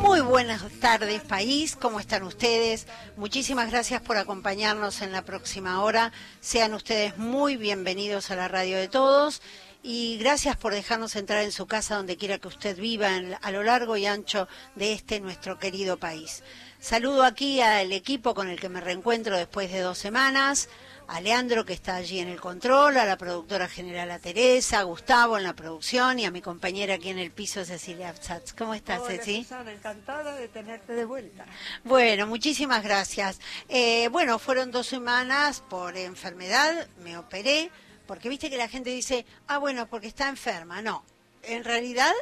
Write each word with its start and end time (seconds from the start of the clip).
Muy 0.00 0.20
buenas 0.22 0.62
tardes, 0.80 1.22
país. 1.22 1.76
¿Cómo 1.76 2.00
están 2.00 2.24
ustedes? 2.24 2.88
Muchísimas 3.16 3.70
gracias 3.70 4.02
por 4.02 4.16
acompañarnos 4.16 5.02
en 5.02 5.12
la 5.12 5.22
próxima 5.22 5.80
hora. 5.84 6.10
Sean 6.40 6.74
ustedes 6.74 7.16
muy 7.16 7.56
bienvenidos 7.56 8.32
a 8.32 8.36
la 8.36 8.48
radio 8.48 8.76
de 8.76 8.88
todos. 8.88 9.40
Y 9.84 10.18
gracias 10.18 10.56
por 10.56 10.74
dejarnos 10.74 11.14
entrar 11.14 11.44
en 11.44 11.52
su 11.52 11.66
casa 11.66 11.94
donde 11.94 12.16
quiera 12.16 12.38
que 12.38 12.48
usted 12.48 12.76
viva 12.76 13.10
a 13.40 13.50
lo 13.52 13.62
largo 13.62 13.96
y 13.96 14.06
ancho 14.06 14.48
de 14.74 14.92
este 14.94 15.20
nuestro 15.20 15.60
querido 15.60 15.96
país. 15.96 16.42
Saludo 16.80 17.22
aquí 17.22 17.60
al 17.60 17.92
equipo 17.92 18.34
con 18.34 18.48
el 18.48 18.58
que 18.58 18.68
me 18.68 18.80
reencuentro 18.80 19.36
después 19.36 19.70
de 19.70 19.80
dos 19.80 19.98
semanas, 19.98 20.68
a 21.12 21.20
Leandro 21.20 21.66
que 21.66 21.74
está 21.74 21.96
allí 21.96 22.20
en 22.20 22.28
el 22.28 22.40
control, 22.40 22.96
a 22.96 23.04
la 23.04 23.18
productora 23.18 23.68
general 23.68 24.10
a 24.10 24.18
Teresa, 24.18 24.78
a 24.78 24.84
Gustavo 24.84 25.36
en 25.36 25.44
la 25.44 25.54
producción 25.54 26.18
y 26.18 26.24
a 26.24 26.30
mi 26.30 26.40
compañera 26.40 26.94
aquí 26.94 27.10
en 27.10 27.18
el 27.18 27.30
piso 27.30 27.66
Cecilia 27.66 28.08
Absatz. 28.08 28.54
¿Cómo 28.54 28.72
estás, 28.72 29.00
Hola, 29.00 29.10
Ceci? 29.10 29.42
Susana, 29.42 29.72
encantada 29.72 30.34
de 30.34 30.48
tenerte 30.48 30.94
de 30.94 31.04
vuelta. 31.04 31.44
Bueno, 31.84 32.26
muchísimas 32.26 32.82
gracias. 32.82 33.40
Eh, 33.68 34.08
bueno, 34.08 34.38
fueron 34.38 34.70
dos 34.70 34.86
semanas 34.86 35.62
por 35.68 35.98
enfermedad, 35.98 36.88
me 37.04 37.18
operé, 37.18 37.70
porque 38.06 38.30
viste 38.30 38.48
que 38.48 38.56
la 38.56 38.68
gente 38.68 38.88
dice, 38.88 39.26
ah, 39.48 39.58
bueno, 39.58 39.88
porque 39.88 40.06
está 40.06 40.30
enferma. 40.30 40.80
No, 40.80 41.04
en 41.42 41.62
realidad 41.62 42.12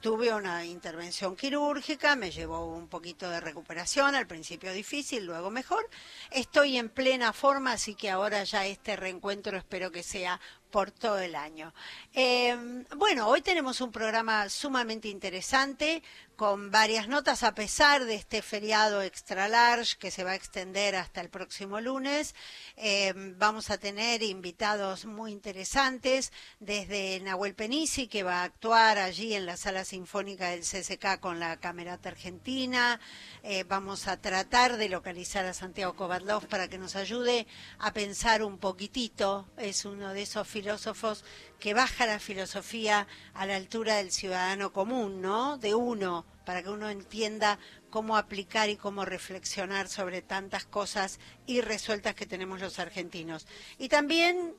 tuve 0.00 0.32
una 0.32 0.64
intervención 0.64 1.34
quirúrgica, 1.36 2.16
me 2.16 2.30
llevó 2.30 2.66
un 2.66 2.88
poquito 2.88 3.28
de 3.28 3.40
recuperación, 3.40 4.14
al 4.14 4.26
principio 4.26 4.72
difícil, 4.72 5.24
luego 5.24 5.50
mejor. 5.50 5.88
Estoy 6.30 6.76
en 6.76 6.88
plena 6.88 7.32
forma, 7.32 7.72
así 7.72 7.94
que 7.94 8.10
ahora 8.10 8.44
ya 8.44 8.66
este 8.66 8.96
reencuentro 8.96 9.56
espero 9.56 9.90
que 9.90 10.02
sea 10.02 10.40
por 10.70 10.90
todo 10.90 11.18
el 11.18 11.34
año. 11.34 11.72
Eh, 12.12 12.84
bueno, 12.96 13.28
hoy 13.28 13.42
tenemos 13.42 13.80
un 13.80 13.92
programa 13.92 14.48
sumamente 14.48 15.08
interesante 15.08 16.02
con 16.38 16.70
varias 16.70 17.08
notas 17.08 17.42
a 17.42 17.52
pesar 17.52 18.04
de 18.04 18.14
este 18.14 18.42
feriado 18.42 19.02
extra 19.02 19.48
large 19.48 19.96
que 19.98 20.12
se 20.12 20.22
va 20.22 20.30
a 20.30 20.34
extender 20.36 20.94
hasta 20.94 21.20
el 21.20 21.30
próximo 21.30 21.80
lunes. 21.80 22.36
Eh, 22.76 23.12
vamos 23.36 23.70
a 23.70 23.78
tener 23.78 24.22
invitados 24.22 25.04
muy 25.04 25.32
interesantes 25.32 26.32
desde 26.60 27.18
Nahuel 27.18 27.56
Penisi 27.56 28.06
que 28.06 28.22
va 28.22 28.42
a 28.42 28.44
actuar 28.44 28.98
allí 28.98 29.34
en 29.34 29.46
la 29.46 29.56
sala 29.56 29.84
sinfónica 29.84 30.50
del 30.50 30.60
CCK 30.60 31.18
con 31.18 31.40
la 31.40 31.56
Camerata 31.56 32.10
Argentina. 32.10 33.00
Eh, 33.42 33.64
vamos 33.64 34.06
a 34.06 34.20
tratar 34.20 34.76
de 34.76 34.88
localizar 34.88 35.44
a 35.44 35.54
Santiago 35.54 35.96
Kovadlov 35.96 36.46
para 36.46 36.68
que 36.68 36.78
nos 36.78 36.94
ayude 36.94 37.48
a 37.80 37.92
pensar 37.92 38.44
un 38.44 38.58
poquitito. 38.58 39.48
Es 39.56 39.84
uno 39.84 40.14
de 40.14 40.22
esos 40.22 40.46
filósofos 40.58 41.24
que 41.60 41.72
baja 41.72 42.04
la 42.04 42.18
filosofía 42.18 43.06
a 43.32 43.46
la 43.46 43.54
altura 43.54 43.96
del 43.96 44.10
ciudadano 44.10 44.72
común, 44.72 45.20
¿no? 45.20 45.56
De 45.56 45.72
uno, 45.74 46.24
para 46.44 46.64
que 46.64 46.70
uno 46.70 46.90
entienda 46.90 47.60
cómo 47.90 48.16
aplicar 48.16 48.68
y 48.68 48.76
cómo 48.76 49.04
reflexionar 49.04 49.88
sobre 49.88 50.20
tantas 50.20 50.64
cosas 50.64 51.20
irresueltas 51.46 52.16
que 52.16 52.26
tenemos 52.26 52.60
los 52.60 52.80
argentinos. 52.80 53.46
Y 53.78 53.88
también 53.88 54.54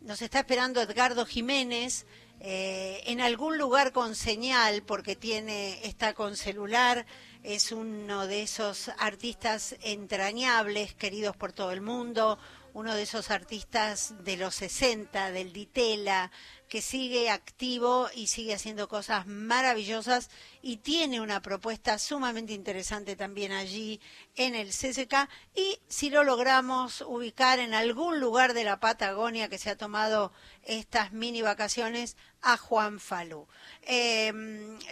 nos 0.00 0.22
está 0.22 0.38
esperando 0.38 0.80
Edgardo 0.80 1.26
Jiménez, 1.26 2.06
eh, 2.40 3.02
en 3.06 3.20
algún 3.20 3.58
lugar 3.58 3.92
con 3.92 4.14
señal, 4.14 4.82
porque 4.82 5.16
tiene, 5.16 5.84
está 5.86 6.14
con 6.14 6.34
celular, 6.34 7.04
es 7.42 7.72
uno 7.72 8.26
de 8.26 8.42
esos 8.42 8.88
artistas 8.98 9.76
entrañables, 9.82 10.94
queridos 10.94 11.36
por 11.36 11.52
todo 11.52 11.72
el 11.72 11.82
mundo, 11.82 12.38
uno 12.74 12.94
de 12.94 13.02
esos 13.02 13.30
artistas 13.30 14.14
de 14.24 14.36
los 14.36 14.54
60, 14.54 15.30
del 15.30 15.52
Ditela, 15.52 16.30
que 16.72 16.80
sigue 16.80 17.28
activo 17.28 18.08
y 18.14 18.28
sigue 18.28 18.54
haciendo 18.54 18.88
cosas 18.88 19.26
maravillosas 19.26 20.30
y 20.62 20.78
tiene 20.78 21.20
una 21.20 21.42
propuesta 21.42 21.98
sumamente 21.98 22.54
interesante 22.54 23.14
también 23.14 23.52
allí 23.52 24.00
en 24.36 24.54
el 24.54 24.70
CCK 24.70 25.28
y 25.54 25.80
si 25.88 26.08
lo 26.08 26.24
logramos 26.24 27.02
ubicar 27.02 27.58
en 27.58 27.74
algún 27.74 28.20
lugar 28.20 28.54
de 28.54 28.64
la 28.64 28.80
Patagonia 28.80 29.50
que 29.50 29.58
se 29.58 29.68
ha 29.68 29.76
tomado 29.76 30.32
estas 30.62 31.12
mini 31.12 31.42
vacaciones 31.42 32.16
a 32.40 32.56
Juan 32.56 33.00
Falú. 33.00 33.46
Eh, 33.82 34.32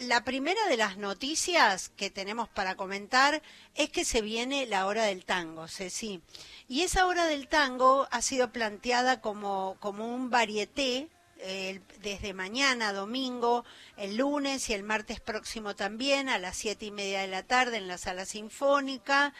la 0.02 0.22
primera 0.22 0.62
de 0.66 0.76
las 0.76 0.98
noticias 0.98 1.88
que 1.96 2.10
tenemos 2.10 2.50
para 2.50 2.74
comentar 2.74 3.40
es 3.74 3.88
que 3.88 4.04
se 4.04 4.20
viene 4.20 4.66
la 4.66 4.84
hora 4.84 5.04
del 5.04 5.24
tango, 5.24 5.66
Ceci. 5.66 6.20
Y 6.69 6.82
esa 6.82 7.06
hora 7.06 7.24
del 7.24 7.48
tango 7.48 8.06
ha 8.10 8.20
sido 8.20 8.52
planteada 8.52 9.22
como, 9.22 9.78
como 9.80 10.14
un 10.14 10.28
varieté 10.28 11.08
eh, 11.42 11.80
desde 12.00 12.34
mañana, 12.34 12.92
domingo, 12.92 13.64
el 13.96 14.16
lunes 14.16 14.68
y 14.68 14.74
el 14.74 14.82
martes 14.82 15.20
próximo 15.20 15.74
también, 15.74 16.28
a 16.28 16.38
las 16.38 16.56
siete 16.56 16.86
y 16.86 16.90
media 16.90 17.20
de 17.20 17.28
la 17.28 17.42
tarde 17.42 17.76
en 17.76 17.88
la 17.88 17.98
sala 17.98 18.26
sinfónica. 18.26 19.32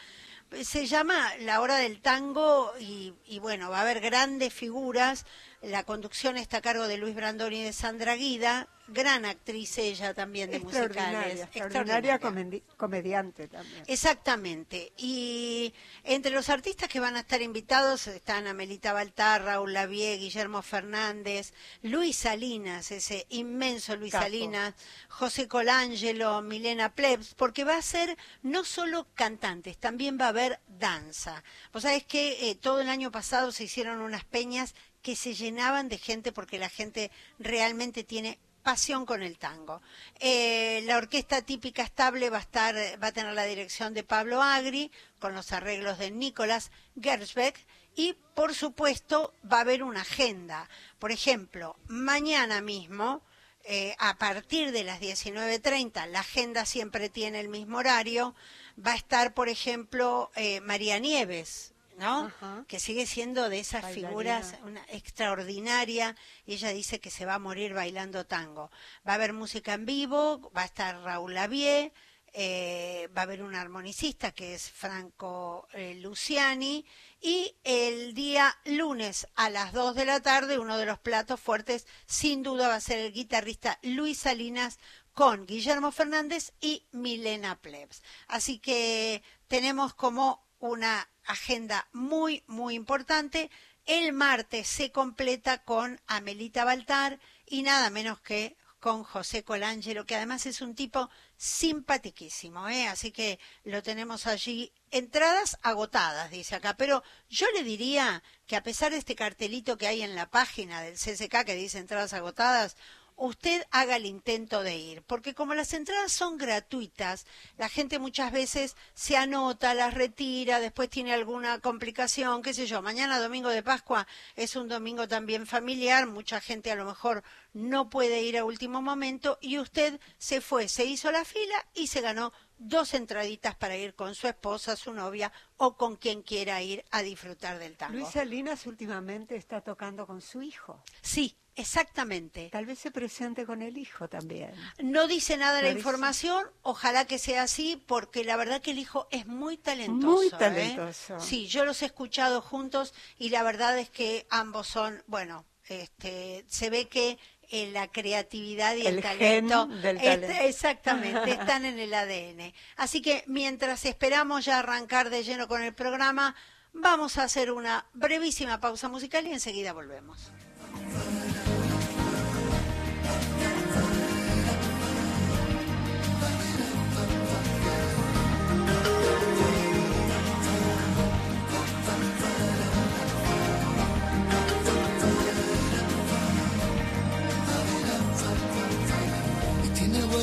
Se 0.63 0.85
llama 0.85 1.31
La 1.39 1.61
Hora 1.61 1.77
del 1.77 2.01
Tango 2.01 2.73
y, 2.79 3.13
y 3.25 3.39
bueno, 3.39 3.69
va 3.69 3.79
a 3.79 3.81
haber 3.81 4.01
grandes 4.01 4.53
figuras. 4.53 5.25
La 5.61 5.83
conducción 5.83 6.37
está 6.37 6.57
a 6.57 6.61
cargo 6.61 6.87
de 6.87 6.97
Luis 6.97 7.13
Brandoni 7.13 7.61
y 7.61 7.63
de 7.63 7.73
Sandra 7.73 8.15
Guida, 8.15 8.67
gran 8.87 9.25
actriz 9.25 9.77
ella 9.77 10.13
también 10.13 10.49
de 10.49 10.59
musicales. 10.59 11.47
Extraordinaria, 11.53 12.19
comedi 12.19 12.63
comediante 12.77 13.47
también. 13.47 13.83
Exactamente. 13.87 14.91
Y 14.97 15.73
entre 16.03 16.31
los 16.31 16.49
artistas 16.49 16.89
que 16.89 16.99
van 16.99 17.15
a 17.15 17.21
estar 17.21 17.41
invitados 17.41 18.07
están 18.07 18.47
Amelita 18.47 18.91
Baltar, 18.91 19.43
Raúl 19.43 19.73
Lavie, 19.73 20.17
Guillermo 20.17 20.61
Fernández, 20.61 21.53
Luis 21.83 22.17
Salinas, 22.17 22.91
ese 22.91 23.25
inmenso 23.29 23.95
Luis 23.95 24.11
Capo. 24.11 24.23
Salinas, 24.23 24.73
José 25.09 25.47
Colangelo, 25.47 26.41
Milena 26.41 26.93
Plebs, 26.93 27.33
porque 27.35 27.63
va 27.63 27.77
a 27.77 27.81
ser 27.81 28.17
no 28.41 28.63
solo 28.63 29.07
cantantes, 29.13 29.77
también 29.77 30.17
va 30.19 30.25
a 30.25 30.29
haber 30.29 30.59
danza. 30.67 31.43
Vos 31.71 31.83
sabés 31.83 32.03
que 32.03 32.49
eh, 32.49 32.55
todo 32.55 32.81
el 32.81 32.89
año 32.89 33.11
pasado 33.11 33.51
se 33.51 33.65
hicieron 33.65 34.01
unas 34.01 34.25
peñas 34.25 34.75
que 35.01 35.15
se 35.15 35.33
llenaban 35.33 35.89
de 35.89 35.97
gente 35.97 36.31
porque 36.31 36.59
la 36.59 36.69
gente 36.69 37.11
realmente 37.39 38.03
tiene 38.03 38.39
pasión 38.61 39.05
con 39.05 39.23
el 39.23 39.37
tango. 39.37 39.81
Eh, 40.19 40.81
la 40.85 40.97
orquesta 40.97 41.41
típica 41.41 41.83
estable 41.83 42.29
va 42.29 42.37
a 42.37 42.41
estar, 42.41 42.75
va 43.01 43.07
a 43.07 43.11
tener 43.11 43.33
la 43.33 43.45
dirección 43.45 43.93
de 43.93 44.03
Pablo 44.03 44.41
Agri, 44.41 44.91
con 45.19 45.33
los 45.33 45.51
arreglos 45.51 45.97
de 45.97 46.11
Nicolás 46.11 46.71
Gersbeck, 47.01 47.65
y 47.95 48.15
por 48.35 48.53
supuesto 48.55 49.33
va 49.51 49.57
a 49.57 49.61
haber 49.61 49.83
una 49.83 50.01
agenda. 50.01 50.69
Por 50.99 51.11
ejemplo, 51.11 51.75
mañana 51.87 52.61
mismo, 52.61 53.21
eh, 53.63 53.95
a 53.99 54.17
partir 54.17 54.71
de 54.71 54.83
las 54.83 55.01
19.30, 55.01 56.07
la 56.07 56.21
agenda 56.21 56.65
siempre 56.65 57.09
tiene 57.09 57.39
el 57.39 57.49
mismo 57.49 57.77
horario, 57.77 58.35
va 58.83 58.93
a 58.93 58.95
estar, 58.95 59.33
por 59.33 59.49
ejemplo, 59.49 60.31
eh, 60.35 60.61
María 60.61 60.99
Nieves, 60.99 61.70
¿no? 62.01 62.25
Ajá. 62.25 62.65
Que 62.67 62.79
sigue 62.79 63.05
siendo 63.05 63.49
de 63.49 63.59
esas 63.59 63.83
Bailarina. 63.83 64.09
figuras 64.09 64.55
una 64.63 64.83
extraordinaria 64.89 66.15
y 66.45 66.55
ella 66.55 66.69
dice 66.69 66.99
que 66.99 67.11
se 67.11 67.25
va 67.25 67.35
a 67.35 67.39
morir 67.39 67.73
bailando 67.73 68.25
tango. 68.25 68.71
Va 69.07 69.13
a 69.13 69.15
haber 69.15 69.33
música 69.33 69.73
en 69.73 69.85
vivo, 69.85 70.51
va 70.55 70.63
a 70.63 70.65
estar 70.65 70.99
Raúl 71.01 71.35
Lavie, 71.35 71.93
eh, 72.33 73.09
va 73.15 73.21
a 73.21 73.23
haber 73.23 73.43
un 73.43 73.55
armonicista 73.55 74.31
que 74.31 74.55
es 74.55 74.71
Franco 74.71 75.67
eh, 75.73 75.95
Luciani 75.95 76.85
y 77.19 77.53
el 77.65 78.13
día 78.13 78.57
lunes 78.63 79.27
a 79.35 79.49
las 79.49 79.73
2 79.73 79.95
de 79.95 80.05
la 80.05 80.21
tarde 80.21 80.57
uno 80.57 80.77
de 80.77 80.85
los 80.85 80.97
platos 80.97 81.41
fuertes 81.41 81.85
sin 82.05 82.41
duda 82.41 82.69
va 82.69 82.75
a 82.75 82.79
ser 82.79 82.99
el 82.99 83.11
guitarrista 83.11 83.79
Luis 83.83 84.19
Salinas 84.19 84.79
con 85.11 85.45
Guillermo 85.45 85.91
Fernández 85.91 86.53
y 86.61 86.87
Milena 86.93 87.59
Plebs. 87.59 88.01
Así 88.27 88.59
que 88.59 89.23
tenemos 89.47 89.93
como 89.93 90.41
una 90.61 91.09
agenda 91.25 91.87
muy, 91.91 92.43
muy 92.47 92.75
importante. 92.75 93.51
El 93.85 94.13
martes 94.13 94.67
se 94.67 94.91
completa 94.91 95.63
con 95.63 95.99
Amelita 96.07 96.63
Baltar 96.63 97.19
y 97.45 97.63
nada 97.63 97.89
menos 97.89 98.21
que 98.21 98.55
con 98.79 99.03
José 99.03 99.43
Colangelo, 99.43 100.05
que 100.05 100.15
además 100.15 100.47
es 100.47 100.59
un 100.59 100.73
tipo 100.73 101.09
simpatiquísimo, 101.37 102.67
¿eh? 102.67 102.87
así 102.87 103.11
que 103.11 103.39
lo 103.63 103.83
tenemos 103.83 104.25
allí. 104.25 104.73
Entradas 104.89 105.57
agotadas, 105.61 106.31
dice 106.31 106.55
acá, 106.55 106.75
pero 106.75 107.03
yo 107.29 107.45
le 107.53 107.63
diría 107.63 108.23
que 108.47 108.55
a 108.55 108.63
pesar 108.63 108.91
de 108.91 108.97
este 108.97 109.15
cartelito 109.15 109.77
que 109.77 109.85
hay 109.85 110.01
en 110.01 110.15
la 110.15 110.31
página 110.31 110.81
del 110.81 110.95
CCK 110.95 111.45
que 111.45 111.55
dice 111.55 111.77
entradas 111.77 112.13
agotadas, 112.13 112.75
usted 113.21 113.63
haga 113.69 113.97
el 113.97 114.07
intento 114.07 114.63
de 114.63 114.77
ir, 114.77 115.03
porque 115.03 115.35
como 115.35 115.53
las 115.53 115.73
entradas 115.73 116.11
son 116.11 116.39
gratuitas, 116.39 117.27
la 117.55 117.69
gente 117.69 117.99
muchas 117.99 118.31
veces 118.31 118.75
se 118.95 119.15
anota, 119.15 119.75
las 119.75 119.93
retira, 119.93 120.59
después 120.59 120.89
tiene 120.89 121.13
alguna 121.13 121.59
complicación, 121.59 122.41
qué 122.41 122.55
sé 122.55 122.65
yo, 122.65 122.81
mañana 122.81 123.19
domingo 123.19 123.49
de 123.49 123.61
Pascua 123.61 124.07
es 124.35 124.55
un 124.55 124.67
domingo 124.67 125.07
también 125.07 125.45
familiar, 125.45 126.07
mucha 126.07 126.41
gente 126.41 126.71
a 126.71 126.75
lo 126.75 126.85
mejor 126.85 127.23
no 127.53 127.91
puede 127.91 128.23
ir 128.23 128.39
a 128.39 128.45
último 128.45 128.81
momento 128.81 129.37
y 129.39 129.59
usted 129.59 129.99
se 130.17 130.41
fue, 130.41 130.67
se 130.67 130.85
hizo 130.85 131.11
la 131.11 131.23
fila 131.23 131.67
y 131.75 131.87
se 131.87 132.01
ganó 132.01 132.33
dos 132.57 132.95
entraditas 132.95 133.55
para 133.55 133.77
ir 133.77 133.93
con 133.93 134.15
su 134.15 134.27
esposa, 134.27 134.75
su 134.75 134.93
novia 134.93 135.31
o 135.57 135.77
con 135.77 135.95
quien 135.95 136.23
quiera 136.23 136.61
ir 136.61 136.83
a 136.89 137.03
disfrutar 137.03 137.59
del 137.59 137.77
tango. 137.77 137.93
Luis 137.93 138.09
Salinas 138.09 138.65
últimamente 138.65 139.35
está 139.35 139.61
tocando 139.61 140.07
con 140.07 140.21
su 140.21 140.41
hijo. 140.41 140.83
Sí, 141.01 141.37
Exactamente. 141.55 142.49
Tal 142.51 142.65
vez 142.65 142.79
se 142.79 142.91
presente 142.91 143.45
con 143.45 143.61
el 143.61 143.77
hijo 143.77 144.07
también. 144.07 144.51
No 144.81 145.07
dice 145.07 145.37
nada 145.37 145.61
la 145.61 145.69
información, 145.69 146.45
ojalá 146.61 147.05
que 147.05 147.19
sea 147.19 147.43
así, 147.43 147.81
porque 147.87 148.23
la 148.23 148.37
verdad 148.37 148.61
que 148.61 148.71
el 148.71 148.79
hijo 148.79 149.07
es 149.11 149.27
muy 149.27 149.57
talentoso. 149.57 150.07
Muy 150.17 150.27
¿eh? 150.27 150.31
talentoso. 150.37 151.19
Sí, 151.19 151.47
yo 151.47 151.65
los 151.65 151.81
he 151.81 151.85
escuchado 151.87 152.41
juntos 152.41 152.93
y 153.17 153.29
la 153.29 153.43
verdad 153.43 153.77
es 153.77 153.89
que 153.89 154.25
ambos 154.29 154.67
son, 154.67 155.03
bueno, 155.07 155.45
este, 155.67 156.45
se 156.47 156.69
ve 156.69 156.87
que 156.87 157.17
eh, 157.49 157.69
la 157.71 157.87
creatividad 157.89 158.75
y 158.77 158.87
el, 158.87 158.99
El 158.99 159.03
gen 159.03 159.47
talento, 159.47 159.65
del 159.65 159.97
est- 159.97 160.05
talento. 160.05 160.43
exactamente, 160.43 161.31
están 161.39 161.65
en 161.65 161.79
el 161.79 161.93
ADN. 161.93 162.53
Así 162.77 163.01
que 163.01 163.25
mientras 163.27 163.83
esperamos 163.85 164.45
ya 164.45 164.59
arrancar 164.59 165.09
de 165.09 165.23
lleno 165.25 165.49
con 165.49 165.61
el 165.61 165.73
programa, 165.73 166.33
vamos 166.71 167.17
a 167.17 167.23
hacer 167.23 167.51
una 167.51 167.85
brevísima 167.93 168.61
pausa 168.61 168.87
musical 168.87 169.27
y 169.27 169.33
enseguida 169.33 169.73
volvemos. 169.73 170.31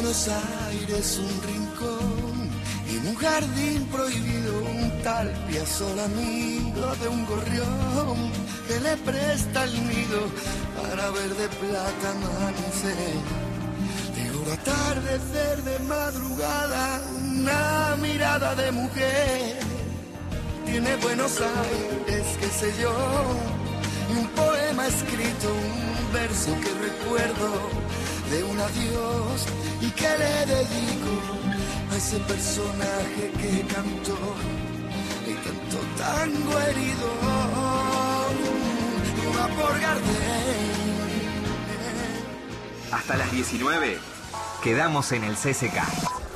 Buenos 0.09 0.31
Aires 0.71 1.21
un 1.21 1.43
rincón 1.43 2.51
y 2.91 2.97
en 2.97 3.09
un 3.09 3.15
jardín 3.17 3.87
prohibido 3.93 4.59
un 4.63 5.03
tal 5.03 5.31
piazol 5.47 6.01
amigo 6.01 6.97
de 7.03 7.09
un 7.09 7.27
gorrión 7.27 8.33
que 8.67 8.81
le 8.81 8.97
presta 8.97 9.65
el 9.65 9.87
nido 9.87 10.21
para 10.81 11.11
ver 11.11 11.29
de 11.35 11.49
plata 11.61 12.11
amanecer. 12.11 13.19
De 14.17 14.31
oro 14.31 14.53
atardecer 14.55 15.63
de 15.63 15.79
madrugada, 15.81 17.03
una 17.15 17.97
mirada 18.01 18.55
de 18.55 18.73
mujer. 18.73 19.59
Tiene 20.65 20.97
Buenos 21.03 21.39
Aires, 21.39 22.25
qué 22.41 22.49
sé 22.49 22.73
yo, 22.81 22.95
y 24.11 24.21
un 24.21 24.29
poema 24.29 24.87
escrito, 24.87 25.49
un 25.53 26.13
verso 26.15 26.57
que 26.63 26.89
recuerdo 26.89 27.89
de 28.31 28.45
un 28.45 28.61
adiós 28.61 29.47
y 29.81 29.91
que 29.91 30.09
le 30.19 30.47
dedico 30.47 31.15
a 31.91 31.97
ese 31.97 32.19
personaje 32.21 33.33
que 33.41 33.75
cantó 33.75 34.19
y 35.27 35.35
tanto 35.35 35.79
tango 35.97 36.59
herido 36.61 37.09
va 39.37 39.47
por 39.49 39.81
Gardel. 39.81 40.79
Hasta 42.93 43.17
las 43.17 43.33
19 43.33 43.99
quedamos 44.63 45.13
en 45.13 45.25
el 45.25 45.35
CCK. 45.35 46.28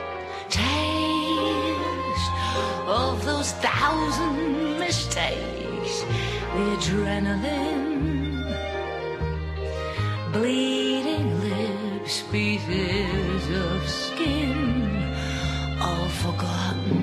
Taste 0.47 2.31
of 2.85 3.25
those 3.25 3.51
thousand 3.53 4.77
mistakes, 4.77 5.93
the 6.53 6.65
adrenaline, 6.75 8.45
bleeding 10.31 11.27
lips, 11.39 12.21
pieces 12.31 13.43
of 13.65 13.89
skin, 13.89 15.15
all 15.81 16.09
forgotten, 16.23 17.02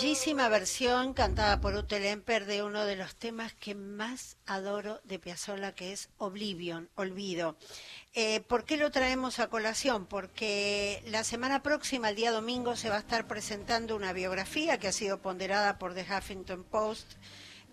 Bellísima 0.00 0.48
versión 0.48 1.12
cantada 1.12 1.60
por 1.60 1.74
Ute 1.74 1.98
Lemper 1.98 2.46
de 2.46 2.62
uno 2.62 2.84
de 2.84 2.94
los 2.94 3.16
temas 3.16 3.52
que 3.54 3.74
más 3.74 4.36
adoro 4.46 5.00
de 5.02 5.18
Piazzolla, 5.18 5.74
que 5.74 5.92
es 5.92 6.08
Oblivion, 6.18 6.88
Olvido. 6.94 7.56
Eh, 8.14 8.38
¿Por 8.42 8.64
qué 8.64 8.76
lo 8.76 8.92
traemos 8.92 9.40
a 9.40 9.48
colación? 9.48 10.06
Porque 10.06 11.02
la 11.08 11.24
semana 11.24 11.64
próxima, 11.64 12.10
el 12.10 12.16
día 12.16 12.30
domingo, 12.30 12.76
se 12.76 12.90
va 12.90 12.94
a 12.94 13.00
estar 13.00 13.26
presentando 13.26 13.96
una 13.96 14.12
biografía 14.12 14.78
que 14.78 14.86
ha 14.86 14.92
sido 14.92 15.20
ponderada 15.20 15.80
por 15.80 15.94
The 15.94 16.06
Huffington 16.08 16.62
Post 16.62 17.14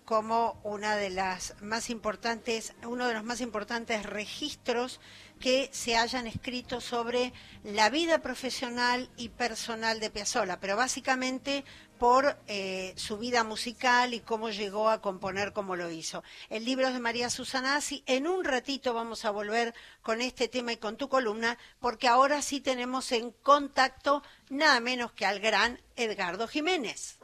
como 0.06 0.60
una 0.62 0.94
de 0.96 1.10
las 1.10 1.54
más 1.60 1.90
importantes, 1.90 2.74
uno 2.84 3.08
de 3.08 3.14
los 3.14 3.24
más 3.24 3.40
importantes 3.40 4.06
registros 4.06 5.00
que 5.40 5.68
se 5.72 5.96
hayan 5.96 6.28
escrito 6.28 6.80
sobre 6.80 7.32
la 7.64 7.90
vida 7.90 8.20
profesional 8.20 9.10
y 9.16 9.30
personal 9.30 9.98
de 9.98 10.10
Piazzolla, 10.10 10.60
pero 10.60 10.76
básicamente 10.76 11.64
por 11.98 12.36
eh, 12.46 12.92
su 12.96 13.18
vida 13.18 13.44
musical 13.44 14.14
y 14.14 14.20
cómo 14.20 14.50
llegó 14.50 14.90
a 14.90 15.00
componer 15.00 15.52
como 15.52 15.76
lo 15.76 15.90
hizo. 15.90 16.22
El 16.50 16.64
libro 16.64 16.88
es 16.88 16.94
de 16.94 17.00
María 17.00 17.30
Susanasi. 17.30 18.02
En 18.06 18.26
un 18.26 18.44
ratito 18.44 18.94
vamos 18.94 19.24
a 19.24 19.30
volver 19.30 19.74
con 20.02 20.20
este 20.20 20.48
tema 20.48 20.72
y 20.72 20.76
con 20.76 20.96
tu 20.96 21.08
columna, 21.08 21.58
porque 21.80 22.08
ahora 22.08 22.42
sí 22.42 22.60
tenemos 22.60 23.12
en 23.12 23.30
contacto 23.30 24.22
nada 24.48 24.80
menos 24.80 25.12
que 25.12 25.26
al 25.26 25.40
gran 25.40 25.80
Edgardo 25.96 26.48
Jiménez. 26.48 27.18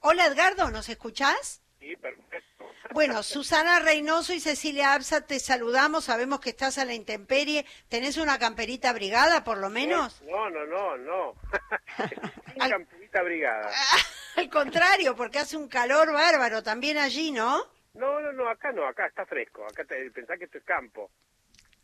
Hola 0.00 0.26
Edgardo, 0.26 0.70
¿nos 0.70 0.88
escuchás? 0.88 1.60
Sí, 1.80 1.96
perfecto. 1.96 2.48
Bueno, 2.94 3.22
Susana 3.22 3.80
Reynoso 3.80 4.32
y 4.32 4.40
Cecilia 4.40 4.94
Absa, 4.94 5.20
te 5.20 5.38
saludamos, 5.40 6.04
sabemos 6.04 6.40
que 6.40 6.50
estás 6.50 6.78
a 6.78 6.84
la 6.84 6.94
intemperie. 6.94 7.66
¿Tenés 7.88 8.16
una 8.16 8.38
camperita 8.38 8.92
brigada, 8.92 9.44
por 9.44 9.58
lo 9.58 9.68
menos? 9.68 10.22
No, 10.22 10.48
no, 10.48 10.64
no, 10.64 10.96
no. 10.96 11.34
Sin 12.54 12.72
Brigada. 13.22 13.70
Al 14.36 14.48
contrario, 14.50 15.16
porque 15.16 15.38
hace 15.38 15.56
un 15.56 15.68
calor 15.68 16.12
bárbaro 16.12 16.62
también 16.62 16.98
allí, 16.98 17.32
¿no? 17.32 17.64
No, 17.94 18.20
no, 18.20 18.32
no, 18.32 18.48
acá 18.48 18.70
no, 18.72 18.86
acá 18.86 19.06
está 19.06 19.26
fresco. 19.26 19.64
Acá 19.64 19.84
te, 19.84 20.10
pensá 20.10 20.36
que 20.36 20.44
esto 20.44 20.58
es 20.58 20.64
campo. 20.64 21.10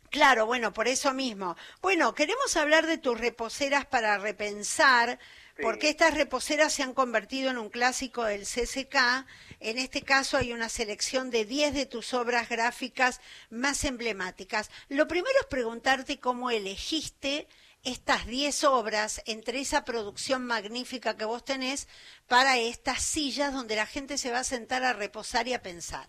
Claro, 0.09 0.45
bueno, 0.45 0.71
por 0.71 0.87
eso 0.87 1.13
mismo. 1.13 1.57
Bueno, 1.81 2.13
queremos 2.13 2.55
hablar 2.55 2.85
de 2.85 2.97
tus 2.97 3.19
reposeras 3.19 3.85
para 3.85 4.17
repensar, 4.17 5.19
Sí. 5.57 5.61
porque 5.63 5.89
estas 5.89 6.13
reposeras 6.13 6.73
se 6.73 6.83
han 6.83 6.93
convertido 6.93 7.49
en 7.49 7.57
un 7.57 7.69
clásico 7.69 8.23
del 8.25 8.43
CCK. 8.45 9.25
En 9.61 9.77
este 9.77 10.01
caso 10.01 10.35
hay 10.37 10.51
una 10.51 10.67
selección 10.67 11.31
de 11.31 11.45
10 11.45 11.73
de 11.73 11.85
tus 11.85 12.13
obras 12.13 12.49
gráficas 12.49 13.21
más 13.49 13.85
emblemáticas. 13.85 14.69
Lo 14.89 15.07
primero 15.07 15.35
es 15.39 15.47
preguntarte 15.47 16.19
cómo 16.19 16.51
elegiste 16.51 17.47
estas 17.85 18.25
10 18.27 18.63
obras 18.65 19.21
entre 19.25 19.59
esa 19.59 19.85
producción 19.85 20.45
magnífica 20.45 21.15
que 21.17 21.25
vos 21.25 21.45
tenés 21.45 21.87
para 22.27 22.57
estas 22.57 23.01
sillas 23.01 23.53
donde 23.53 23.75
la 23.75 23.85
gente 23.85 24.17
se 24.17 24.31
va 24.31 24.39
a 24.39 24.43
sentar 24.43 24.83
a 24.83 24.93
reposar 24.93 25.47
y 25.47 25.53
a 25.53 25.61
pensar. 25.61 26.07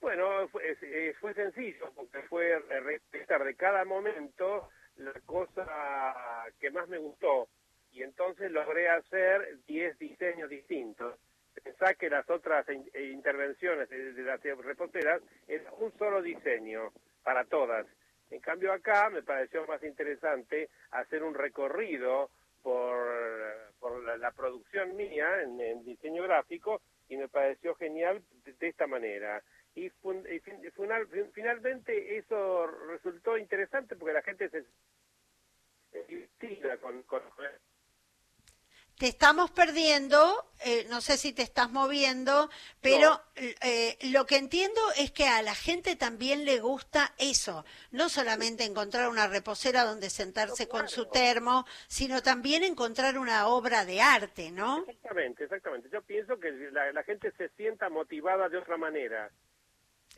Bueno, 0.00 0.48
fue, 0.48 0.70
es- 0.70 0.82
eh, 0.82 1.14
fue 1.20 1.34
sencillo, 1.34 1.92
porque 1.94 2.22
fue 2.28 2.58
respetar 2.80 3.44
de 3.44 3.54
cada 3.56 3.84
momento 3.84 4.68
la 4.96 5.12
cosa 5.26 5.66
que 6.60 6.70
más 6.70 6.88
me 6.88 6.98
gustó. 6.98 7.48
Y 7.92 8.02
entonces 8.02 8.50
logré 8.50 8.88
hacer 8.88 9.58
10 9.66 9.98
diseños 9.98 10.50
distintos. 10.50 11.18
Pensá 11.62 11.94
que 11.94 12.10
las 12.10 12.28
otras 12.28 12.66
eh, 12.68 13.10
intervenciones 13.12 13.88
de, 13.88 14.12
las 14.22 14.40
reposteras 14.42 15.22
era 15.48 15.72
un 15.74 15.96
solo 15.98 16.20
diseño 16.22 16.92
para 17.22 17.44
todas. 17.46 17.86
En 18.30 18.40
cambio 18.40 18.72
acá 18.72 19.08
me 19.10 19.22
pareció 19.22 19.66
más 19.66 19.82
interesante 19.82 20.68
hacer 20.90 21.22
un 21.22 21.34
recorrido 21.34 22.30
por, 22.62 23.06
por 23.78 24.02
la, 24.02 24.16
la 24.16 24.32
producción 24.32 24.96
mía 24.96 25.42
en, 25.42 25.60
diseño 25.84 26.24
gráfico 26.24 26.80
y 27.08 27.16
me 27.16 27.28
pareció 27.28 27.74
genial 27.76 28.22
de, 28.44 28.68
esta 28.68 28.86
manera. 28.86 29.42
Y, 29.74 29.90
fun- 29.90 30.26
y 30.28 30.40
fin- 30.40 30.60
final- 30.72 31.06
fin- 31.08 31.30
finalmente 31.32 32.16
eso 32.16 32.66
resultó 32.88 33.38
interesante 33.38 33.94
porque 33.96 34.14
la 34.14 34.22
gente 34.22 34.48
se 34.50 34.64
se 35.92 36.78
con, 36.78 37.02
con 37.04 37.22
Te 38.98 39.08
estamos 39.08 39.50
perdiendo, 39.50 40.50
eh, 40.64 40.86
no 40.88 41.02
sé 41.02 41.18
si 41.18 41.34
te 41.34 41.42
estás 41.42 41.70
moviendo, 41.70 42.48
pero 42.80 43.20
eh, 43.34 43.98
lo 44.10 44.24
que 44.24 44.36
entiendo 44.38 44.80
es 44.96 45.10
que 45.10 45.28
a 45.28 45.42
la 45.42 45.54
gente 45.54 45.96
también 45.96 46.46
le 46.46 46.60
gusta 46.60 47.12
eso, 47.18 47.66
no 47.90 48.08
solamente 48.08 48.64
encontrar 48.64 49.10
una 49.10 49.26
reposera 49.26 49.84
donde 49.84 50.08
sentarse 50.08 50.66
con 50.66 50.88
su 50.88 51.06
termo, 51.06 51.66
sino 51.88 52.22
también 52.22 52.64
encontrar 52.64 53.18
una 53.18 53.48
obra 53.48 53.84
de 53.84 54.00
arte, 54.00 54.50
¿no? 54.50 54.78
Exactamente, 54.88 55.44
exactamente. 55.44 55.90
Yo 55.92 56.00
pienso 56.00 56.40
que 56.40 56.50
la, 56.72 56.90
la 56.92 57.02
gente 57.02 57.32
se 57.36 57.50
sienta 57.50 57.90
motivada 57.90 58.48
de 58.48 58.56
otra 58.56 58.78
manera. 58.78 59.30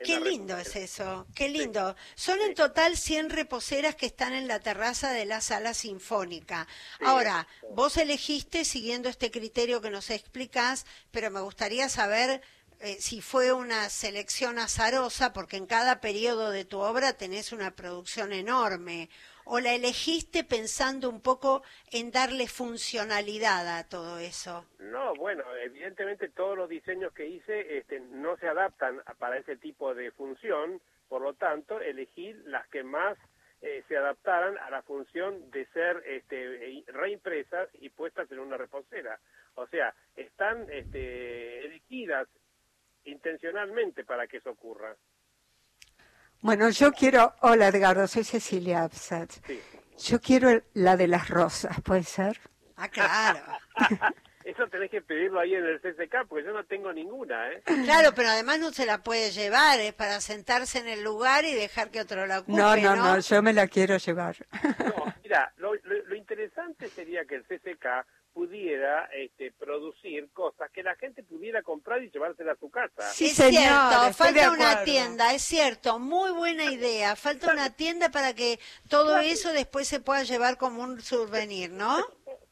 Qué 0.05 0.21
lindo 0.21 0.57
es 0.57 0.77
eso, 0.77 1.27
qué 1.35 1.49
lindo. 1.49 1.97
Son 2.15 2.41
en 2.41 2.55
total 2.55 2.97
100 2.97 3.31
reposeras 3.31 3.97
que 3.97 4.07
están 4.07 4.33
en 4.33 4.47
la 4.47 4.61
terraza 4.61 5.11
de 5.11 5.25
la 5.25 5.41
sala 5.41 5.75
sinfónica. 5.75 6.69
Sí, 6.99 7.05
Ahora, 7.05 7.49
vos 7.71 7.97
elegiste 7.97 8.65
siguiendo 8.65 9.09
este 9.09 9.31
criterio 9.31 9.81
que 9.81 9.91
nos 9.91 10.11
explicás, 10.11 10.87
pero 11.11 11.31
me 11.31 11.41
gustaría 11.41 11.89
saber 11.89 12.43
eh, 12.81 12.99
si 13.01 13.21
fue 13.21 13.53
una 13.53 13.91
selección 13.91 14.61
azarosa, 14.61 15.33
porque 15.33 15.57
en 15.57 15.67
cada 15.67 16.01
periodo 16.01 16.51
de 16.51 16.65
tu 16.65 16.79
obra 16.79 17.15
tenés 17.15 17.51
una 17.51 17.73
producción 17.73 18.33
enorme, 18.33 19.11
o 19.51 19.61
la 19.61 19.75
elegiste 19.75 20.45
pensando 20.45 21.09
un 21.09 21.23
poco 21.23 21.63
en 21.91 22.11
darle 22.11 22.47
funcionalidad 22.47 23.67
a 23.79 23.89
todo 23.89 24.19
eso. 24.19 24.67
No, 24.79 25.15
bueno, 25.15 25.43
evidentemente 25.65 26.29
todos 26.29 26.57
los 26.57 26.69
diseños 26.69 27.13
que 27.13 27.27
hice 27.27 27.79
este, 27.79 28.01
no 28.01 28.37
se 28.37 28.47
adaptan 28.47 29.03
para 29.19 29.39
ese 29.39 29.57
tipo 29.57 29.95
de 29.95 30.11
función, 30.13 30.81
por 31.09 31.23
lo 31.23 31.35
tanto, 31.35 31.81
elegí 31.81 32.35
las 32.45 32.69
que 32.69 32.83
más 32.83 33.17
eh, 33.63 33.83
se 33.89 33.97
adaptaran 33.97 34.59
a 34.59 34.71
la 34.71 34.83
función 34.83 35.51
de 35.51 35.67
ser 35.69 36.03
este, 36.07 36.85
reimpresas 36.89 37.69
y 37.81 37.89
puestas 37.89 38.31
en 38.31 38.41
una 38.41 38.59
reposera. 38.59 39.19
O 39.55 39.67
sea, 39.67 39.95
están 40.15 40.67
este, 40.71 41.65
elegidas 41.67 42.29
intencionalmente 43.05 44.05
para 44.05 44.27
que 44.27 44.37
eso 44.37 44.51
ocurra. 44.51 44.95
Bueno, 46.41 46.71
yo 46.71 46.93
quiero, 46.93 47.35
hola 47.41 47.69
Edgardo, 47.69 48.07
soy 48.07 48.25
Cecilia 48.25 48.83
Absat. 48.85 49.31
Sí. 49.47 49.61
Yo 49.99 50.21
quiero 50.21 50.63
la 50.75 50.97
de 50.97 51.09
las 51.09 51.29
rosas, 51.29 51.81
¿puede 51.83 52.05
ser? 52.05 52.39
Ah, 52.77 52.89
claro. 52.89 53.41
Eso 54.45 54.67
tenés 54.69 54.91
que 54.91 55.03
pedirlo 55.03 55.41
ahí 55.41 55.55
en 55.55 55.65
el 55.65 55.79
CCK, 55.81 56.27
porque 56.27 56.45
yo 56.47 56.53
no 56.55 56.65
tengo 56.65 56.91
ninguna, 56.91 57.51
¿eh? 57.53 57.63
Claro, 57.85 58.15
pero 58.15 58.29
además 58.31 58.59
no 58.61 58.73
se 58.73 58.87
la 58.87 59.03
puede 59.03 59.31
llevar, 59.31 59.79
es 59.81 59.93
para 59.93 60.21
sentarse 60.23 60.79
en 60.79 60.89
el 60.89 61.03
lugar 61.05 61.45
y 61.45 61.53
dejar 61.53 61.91
que 61.91 62.01
otro 62.01 62.25
la 62.27 62.39
ocupe, 62.39 62.57
No, 62.57 62.75
¿no? 62.77 62.97
no, 62.97 63.05
no, 63.15 63.19
yo 63.19 63.43
me 63.43 63.53
la 63.53 63.67
quiero 63.67 63.99
llevar. 63.99 64.37
No, 64.63 65.13
mira, 65.23 65.53
lo, 65.59 65.75
lo- 65.75 66.03
lo 66.07 66.15
interesante 66.17 66.89
sería 66.89 67.27
que 67.27 67.35
el 67.35 67.43
CCK 67.45 68.07
pudiera 68.39 69.07
este, 69.07 69.51
producir 69.51 70.29
cosas 70.33 70.71
que 70.71 70.85
la 70.85 70.95
gente 70.95 71.25
pudiera 71.25 71.61
comprar 71.61 72.01
y 72.05 72.09
llevársela 72.09 72.53
a 72.53 72.57
su 72.57 72.71
casa. 72.71 73.03
Sí, 73.11 73.27
es 73.27 73.33
señor, 73.35 73.63
cierto, 73.63 74.13
falta 74.13 74.53
una 74.53 74.85
tienda, 74.85 75.35
es 75.35 75.43
cierto, 75.43 75.99
muy 75.99 76.31
buena 76.31 76.67
idea. 76.67 77.17
Falta 77.17 77.53
una 77.53 77.75
tienda 77.75 78.13
para 78.13 78.35
que 78.35 78.61
todo 78.89 79.19
eso 79.19 79.53
después 79.53 79.89
se 79.89 79.99
pueda 79.99 80.23
llevar 80.23 80.57
como 80.57 80.85
un 80.85 81.01
souvenir, 81.01 81.73
¿no? 81.73 81.97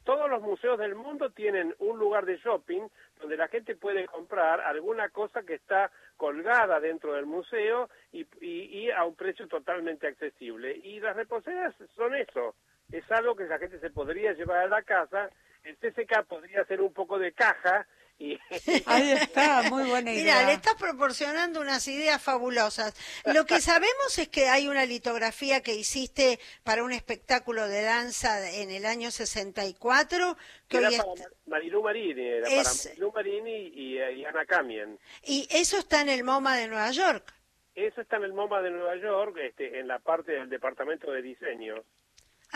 Todos 0.03 0.29
los 0.29 0.43
museos 0.43 0.77
del 0.77 0.97
mundo 0.97 1.31
tienen 1.31 1.73
un 1.79 2.01
lugar 2.01 2.27
de 2.27 2.37
shopping 2.39 2.83
donde 3.21 3.37
la 3.37 3.47
gente 3.47 3.77
puede 3.77 4.07
comprar 4.07 4.63
alguna 4.63 5.11
cosa 5.11 5.45
que 5.45 5.55
está 5.55 5.93
colgada 6.17 6.81
dentro 6.81 7.13
del 7.13 7.27
museo 7.27 7.89
y, 8.11 8.27
y, 8.41 8.87
y 8.87 8.91
a 8.91 9.05
un 9.05 9.15
precio 9.15 9.47
totalmente 9.47 10.09
accesible. 10.09 10.81
Y 10.83 10.99
las 10.99 11.15
reposeras 11.15 11.77
son 11.95 12.17
eso, 12.17 12.57
es 12.91 13.09
algo 13.11 13.35
que 13.35 13.45
la 13.45 13.59
gente 13.59 13.79
se 13.81 13.91
podría 13.91 14.33
llevar 14.33 14.59
a 14.59 14.69
la 14.69 14.83
casa, 14.83 15.31
el 15.67 15.77
CCK 15.79 16.25
podría 16.27 16.65
ser 16.65 16.81
un 16.81 16.93
poco 16.93 17.19
de 17.19 17.33
caja 17.33 17.87
y 18.19 18.39
Ahí 18.87 19.11
está, 19.13 19.65
muy 19.65 19.85
buena 19.91 20.11
idea. 20.11 20.23
Mira, 20.37 20.47
le 20.47 20.55
estás 20.55 20.75
proporcionando 20.77 21.61
unas 21.61 21.87
ideas 21.87 22.23
fabulosas. 22.23 22.95
Lo 23.27 23.45
que 23.45 23.61
sabemos 23.61 24.19
es 24.19 24.29
que 24.29 24.49
hay 24.49 24.69
una 24.69 24.87
litografía 24.87 25.63
que 25.63 25.75
hiciste 25.75 26.39
para 26.65 26.83
un 26.83 26.93
espectáculo 26.93 27.69
de 27.69 27.83
danza 27.83 28.51
en 28.53 28.71
el 28.71 28.87
año 28.87 29.11
64, 29.11 30.37
que 30.69 30.79
era 30.79 30.89
hoy 30.89 30.97
para 30.97 31.13
est- 31.13 31.21
Mar- 31.21 31.33
Marilú 31.47 31.83
Marini, 31.83 32.27
era 32.27 32.49
Es- 32.49 32.65
para 32.65 32.89
Marilú 32.95 33.13
Marini 33.13 33.57
y, 33.75 33.99
y 33.99 34.25
Ana 34.25 34.47
Camien. 34.47 34.99
y 35.23 35.47
eso 35.51 35.77
está 35.79 36.01
en 36.01 36.09
el 36.09 36.25
MoMA 36.25 36.57
de 36.57 36.69
Nueva 36.69 36.91
York. 36.93 37.33
Eso 37.75 38.01
está 38.01 38.17
en 38.17 38.25
el 38.25 38.33
MoMA 38.33 38.63
de 38.63 38.71
Nueva 38.71 38.97
York, 38.97 39.37
este, 39.43 39.79
en 39.79 39.89
la 39.89 39.99
parte 39.99 40.33
del 40.33 40.49
departamento 40.49 41.11
de 41.13 41.21
diseño. 41.21 41.85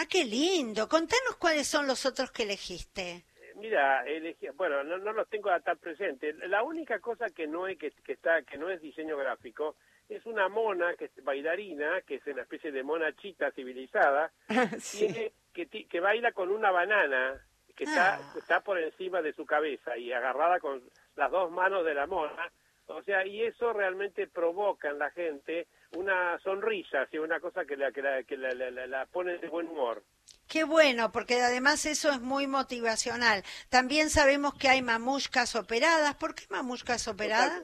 Ah, 0.01 0.07
qué 0.09 0.25
lindo. 0.25 0.89
Contanos 0.89 1.37
cuáles 1.39 1.67
son 1.67 1.87
los 1.87 2.07
otros 2.07 2.31
que 2.31 2.45
elegiste. 2.45 3.11
Eh, 3.11 3.25
Mira, 3.57 4.03
elegí, 4.07 4.49
bueno, 4.57 4.83
no, 4.83 4.97
no 4.97 5.13
los 5.13 5.29
tengo 5.29 5.51
tan 5.61 5.77
presente. 5.79 6.33
La 6.49 6.63
única 6.63 7.01
cosa 7.01 7.27
que 7.29 7.47
no 7.47 7.67
es 7.67 7.77
que, 7.77 7.91
que 7.91 8.13
está 8.13 8.41
que 8.43 8.57
no 8.57 8.71
es 8.71 8.81
diseño 8.81 9.17
gráfico 9.19 9.77
es 10.09 10.25
una 10.25 10.49
mona 10.49 10.95
que 10.97 11.05
es 11.07 11.25
bailarina, 11.25 12.01
que 12.03 12.15
es 12.17 12.27
una 12.27 12.43
especie 12.43 12.73
de 12.73 12.83
mona 12.83 13.15
chita 13.17 13.51
civilizada, 13.53 14.33
Sí. 14.81 15.07
tiene 15.07 15.33
que, 15.53 15.87
que 15.87 16.01
baila 16.01 16.33
con 16.33 16.51
una 16.51 16.71
banana 16.71 17.39
que 17.77 17.85
está, 17.85 18.15
Ah. 18.17 18.31
que 18.33 18.39
está 18.39 18.61
por 18.61 18.79
encima 18.79 19.21
de 19.21 19.35
su 19.35 19.45
cabeza 19.45 19.99
y 19.99 20.13
agarrada 20.13 20.61
con 20.61 20.83
las 21.17 21.31
dos 21.31 21.51
manos 21.51 21.85
de 21.85 21.95
la 21.95 22.07
mona. 22.07 22.51
O 22.87 23.03
sea, 23.03 23.25
y 23.27 23.43
eso 23.43 23.73
realmente 23.75 24.27
provoca 24.27 24.89
en 24.89 24.99
la 24.99 25.11
gente 25.11 25.69
una 25.97 26.39
sonrisa, 26.41 27.03
así, 27.03 27.19
una 27.19 27.41
cosa 27.41 27.65
que 27.65 27.77
la, 27.77 27.91
que 27.93 28.03
la, 28.03 28.23
que 28.23 28.37
la, 28.37 28.53
la- 28.87 29.07
pone 29.07 29.39
de 29.39 29.49
buen 29.49 29.69
humor. 29.69 30.03
Qué 30.49 30.65
bueno, 30.65 31.13
porque 31.13 31.41
además 31.41 31.87
eso 31.87 32.11
es 32.11 32.21
muy 32.21 32.47
motivacional. 32.47 33.45
También 33.69 34.11
sabemos 34.11 34.55
que 34.55 34.69
hay 34.69 34.83
mamushkas 34.83 35.55
operadas. 35.55 36.15
¿Por 36.17 36.35
qué 36.35 36.45
mamushkas 36.51 37.07
operadas? 37.09 37.63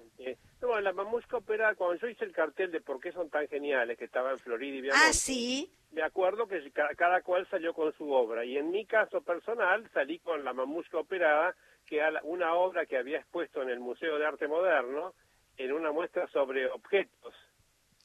No, 0.60 0.68
bueno, 0.68 0.80
la 0.82 0.92
mamusca 0.92 1.36
operada, 1.36 1.74
cuando 1.74 1.96
yo 2.00 2.08
hice 2.08 2.24
el 2.24 2.32
cartel 2.32 2.70
de 2.72 2.80
por 2.80 3.00
qué 3.00 3.12
son 3.12 3.28
tan 3.28 3.46
geniales, 3.48 3.98
que 3.98 4.04
estaba 4.06 4.30
en 4.32 4.38
Florida 4.38 4.76
y 4.76 4.80
Viamonte, 4.80 5.08
Ah, 5.08 5.12
sí. 5.12 5.70
me 5.92 6.02
acuerdo 6.02 6.46
que 6.48 6.70
ca- 6.72 6.94
cada 6.96 7.22
cual 7.22 7.46
salió 7.50 7.74
con 7.74 7.92
su 7.94 8.10
obra. 8.12 8.44
Y 8.44 8.56
en 8.56 8.70
mi 8.70 8.86
caso 8.86 9.20
personal 9.20 9.88
salí 9.92 10.18
con 10.20 10.44
la 10.44 10.52
mamusca 10.52 10.98
operada, 10.98 11.54
que 11.84 11.98
era 11.98 12.20
una 12.22 12.54
obra 12.54 12.86
que 12.86 12.96
había 12.96 13.18
expuesto 13.18 13.62
en 13.62 13.68
el 13.68 13.80
Museo 13.80 14.18
de 14.18 14.26
Arte 14.26 14.48
Moderno, 14.48 15.14
en 15.56 15.72
una 15.72 15.92
muestra 15.92 16.26
sobre 16.28 16.66
objetos. 16.70 17.34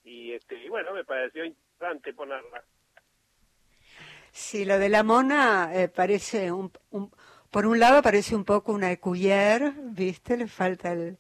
Y, 0.04 0.34
este, 0.34 0.56
y 0.56 0.70
bueno, 0.70 0.94
me 0.94 1.04
pareció 1.04 1.46
interesante 1.46 2.14
ponerla. 2.14 2.64
Sí, 4.32 4.66
lo 4.66 4.80
de 4.80 4.90
la 4.90 5.04
mona 5.04 5.72
eh, 5.74 5.88
parece 5.90 6.52
un, 6.52 6.72
un- 6.92 7.12
por 7.52 7.66
un 7.66 7.80
lado 7.80 8.02
parece 8.02 8.36
un 8.36 8.46
poco 8.46 8.72
una 8.72 8.92
ecuyer, 8.92 9.74
¿viste? 9.78 10.38
Le 10.38 10.48
falta 10.48 10.94
el, 10.94 11.18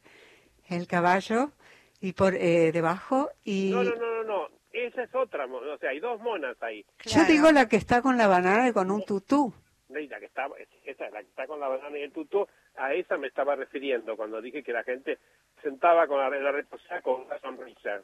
el 0.70 0.88
caballo 0.88 1.52
y 2.00 2.14
por 2.14 2.36
eh, 2.36 2.72
debajo 2.72 3.30
y 3.44 3.72
No, 3.72 3.84
no, 3.84 3.96
no, 3.96 4.12
no, 4.16 4.24
no. 4.24 4.48
Esa 4.72 5.04
es 5.04 5.14
otra, 5.14 5.46
mo- 5.46 5.58
o 5.58 5.78
sea, 5.78 5.90
hay 5.90 6.00
dos 6.00 6.22
monas 6.22 6.56
ahí. 6.64 6.86
yo 7.06 7.26
digo 7.26 7.52
la 7.52 7.68
que 7.68 7.76
está 7.76 8.02
con 8.02 8.18
la 8.18 8.28
banana 8.28 8.70
y 8.70 8.74
con 8.74 8.90
un 8.90 9.04
tutú. 9.04 9.54
Y 9.90 10.08
La 10.08 10.20
que 10.22 10.28
está, 10.28 10.48
esa 10.86 11.06
es 11.08 11.12
la 11.12 11.20
que 11.22 11.28
está 11.28 11.46
con 11.48 11.60
la 11.60 11.68
banana 11.68 11.98
y 12.00 12.04
el 12.04 12.14
tutú, 12.14 12.48
a 12.78 12.94
esa 12.94 13.18
me 13.18 13.28
estaba 13.28 13.58
refiriendo 13.58 14.16
cuando 14.16 14.40
dije 14.42 14.64
que 14.64 14.72
la 14.72 14.84
gente 14.86 15.20
sentaba 15.62 16.08
con 16.08 16.18
la, 16.20 16.30
la 16.30 16.52
reposada 16.54 17.02
con 17.02 17.24
una 17.24 17.38
sonrisa. 17.40 18.02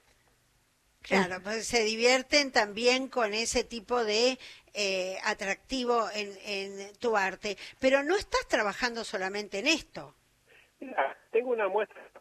Claro, 1.08 1.42
pues 1.42 1.68
se 1.68 1.84
divierten 1.84 2.52
también 2.52 3.08
con 3.08 3.34
ese 3.34 3.64
tipo 3.64 4.04
de 4.04 4.38
eh, 4.74 5.18
atractivo 5.24 6.10
en, 6.14 6.38
en 6.44 6.96
tu 6.98 7.16
arte. 7.16 7.58
Pero 7.80 8.04
no 8.04 8.18
estás 8.18 8.46
trabajando 8.48 9.06
solamente 9.06 9.60
en 9.60 9.68
esto. 9.68 10.16
Mira, 10.80 11.18
tengo 11.32 11.52
una 11.52 11.70
muestra. 11.70 12.12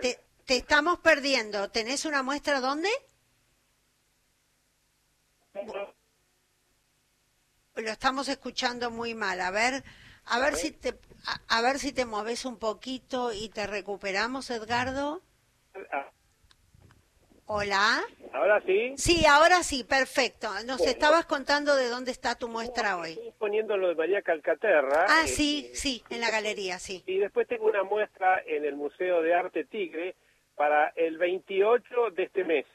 Te, 0.00 0.18
te 0.46 0.56
estamos 0.56 0.98
perdiendo. 1.00 1.70
¿Tenés 1.70 2.06
una 2.06 2.22
muestra 2.22 2.60
dónde? 2.60 2.88
Lo 7.74 7.90
estamos 7.90 8.28
escuchando 8.28 8.90
muy 8.90 9.14
mal. 9.14 9.42
A 9.42 9.50
ver, 9.50 9.84
a 10.24 10.38
ver 10.38 10.56
si 10.56 10.70
te, 10.70 10.98
a, 11.26 11.58
a 11.58 11.60
ver 11.60 11.78
si 11.78 11.92
te 11.92 12.06
moves 12.06 12.46
un 12.46 12.58
poquito 12.58 13.32
y 13.32 13.50
te 13.50 13.66
recuperamos, 13.66 14.48
Edgardo. 14.50 15.22
Ah, 15.92 16.10
Hola. 17.46 18.02
Ahora 18.32 18.60
sí. 18.66 18.94
Sí, 18.96 19.24
ahora 19.24 19.62
sí, 19.62 19.84
perfecto. 19.84 20.48
Nos 20.66 20.78
Bueno. 20.78 20.90
estabas 20.92 21.26
contando 21.26 21.76
de 21.76 21.88
dónde 21.88 22.10
está 22.10 22.34
tu 22.36 22.48
muestra 22.48 22.96
hoy. 22.98 23.12
Estoy 23.12 23.32
poniendo 23.38 23.76
lo 23.76 23.88
de 23.88 23.94
María 23.94 24.20
Calcaterra. 24.22 25.06
Ah, 25.08 25.22
eh, 25.24 25.28
sí, 25.28 25.70
sí, 25.72 26.02
en 26.10 26.20
la 26.20 26.30
galería, 26.30 26.78
sí. 26.78 27.02
Y 27.06 27.18
después 27.18 27.46
tengo 27.46 27.66
una 27.66 27.84
muestra 27.84 28.42
en 28.46 28.64
el 28.64 28.74
Museo 28.74 29.22
de 29.22 29.32
Arte 29.34 29.64
Tigre 29.64 30.16
para 30.56 30.88
el 30.96 31.18
28 31.18 32.10
de 32.16 32.22
este 32.24 32.44
mes. 32.44 32.66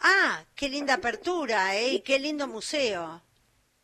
Ah, 0.00 0.44
qué 0.56 0.68
linda 0.68 0.94
apertura, 0.94 1.76
¿eh? 1.76 1.88
Y 1.94 2.00
qué 2.00 2.18
lindo 2.18 2.46
museo. 2.46 3.20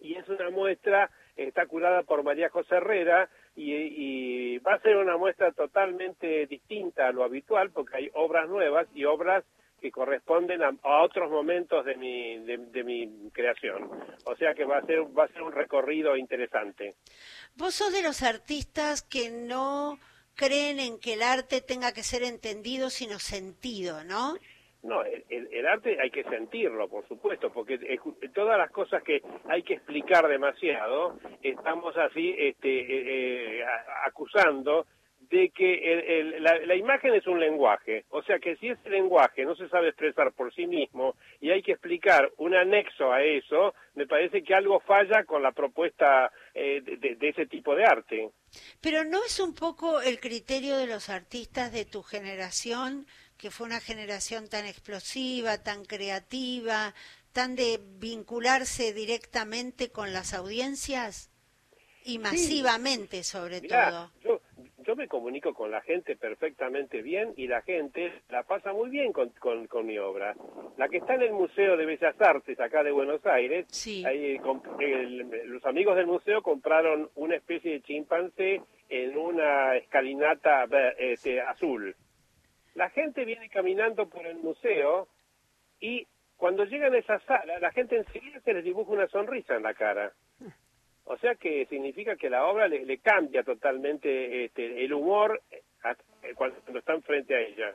y 0.01 0.15
es 0.15 0.29
una 0.29 0.49
muestra, 0.51 1.11
está 1.35 1.67
curada 1.67 2.05
por 2.05 2.23
María 2.23 2.49
José 2.51 2.77
Herrera 2.77 3.29
y, 3.57 3.75
y 3.75 4.59
va 4.59 4.75
a 4.75 4.81
ser 4.81 4.97
una 4.97 5.17
muestra 5.17 5.51
totalmente 5.51 6.47
distinta 6.47 7.09
a 7.09 7.13
lo 7.13 7.25
habitual 7.25 7.73
porque 7.73 7.97
hay 7.97 8.11
obras 8.15 8.49
nuevas 8.49 8.87
y 8.95 9.05
obras 9.05 9.43
que 9.81 9.91
corresponden 9.91 10.63
a, 10.63 10.73
a 10.83 11.03
otros 11.03 11.31
momentos 11.31 11.85
de 11.85 11.97
mi, 11.97 12.39
de, 12.39 12.57
de 12.59 12.85
mi 12.85 13.31
creación. 13.33 13.89
O 14.25 14.37
sea 14.37 14.55
que 14.55 14.65
va 14.65 14.79
a 14.79 14.87
ser 14.87 15.01
va 15.17 15.25
a 15.25 15.29
ser 15.29 15.43
un 15.43 15.53
recorrido 15.53 16.17
interesante. 16.17 16.95
Vos 17.57 17.75
sos 17.75 17.93
de 17.93 18.03
los 18.03 18.23
artistas 18.23 19.03
que 19.03 19.31
no 19.31 19.99
creen 20.35 20.79
en 20.79 20.99
que 21.01 21.15
el 21.15 21.23
arte 21.23 21.61
tenga 21.61 21.93
que 21.93 22.03
ser 22.03 22.23
entendido, 22.23 22.91
sino 22.91 23.19
sentido, 23.19 24.05
¿no? 24.05 24.35
No, 24.81 25.03
el, 25.03 25.25
el- 25.29 25.67
arte 25.67 26.01
hay 26.01 26.11
que 26.11 26.23
sentirlo, 26.23 26.89
por 26.89 27.07
supuesto, 27.09 27.53
porque 27.53 27.79
todas 28.33 28.57
las 28.57 28.71
cosas 28.71 29.03
que 29.03 29.21
hay 29.49 29.63
que 29.65 29.75
explicar 29.75 30.29
demasiado, 30.29 31.19
estamos 31.43 31.97
así 31.97 32.35
este, 32.39 32.69
eh, 32.81 33.61
eh, 33.61 33.65
acusando 34.07 34.87
de 35.31 35.51
que 35.51 35.75
el- 35.93 36.35
el- 36.35 36.43
la, 36.43 36.59
la 36.61 36.75
imagen 36.75 37.15
es 37.15 37.27
un 37.27 37.39
lenguaje, 37.39 38.05
o 38.11 38.23
sea 38.23 38.39
que 38.39 38.57
si 38.57 38.69
ese 38.69 38.89
lenguaje 38.89 39.45
no 39.45 39.55
se 39.57 39.69
sabe 39.69 39.89
expresar 39.89 40.33
por 40.33 40.55
sí 40.55 40.67
mismo 40.67 41.17
y 41.41 41.51
hay 41.51 41.63
que 41.63 41.73
explicar 41.73 42.31
un 42.39 42.55
anexo 42.55 43.13
a 43.13 43.23
eso, 43.23 43.75
me 43.95 44.07
parece 44.07 44.43
que 44.43 44.55
algo 44.55 44.81
falla 44.81 45.25
con 45.25 45.43
la 45.43 45.53
propuesta 45.53 46.31
eh, 46.55 46.81
de- 46.83 47.29
ese 47.29 47.47
tipo 47.47 47.75
de 47.77 47.85
arte. 47.85 48.31
Pero 48.81 49.05
¿no 49.05 49.23
es 49.25 49.39
un 49.39 49.55
poco 49.55 50.01
el 50.01 50.19
criterio 50.19 50.77
de 50.79 50.87
los 50.87 51.11
artistas 51.11 51.73
de 51.73 51.85
tu 51.85 52.03
generación, 52.03 53.07
que 53.37 53.51
fue 53.51 53.67
una 53.67 53.81
generación 53.81 54.49
tan 54.49 54.65
explosiva, 54.67 55.63
tan 55.63 55.85
creativa, 55.85 56.95
tan 57.33 57.55
de 57.55 57.79
vincularse 58.01 58.93
directamente 58.95 59.91
con 59.91 60.13
las 60.13 60.33
audiencias? 60.35 61.31
Y 62.05 62.19
masivamente, 62.19 63.23
sobre 63.23 63.61
Mirá, 63.61 63.91
todo. 63.91 64.13
yo, 64.25 64.41
yo 64.89 64.97
me 64.97 65.07
comunico 65.07 65.53
con 65.53 65.71
la 65.71 65.83
gente 65.83 66.17
perfectamente 66.17 67.03
bien 67.03 67.35
y 67.37 67.47
la 67.47 67.61
gente 67.61 68.11
la 68.31 68.43
pasa 68.45 68.73
muy 68.73 68.89
bien 68.89 69.13
con, 69.13 69.29
con, 69.39 69.67
con 69.67 69.85
mi 69.85 69.99
obra. 69.99 70.35
La 70.79 70.89
que 70.89 70.97
está 70.97 71.15
en 71.15 71.21
el 71.21 71.33
Museo 71.33 71.77
de 71.77 71.85
Bellas 71.85 72.19
Artes 72.19 72.59
acá 72.59 72.83
de 72.83 72.91
Buenos 72.91 73.25
Aires, 73.27 73.67
Sí. 73.69 74.03
ahí 74.07 74.41
el- 74.81 75.29
los 75.53 75.63
amigos 75.67 75.95
del 75.95 76.07
museo 76.07 76.41
compraron 76.41 77.11
una 77.17 77.37
especie 77.37 77.73
de 77.73 77.83
chimpancé 77.83 78.63
en 78.89 79.19
una 79.19 79.77
escalinata 79.77 80.67
este, 80.97 81.43
azul. 81.43 81.95
La 82.75 82.89
gente 82.89 83.27
viene 83.27 83.51
caminando 83.51 84.09
por 84.09 84.27
el 84.27 84.39
museo 84.39 85.07
y 85.81 86.07
cuando 86.39 86.65
llegan 86.65 86.95
a 86.95 86.99
esa 86.99 87.19
sala, 87.27 87.59
la 87.59 87.73
gente 87.73 87.95
enseguida 87.97 88.41
se 88.41 88.55
les 88.55 88.65
dibuja 88.65 88.91
una 88.93 89.09
sonrisa 89.09 89.55
en 89.55 89.65
la 89.65 89.75
cara. 89.75 90.13
O 91.11 91.17
sea 91.17 91.35
que 91.37 91.65
significa 91.67 92.17
que 92.17 92.29
la 92.29 92.45
obra 92.47 92.69
le, 92.69 92.85
le 92.85 92.99
cambia 92.99 93.43
totalmente 93.43 94.45
este, 94.45 94.85
el 94.85 94.93
humor 94.93 95.41
eh, 95.51 95.63
cuando 96.35 96.79
están 96.79 97.03
frente 97.03 97.35
a 97.35 97.41
ella. 97.41 97.75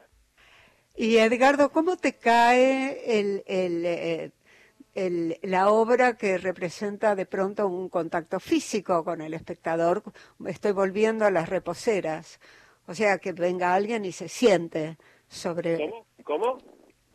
Y 0.96 1.18
Edgardo, 1.18 1.72
¿cómo 1.72 1.98
te 1.98 2.14
cae 2.14 3.20
el, 3.20 3.44
el, 3.48 3.86
eh, 3.86 4.32
el- 4.94 5.40
la 5.42 5.72
obra 5.72 6.16
que 6.16 6.38
representa 6.38 7.16
de 7.16 7.26
pronto 7.26 7.68
un 7.68 7.90
contacto 7.90 8.40
físico 8.40 9.04
con 9.04 9.22
el 9.22 9.34
espectador? 9.34 10.04
Estoy 10.46 10.72
volviendo 10.74 11.26
a 11.26 11.32
las 11.32 11.50
reposeras. 11.50 12.40
O 12.86 12.94
sea, 12.94 13.18
que 13.18 13.32
venga 13.34 13.74
alguien 13.74 14.06
y 14.06 14.12
se 14.12 14.28
siente 14.30 14.98
sobre 15.28 15.78
¿Cómo? 15.78 16.06
¿Cómo? 16.24 16.58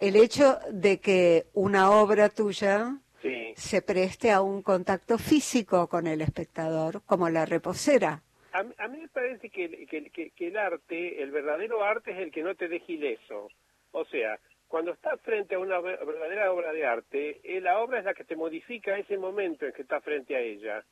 el 0.01 0.17
hecho 0.17 0.59
de 0.73 0.99
que 0.99 1.47
una 1.53 1.91
obra 1.93 2.29
tuya 2.29 2.99
Sí. 3.23 3.53
se 3.57 3.83
preste 3.83 4.31
a 4.31 4.41
un 4.43 4.63
contacto 4.63 5.19
físico 5.19 5.89
con 5.89 6.07
el 6.07 6.21
espectador, 6.21 7.03
como 7.05 7.29
la 7.29 7.45
reposera. 7.47 8.23
a, 8.53 8.63
mí- 8.63 8.75
a 8.79 8.89
mí 8.89 8.99
me 8.99 9.09
parece 9.09 9.51
que, 9.51 9.87
que- 9.87 10.11
que- 10.11 10.31
que 10.31 10.47
el 10.49 10.57
arte, 10.57 11.23
el 11.23 11.31
verdadero 11.31 11.85
arte 11.85 12.13
es 12.13 12.19
el 12.19 12.31
que 12.31 12.43
no 12.43 12.55
te 12.55 12.67
deja 12.69 12.91
ileso. 12.93 13.49
O 13.93 14.05
sea, 14.07 14.39
cuando 14.69 14.93
estás 14.93 15.21
frente 15.23 15.55
a 15.55 15.59
una 15.59 15.79
ver- 15.81 16.05
verdadera 16.05 16.53
obra 16.53 16.73
de 16.73 16.85
arte, 16.87 17.41
eh, 17.45 17.61
la 17.61 17.79
obra 17.81 17.99
es 17.99 18.05
la 18.05 18.15
que 18.15 18.25
te 18.25 18.37
modifica 18.37 18.97
ese 18.99 19.17
momento 19.19 19.67
en 19.67 19.73
que 19.73 19.83
estás 19.83 20.03
frente 20.03 20.35
a 20.37 20.41
ella. 20.41 20.85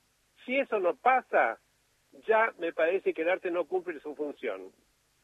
Si 0.45 0.57
eso 0.59 0.79
no 0.81 0.97
pasa, 0.97 1.59
ya 2.27 2.53
me 2.59 2.73
parece 2.73 3.13
que 3.15 3.23
el 3.23 3.31
arte 3.31 3.51
no 3.51 3.65
cumple 3.67 3.99
su 4.01 4.15
función. 4.15 4.71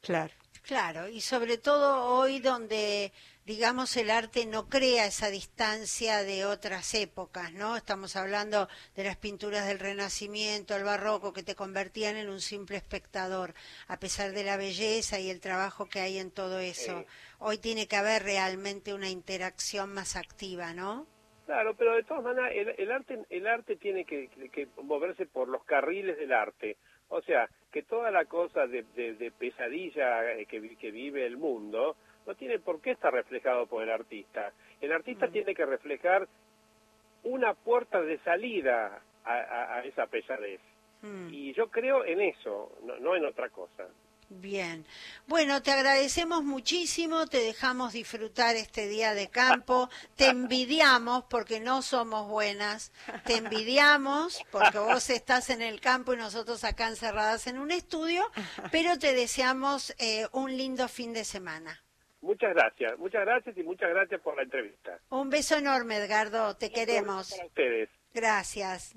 Claro. 0.03 0.33
Claro, 0.63 1.09
y 1.09 1.21
sobre 1.21 1.59
todo 1.59 2.05
hoy 2.05 2.39
donde, 2.39 3.13
digamos, 3.45 3.97
el 3.97 4.11
arte 4.11 4.47
no 4.47 4.69
crea 4.69 5.07
esa 5.07 5.29
distancia 5.29 6.23
de 6.23 6.45
otras 6.47 6.95
épocas, 6.95 7.53
¿no? 7.53 7.77
Estamos 7.77 8.15
hablando 8.15 8.69
de 8.95 9.03
las 9.03 9.17
pinturas 9.17 9.67
del 9.67 9.81
Renacimiento, 9.81 10.77
el 10.77 10.85
Barroco, 10.85 11.33
que 11.33 11.43
te 11.43 11.57
convertían 11.57 12.17
en 12.17 12.29
un 12.31 12.41
simple 12.41 12.77
espectador, 12.77 13.55
a 13.89 13.99
pesar 13.99 14.31
de 14.33 14.45
la 14.45 14.57
belleza 14.57 15.19
y 15.19 15.31
el 15.31 15.41
trabajo 15.41 15.89
que 15.89 15.99
hay 15.99 16.19
en 16.19 16.31
todo 16.31 16.61
eso. 16.61 17.01
Sí. 17.01 17.07
Hoy 17.41 17.59
tiene 17.59 17.89
que 17.89 17.97
haber 17.97 18.23
realmente 18.23 18.95
una 18.95 19.09
interacción 19.11 19.93
más 19.93 20.15
activa, 20.15 20.75
¿no? 20.75 21.09
Claro, 21.47 21.75
pero 21.77 21.97
de 21.97 22.05
todas 22.05 22.23
maneras 22.23 22.53
el, 22.55 22.69
el 22.79 22.93
arte 22.93 23.19
el 23.31 23.47
arte 23.49 23.75
tiene 23.75 24.05
que, 24.05 24.29
que- 24.29 24.49
que 24.49 24.69
moverse 24.81 25.27
por 25.27 25.49
los 25.49 25.65
carriles 25.65 26.17
del 26.19 26.33
arte. 26.33 26.77
O 27.09 27.21
sea, 27.23 27.51
que 27.73 27.83
toda 27.83 28.11
la 28.11 28.27
cosa 28.27 28.67
de, 28.67 28.83
de- 28.95 29.15
de 29.15 29.31
pesadilla 29.33 30.33
eh, 30.35 30.47
que, 30.47 30.77
que 30.77 30.91
vive 30.91 31.25
el 31.27 31.37
mundo 31.39 31.97
no 32.27 32.35
tiene 32.35 32.59
por 32.59 32.81
qué 32.81 32.93
estar 32.93 33.13
reflejado 33.13 33.67
por 33.67 33.83
el 33.83 33.91
artista. 33.91 34.53
El 34.81 34.93
artista 34.93 35.27
tiene 35.33 35.55
que 35.55 35.67
reflejar 35.67 36.29
una 37.25 37.55
puerta 37.55 38.01
de 38.03 38.19
salida 38.19 39.03
a, 39.25 39.33
a- 39.35 39.75
a 39.77 39.85
esa 39.85 40.07
pesadez. 40.07 40.61
Mm. 41.03 41.29
Y 41.33 41.53
yo 41.55 41.69
creo 41.71 42.05
en 42.05 42.21
eso, 42.21 42.77
no, 42.85 42.97
no 42.99 43.17
en 43.17 43.25
otra 43.25 43.49
cosa. 43.49 43.89
Bien. 44.41 44.85
Bueno, 45.27 45.63
te 45.63 45.71
agradecemos 45.71 46.43
muchísimo, 46.43 47.27
te 47.27 47.39
dejamos 47.39 47.93
disfrutar 47.93 48.57
este 48.57 48.89
día 48.89 49.15
de 49.15 49.29
campo, 49.29 49.89
te 50.17 50.29
envidiamos 50.29 51.25
porque 51.25 51.61
no 51.61 51.83
somos 51.83 52.29
buenas, 52.29 52.93
te 53.25 53.37
envidiamos 53.37 54.43
porque 54.51 54.79
vos 54.79 55.11
estás 55.11 55.51
en 55.51 55.63
el 55.63 55.81
campo 55.81 56.15
y 56.15 56.17
nosotros 56.17 56.65
acá 56.65 56.89
encerradas 56.89 57.47
en 57.47 57.59
un 57.59 57.71
estudio, 57.71 58.25
pero 58.71 58.99
te 58.99 59.13
deseamos 59.13 59.95
eh, 59.99 60.27
un 60.33 60.57
lindo 60.57 60.89
fin 60.89 61.13
de 61.13 61.25
semana. 61.25 61.83
Muchas 62.21 62.55
gracias, 62.55 62.99
muchas 62.99 63.23
gracias 63.23 63.57
y 63.57 63.63
muchas 63.63 63.91
gracias 63.91 64.21
por 64.21 64.37
la 64.37 64.43
entrevista. 64.43 64.99
Un 65.11 65.29
beso 65.29 65.57
enorme, 65.57 65.97
Edgardo, 65.97 66.57
te 66.57 66.71
queremos. 66.71 67.31
Para 67.33 67.47
ustedes. 67.47 67.91
Gracias. 68.15 68.95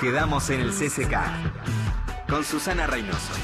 Quedamos 0.00 0.48
en 0.48 0.60
el 0.60 0.70
CCK 0.70 1.14
con 2.26 2.42
Susana 2.42 2.86
Reynoso. 2.86 3.34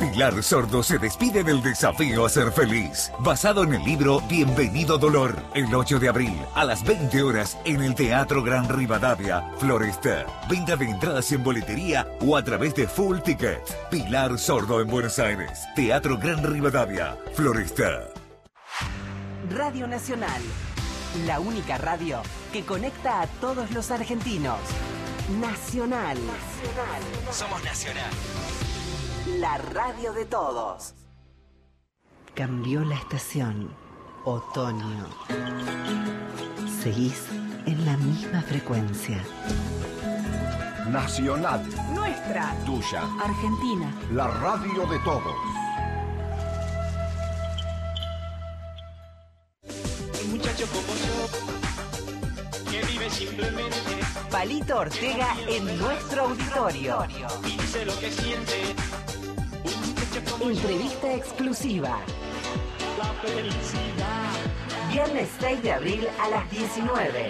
Pilar 0.00 0.42
Sordo 0.42 0.82
se 0.82 0.98
despide 0.98 1.44
del 1.44 1.62
desafío 1.62 2.24
a 2.24 2.30
ser 2.30 2.50
feliz, 2.50 3.12
basado 3.18 3.62
en 3.62 3.74
el 3.74 3.84
libro 3.84 4.22
Bienvenido 4.22 4.96
Dolor, 4.96 5.36
el 5.54 5.72
8 5.74 5.98
de 5.98 6.08
abril 6.08 6.34
a 6.54 6.64
las 6.64 6.82
20 6.82 7.22
horas 7.22 7.58
en 7.66 7.82
el 7.82 7.94
Teatro 7.94 8.42
Gran 8.42 8.70
Rivadavia, 8.70 9.50
Floresta. 9.58 10.24
Venta 10.48 10.76
de 10.76 10.86
entradas 10.86 11.30
en 11.32 11.44
boletería 11.44 12.08
o 12.22 12.36
a 12.36 12.42
través 12.42 12.74
de 12.74 12.88
Full 12.88 13.18
Ticket. 13.18 13.62
Pilar 13.90 14.38
Sordo 14.38 14.80
en 14.80 14.88
Buenos 14.88 15.18
Aires, 15.18 15.60
Teatro 15.76 16.16
Gran 16.16 16.42
Rivadavia, 16.42 17.18
Floresta. 17.34 18.08
Radio 19.50 19.86
Nacional, 19.86 20.40
la 21.26 21.40
única 21.40 21.76
radio 21.78 22.22
que 22.52 22.64
conecta 22.64 23.22
a 23.22 23.26
todos 23.26 23.70
los 23.72 23.90
argentinos. 23.90 24.58
Nacional. 25.40 26.18
Somos 27.30 27.62
Nacional. 27.64 28.10
La 29.38 29.58
radio 29.58 30.12
de 30.12 30.24
todos. 30.24 30.94
Cambió 32.34 32.84
la 32.84 32.96
estación. 32.96 33.70
Otoño. 34.24 35.08
Seguís 36.82 37.26
en 37.66 37.84
la 37.84 37.96
misma 37.96 38.42
frecuencia. 38.42 39.22
Nacional, 40.88 41.62
Nuestra. 41.94 42.54
tuya, 42.66 43.02
Argentina. 43.22 43.92
la 44.12 44.26
radio 44.26 44.86
de 44.86 44.98
todos. 45.00 45.34
Muchacho 50.40 50.66
como 50.68 50.94
yo, 50.96 52.70
que 52.70 52.86
vive 52.86 53.10
simplemente 53.10 53.76
Palito 54.30 54.78
Ortega 54.78 55.36
en 55.46 55.78
nuestro 55.78 56.22
auditorio. 56.22 57.06
y 57.44 57.58
dice 57.58 57.84
lo 57.84 57.98
que 57.98 58.10
siente. 58.10 58.74
Un 59.64 59.80
muchacho 59.90 60.32
como 60.32 60.44
yo, 60.44 60.50
Entrevista 60.50 61.14
exclusiva. 61.14 61.98
la 62.98 63.12
felicidad, 63.28 64.32
Viernes 64.90 65.28
6 65.40 65.62
de 65.62 65.72
abril 65.72 66.08
a 66.18 66.28
las 66.30 66.50
19. 66.50 67.28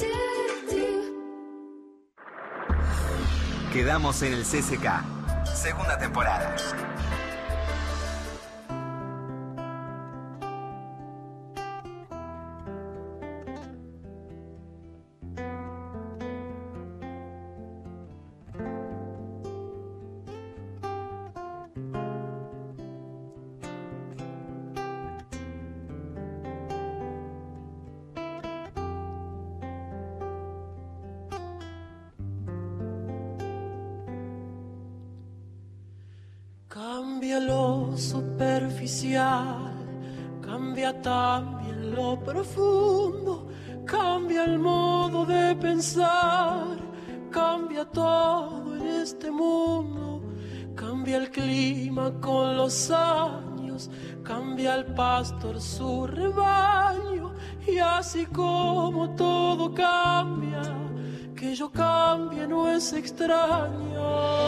Quedamos 3.72 4.22
en 4.22 4.34
el 4.34 4.44
CCK. 4.44 5.46
Segunda 5.46 5.98
temporada. 5.98 6.58
El 51.22 51.30
clima 51.30 52.12
con 52.20 52.58
los 52.58 52.90
años, 52.90 53.92
cambia 54.24 54.76
el 54.76 54.86
pastor 54.86 55.62
su 55.62 56.08
rebaño 56.08 57.34
y 57.68 57.78
así 57.78 58.26
como 58.26 59.16
todo 59.16 59.72
cambia, 59.74 60.64
que 61.36 61.54
yo 61.54 61.72
cambie 61.72 62.48
no 62.48 62.72
es 62.72 62.92
extraño. 62.94 64.41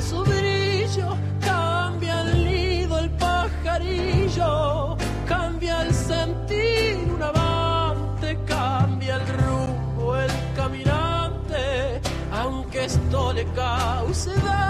Su 0.00 0.22
brillo. 0.24 1.16
Cambia 1.40 2.22
el 2.22 2.44
nido 2.44 2.98
el 2.98 3.10
pajarillo, 3.10 4.96
cambia 5.26 5.82
el 5.82 5.94
sentir 5.94 6.98
un 7.14 7.22
avante, 7.22 8.38
cambia 8.46 9.16
el 9.16 9.26
rumbo 9.38 10.16
el 10.16 10.30
caminante, 10.56 12.00
aunque 12.32 12.84
esto 12.84 13.32
le 13.32 13.44
cause 13.52 14.32
daño. 14.44 14.69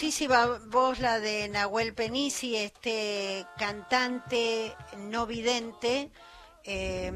Hermosísima 0.00 0.46
voz 0.68 0.98
la 0.98 1.20
de 1.20 1.46
Nahuel 1.50 1.92
Penisi, 1.92 2.56
este 2.56 3.46
cantante 3.58 4.74
no 4.96 5.26
vidente. 5.26 6.10
Eh, 6.64 7.12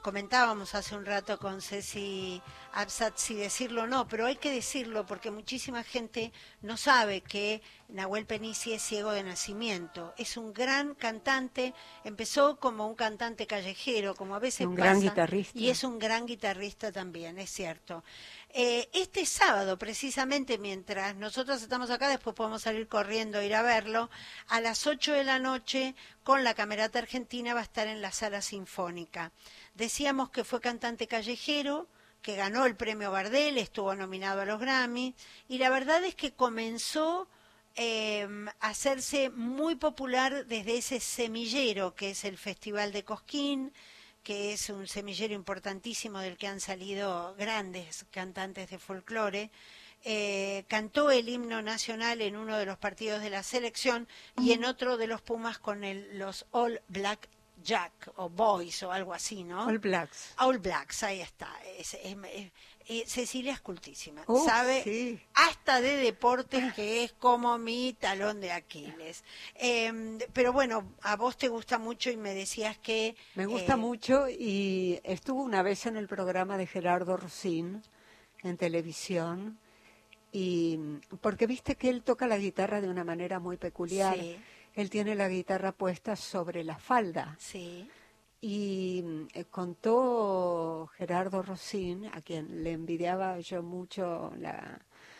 comentábamos 0.00 0.74
hace 0.76 0.96
un 0.96 1.04
rato 1.04 1.38
con 1.38 1.60
Ceci 1.60 2.40
Absat 2.72 3.16
si 3.16 3.34
decirlo 3.34 3.82
o 3.82 3.86
no, 3.86 4.06
pero 4.06 4.26
hay 4.26 4.36
que 4.36 4.52
decirlo 4.52 5.06
porque 5.06 5.30
muchísima 5.30 5.82
gente 5.82 6.32
no 6.62 6.76
sabe 6.76 7.20
que 7.20 7.62
Nahuel 7.88 8.26
Penisi 8.26 8.72
es 8.72 8.82
ciego 8.82 9.10
de 9.10 9.22
nacimiento. 9.22 10.14
Es 10.16 10.36
un 10.36 10.52
gran 10.52 10.94
cantante, 10.94 11.74
empezó 12.04 12.58
como 12.58 12.86
un 12.86 12.94
cantante 12.94 13.46
callejero, 13.46 14.14
como 14.14 14.36
a 14.36 14.38
veces 14.38 14.66
Un 14.66 14.76
gran 14.76 14.96
pasa, 14.96 15.08
guitarrista. 15.08 15.58
Y 15.58 15.68
es 15.68 15.82
un 15.82 15.98
gran 15.98 16.26
guitarrista 16.26 16.92
también, 16.92 17.38
es 17.38 17.50
cierto. 17.50 18.04
Eh, 18.52 18.88
este 18.92 19.26
sábado, 19.26 19.78
precisamente, 19.78 20.58
mientras 20.58 21.14
nosotros 21.14 21.62
estamos 21.62 21.88
acá, 21.90 22.08
después 22.08 22.34
podemos 22.34 22.62
salir 22.62 22.88
corriendo 22.88 23.38
a 23.38 23.44
ir 23.44 23.54
a 23.54 23.62
verlo, 23.62 24.10
a 24.48 24.60
las 24.60 24.88
8 24.88 25.12
de 25.12 25.22
la 25.22 25.38
noche, 25.38 25.94
con 26.24 26.42
la 26.42 26.54
Camerata 26.54 26.98
Argentina, 26.98 27.54
va 27.54 27.60
a 27.60 27.64
estar 27.64 27.86
en 27.86 28.02
la 28.02 28.10
Sala 28.10 28.42
Sinfónica. 28.42 29.30
Decíamos 29.74 30.30
que 30.30 30.42
fue 30.42 30.60
cantante 30.60 31.06
callejero, 31.06 31.86
que 32.22 32.34
ganó 32.34 32.66
el 32.66 32.74
premio 32.74 33.12
Gardel, 33.12 33.56
estuvo 33.56 33.94
nominado 33.94 34.40
a 34.40 34.46
los 34.46 34.58
Grammy, 34.58 35.14
y 35.48 35.58
la 35.58 35.70
verdad 35.70 36.02
es 36.02 36.16
que 36.16 36.32
comenzó 36.32 37.28
eh, 37.76 38.26
a 38.58 38.68
hacerse 38.68 39.30
muy 39.30 39.76
popular 39.76 40.44
desde 40.46 40.76
ese 40.76 40.98
semillero 40.98 41.94
que 41.94 42.10
es 42.10 42.24
el 42.24 42.36
Festival 42.36 42.90
de 42.90 43.04
Cosquín, 43.04 43.72
que 44.22 44.52
es 44.52 44.68
un 44.70 44.86
semillero 44.86 45.34
importantísimo 45.34 46.18
del 46.20 46.36
que 46.36 46.46
han 46.46 46.60
salido 46.60 47.34
grandes 47.38 48.04
cantantes 48.10 48.70
de 48.70 48.78
folclore. 48.78 49.50
Eh, 50.02 50.64
cantó 50.68 51.10
el 51.10 51.28
himno 51.28 51.60
nacional 51.60 52.22
en 52.22 52.36
uno 52.36 52.56
de 52.56 52.64
los 52.64 52.78
partidos 52.78 53.20
de 53.20 53.28
la 53.30 53.42
selección 53.42 54.08
y 54.40 54.52
en 54.52 54.64
otro 54.64 54.96
de 54.96 55.06
los 55.06 55.20
Pumas 55.20 55.58
con 55.58 55.84
el- 55.84 56.18
los 56.18 56.46
All 56.52 56.80
Black 56.88 57.28
Jack 57.62 57.92
o 58.16 58.30
Boys 58.30 58.82
o 58.82 58.90
algo 58.92 59.12
así, 59.12 59.44
¿no? 59.44 59.66
All 59.66 59.78
Blacks. 59.78 60.32
All 60.38 60.58
Blacks, 60.58 61.02
ahí 61.02 61.20
está. 61.20 61.52
Es- 61.76 61.92
es- 61.92 62.16
es- 62.32 62.50
eh, 62.88 63.04
Cecilia 63.06 63.52
es 63.52 63.60
cultísima, 63.60 64.24
sabe 64.44 64.82
sí. 64.82 65.20
hasta 65.34 65.80
de 65.80 65.96
deportes 65.96 66.72
que 66.74 67.04
es 67.04 67.12
como 67.12 67.56
mi 67.58 67.92
talón 67.92 68.40
de 68.40 68.52
Aquiles. 68.52 69.24
Eh, 69.54 70.18
pero 70.32 70.52
bueno, 70.52 70.94
a 71.02 71.16
vos 71.16 71.36
te 71.36 71.48
gusta 71.48 71.78
mucho 71.78 72.10
y 72.10 72.16
me 72.16 72.34
decías 72.34 72.78
que... 72.78 73.14
Me 73.34 73.46
gusta 73.46 73.74
eh, 73.74 73.76
mucho 73.76 74.28
y 74.28 75.00
estuvo 75.04 75.42
una 75.42 75.62
vez 75.62 75.86
en 75.86 75.96
el 75.96 76.08
programa 76.08 76.56
de 76.58 76.66
Gerardo 76.66 77.16
Rosín 77.16 77.82
en 78.42 78.56
televisión 78.56 79.58
Y 80.32 80.78
porque 81.20 81.46
viste 81.46 81.76
que 81.76 81.90
él 81.90 82.02
toca 82.02 82.26
la 82.26 82.38
guitarra 82.38 82.80
de 82.80 82.88
una 82.88 83.04
manera 83.04 83.38
muy 83.38 83.56
peculiar. 83.56 84.18
Sí. 84.18 84.36
Él 84.74 84.88
tiene 84.88 85.14
la 85.14 85.28
guitarra 85.28 85.72
puesta 85.72 86.16
sobre 86.16 86.62
la 86.64 86.78
falda. 86.78 87.36
Sí. 87.38 87.88
Y 88.40 89.04
eh, 89.34 89.44
contó 89.50 90.90
Gerardo 90.96 91.42
Rosín, 91.42 92.06
a 92.06 92.22
quien 92.22 92.64
le 92.64 92.72
envidiaba 92.72 93.38
yo 93.40 93.62
mucho 93.62 94.32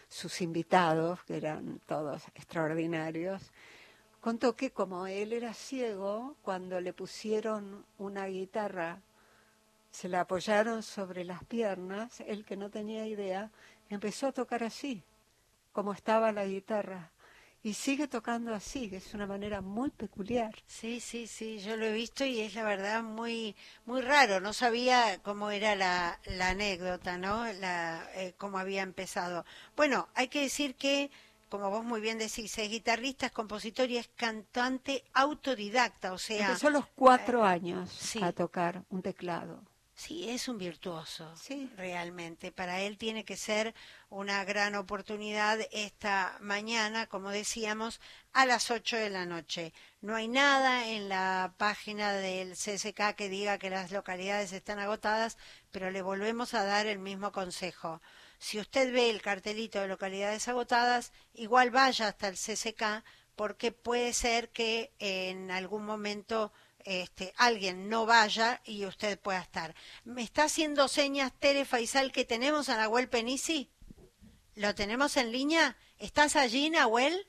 sus 0.09 0.40
invitados, 0.40 1.22
que 1.24 1.37
eran 1.37 1.80
todos 1.87 2.26
extraordinarios, 2.35 3.52
contó 4.20 4.56
que 4.56 4.70
como 4.70 5.06
él 5.06 5.33
era 5.33 5.54
ciego, 5.54 6.37
cuando 6.42 6.80
le 6.80 6.92
pusieron 6.92 7.85
una 7.98 8.26
guitarra, 8.26 9.00
se 9.90 10.09
la 10.09 10.20
apoyaron 10.20 10.83
sobre 10.83 11.24
las 11.24 11.44
piernas, 11.44 12.20
él 12.20 12.44
que 12.44 12.56
no 12.56 12.70
tenía 12.70 13.06
idea, 13.06 13.50
empezó 13.88 14.28
a 14.28 14.33
tocar 14.33 14.62
así, 14.62 15.02
como 15.72 15.92
estaba 15.92 16.33
la 16.33 16.46
guitarra. 16.46 17.11
Y 17.62 17.75
sigue 17.75 18.09
tocando 18.09 18.55
así, 18.55 18.88
que 18.88 18.96
es 18.96 19.12
una 19.12 19.27
manera 19.27 19.61
muy 19.61 19.90
peculiar. 19.90 20.55
Sí, 20.66 20.99
sí, 20.99 21.27
sí, 21.27 21.59
yo 21.59 21.77
lo 21.77 21.85
he 21.85 21.92
visto 21.92 22.25
y 22.25 22.40
es 22.40 22.55
la 22.55 22.62
verdad 22.62 23.03
muy 23.03 23.55
muy 23.85 24.01
raro. 24.01 24.40
No 24.40 24.55
sabía 24.55 25.20
cómo 25.23 25.51
era 25.51 25.75
la, 25.75 26.18
la 26.25 26.51
anécdota, 26.51 27.18
¿no? 27.18 27.44
La, 27.53 28.09
eh, 28.14 28.35
cómo 28.38 28.59
había 28.59 28.83
empezado. 28.83 29.44
Bueno, 29.77 30.09
hay 30.14 30.29
que 30.29 30.40
decir 30.40 30.75
que, 30.75 31.11
como 31.51 31.68
vos 31.68 31.85
muy 31.85 32.01
bien 32.01 32.18
decís, 32.18 32.57
es 32.57 32.70
guitarrista, 32.70 33.27
es 33.27 33.33
compositor 33.33 33.90
y 33.90 33.99
es 33.99 34.09
cantante 34.16 35.05
autodidacta, 35.12 36.14
o 36.14 36.18
sea... 36.18 36.46
Empezó 36.46 36.68
a 36.68 36.70
los 36.70 36.87
cuatro 36.94 37.44
eh, 37.44 37.49
años 37.49 37.90
sí. 37.90 38.20
a 38.23 38.33
tocar 38.33 38.85
un 38.88 39.03
teclado. 39.03 39.62
Sí, 40.00 40.30
es 40.30 40.48
un 40.48 40.56
virtuoso, 40.56 41.30
Sí. 41.36 41.70
realmente. 41.76 42.52
Para 42.52 42.80
él 42.80 42.96
tiene 42.96 43.26
que 43.26 43.36
ser 43.36 43.74
una 44.08 44.42
gran 44.46 44.74
oportunidad 44.74 45.58
esta 45.72 46.38
mañana, 46.40 47.06
como 47.06 47.28
decíamos, 47.28 48.00
a 48.32 48.46
las 48.46 48.70
8 48.70 48.96
de 48.96 49.10
la 49.10 49.26
noche. 49.26 49.74
No 50.00 50.14
hay 50.16 50.26
nada 50.26 50.88
en 50.88 51.10
la 51.10 51.52
página 51.58 52.14
del 52.14 52.56
CSK 52.56 53.14
que 53.14 53.28
diga 53.28 53.58
que 53.58 53.68
las 53.68 53.90
localidades 53.92 54.52
están 54.54 54.78
agotadas, 54.78 55.36
pero 55.70 55.90
le 55.90 56.00
volvemos 56.00 56.54
a 56.54 56.64
dar 56.64 56.86
el 56.86 56.98
mismo 56.98 57.30
consejo. 57.30 58.00
Si 58.38 58.58
usted 58.58 58.90
ve 58.94 59.10
el 59.10 59.20
cartelito 59.20 59.82
de 59.82 59.88
localidades 59.88 60.48
agotadas, 60.48 61.12
igual 61.34 61.70
vaya 61.70 62.08
hasta 62.08 62.28
el 62.28 62.36
CSK 62.38 63.04
porque 63.36 63.70
puede 63.70 64.14
ser 64.14 64.48
que 64.48 64.92
en 64.98 65.50
algún 65.50 65.84
momento 65.84 66.52
este, 66.85 67.33
alguien 67.37 67.88
no 67.88 68.07
vaya 68.07 68.61
y 68.64 68.85
usted 68.87 69.19
pueda 69.19 69.40
estar. 69.40 69.75
¿Me 70.05 70.23
está 70.23 70.45
haciendo 70.45 70.88
señas 70.88 71.33
Tere 71.38 71.64
Faisal 71.64 72.12
que 72.12 72.25
tenemos 72.25 72.69
a 72.69 72.77
Nahuel 72.77 73.09
Penisi? 73.09 73.71
¿Lo 74.55 74.75
tenemos 74.75 75.16
en 75.16 75.33
línea? 75.33 75.77
¿Estás 75.99 76.37
allí, 76.37 76.71
Nahuel? 76.71 77.27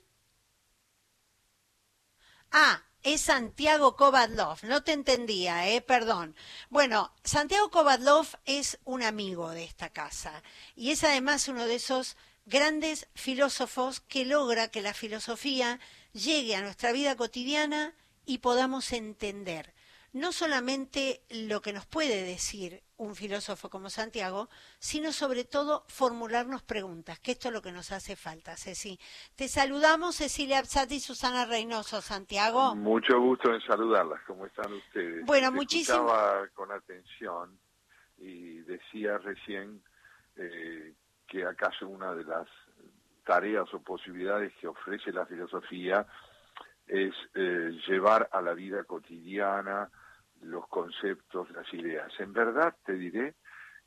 Ah, 2.52 2.84
es 3.04 3.22
Santiago 3.22 3.96
Kovadlov. 3.96 4.60
No 4.64 4.84
te 4.84 4.92
entendía, 4.92 5.68
eh, 5.70 5.82
perdón. 5.82 6.36
Bueno, 6.70 7.14
Santiago 7.24 7.72
Kovadlov 7.72 8.28
es 8.46 8.80
un 8.84 9.04
amigo 9.04 9.50
de 9.52 9.64
esta 9.64 9.90
casa 9.90 10.44
y 10.76 10.92
es 10.92 11.04
además 11.04 11.48
uno 11.48 11.66
de 11.66 11.76
esos 11.76 12.18
grandes 12.46 13.08
filósofos 13.14 14.02
que 14.02 14.26
logra 14.26 14.70
que 14.70 14.82
la 14.82 14.94
filosofía 14.94 15.80
llegue 16.14 16.56
a 16.56 16.62
nuestra 16.62 16.92
vida 16.92 17.16
cotidiana 17.16 17.96
y 18.32 18.38
podamos 18.38 18.94
entender 18.94 19.74
no 20.14 20.32
solamente 20.32 21.22
lo 21.30 21.62
que 21.62 21.74
nos 21.74 21.86
puede 21.86 22.24
decir 22.24 22.82
un 22.96 23.14
filósofo 23.16 23.70
como 23.70 23.90
Santiago, 23.90 24.48
sino 24.80 25.12
sobre 25.12 25.44
todo 25.44 25.84
formularnos 25.90 26.64
preguntas, 26.64 27.20
que 27.20 27.32
esto 27.34 27.50
es 27.50 27.54
lo 27.54 27.62
que 27.62 27.74
nos 27.74 27.92
hace 27.92 28.16
falta, 28.16 28.56
Ceci. 28.56 28.98
Te 29.36 29.50
saludamos, 29.50 30.16
Cecilia 30.16 30.60
Absati 30.60 30.96
y 30.96 31.00
Susana 31.02 31.46
Reynoso, 31.46 32.02
Santiago. 32.02 32.74
Mucho 32.76 33.20
gusto 33.20 33.54
en 33.54 33.60
saludarlas. 33.62 34.22
¿Cómo 34.28 34.46
están 34.46 34.72
ustedes? 34.72 35.26
Bueno, 35.26 35.52
muchísimo- 35.52 36.14
con 36.54 36.72
atención 36.72 37.60
y 38.18 38.60
decía 38.62 39.18
recién 39.18 39.84
eh, 40.38 40.94
que 41.28 41.44
acaso 41.46 41.86
una 41.88 42.14
de 42.16 42.24
las 42.24 42.48
tareas 43.26 43.66
o 43.74 43.80
posibilidades 43.82 44.54
que 44.62 44.68
ofrece 44.68 45.12
la 45.12 45.26
filosofía 45.26 46.06
es 46.92 47.14
eh, 47.36 47.72
llevar 47.88 48.28
a 48.34 48.42
la 48.42 48.54
vida 48.54 48.84
cotidiana 48.84 49.90
los 50.42 50.68
conceptos, 50.68 51.50
las 51.52 51.74
ideas. 51.74 52.12
En 52.20 52.34
verdad 52.34 52.76
te 52.86 52.94
diré 52.94 53.36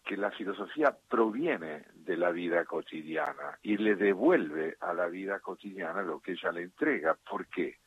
que 0.02 0.16
la 0.16 0.30
filosofía 0.30 0.96
proviene 1.08 1.84
de 1.94 2.16
la 2.16 2.30
vida 2.30 2.64
cotidiana 2.64 3.58
y 3.62 3.76
le 3.76 3.96
devuelve 3.96 4.78
a 4.80 4.94
la 4.94 5.06
vida 5.06 5.40
cotidiana 5.40 6.02
lo 6.02 6.20
que 6.20 6.32
ella 6.32 6.50
le 6.52 6.62
entrega. 6.62 7.14
¿Por 7.28 7.46
qué? 7.48 7.78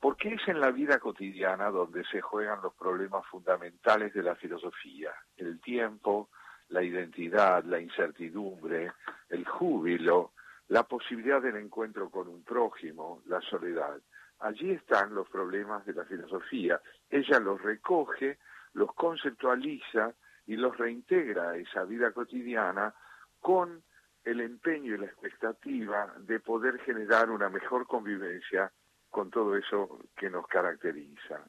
Porque 0.00 0.34
es 0.34 0.46
en 0.46 0.60
la 0.60 0.70
vida 0.70 1.00
cotidiana 1.00 1.68
donde 1.70 2.04
se 2.04 2.20
juegan 2.20 2.62
los 2.62 2.74
problemas 2.74 3.26
fundamentales 3.26 4.14
de 4.14 4.22
la 4.22 4.36
filosofía, 4.36 5.10
el 5.36 5.60
tiempo, 5.60 6.28
la 6.68 6.84
identidad, 6.84 7.64
la 7.64 7.80
incertidumbre, 7.80 8.92
el 9.28 9.44
júbilo, 9.44 10.32
la 10.68 10.84
posibilidad 10.84 11.42
del 11.42 11.56
encuentro 11.56 12.10
con 12.10 12.28
un 12.28 12.44
prójimo, 12.44 13.22
la 13.26 13.40
soledad. 13.40 14.00
Allí 14.42 14.72
están 14.72 15.14
los 15.14 15.28
problemas 15.28 15.86
de 15.86 15.94
la 15.94 16.04
filosofía. 16.04 16.80
Ella 17.08 17.38
los 17.38 17.62
recoge, 17.62 18.38
los 18.74 18.92
conceptualiza 18.94 20.14
y 20.46 20.56
los 20.56 20.76
reintegra 20.76 21.50
a 21.50 21.56
esa 21.56 21.84
vida 21.84 22.10
cotidiana 22.10 22.92
con 23.40 23.84
el 24.24 24.40
empeño 24.40 24.94
y 24.94 24.98
la 24.98 25.06
expectativa 25.06 26.12
de 26.18 26.40
poder 26.40 26.80
generar 26.80 27.30
una 27.30 27.48
mejor 27.48 27.86
convivencia 27.86 28.72
con 29.10 29.30
todo 29.30 29.56
eso 29.56 30.00
que 30.16 30.28
nos 30.28 30.46
caracteriza. 30.48 31.40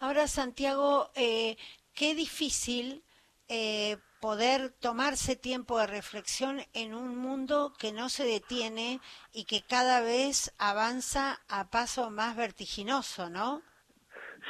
Ahora, 0.00 0.26
Santiago, 0.26 1.10
eh, 1.14 1.56
qué 1.94 2.14
difícil 2.16 3.04
eh, 3.46 3.96
poder 4.20 4.70
tomarse 4.80 5.36
tiempo 5.36 5.78
de 5.78 5.86
reflexión 5.86 6.60
en 6.74 6.94
un 6.94 7.16
mundo 7.16 7.72
que 7.78 7.92
no 7.92 8.08
se 8.08 8.24
detiene 8.24 9.00
y 9.32 9.44
que 9.44 9.62
cada 9.68 10.00
vez 10.00 10.54
avanza 10.58 11.38
a 11.48 11.70
paso 11.70 12.10
más 12.10 12.36
vertiginoso, 12.36 13.30
¿no? 13.30 13.62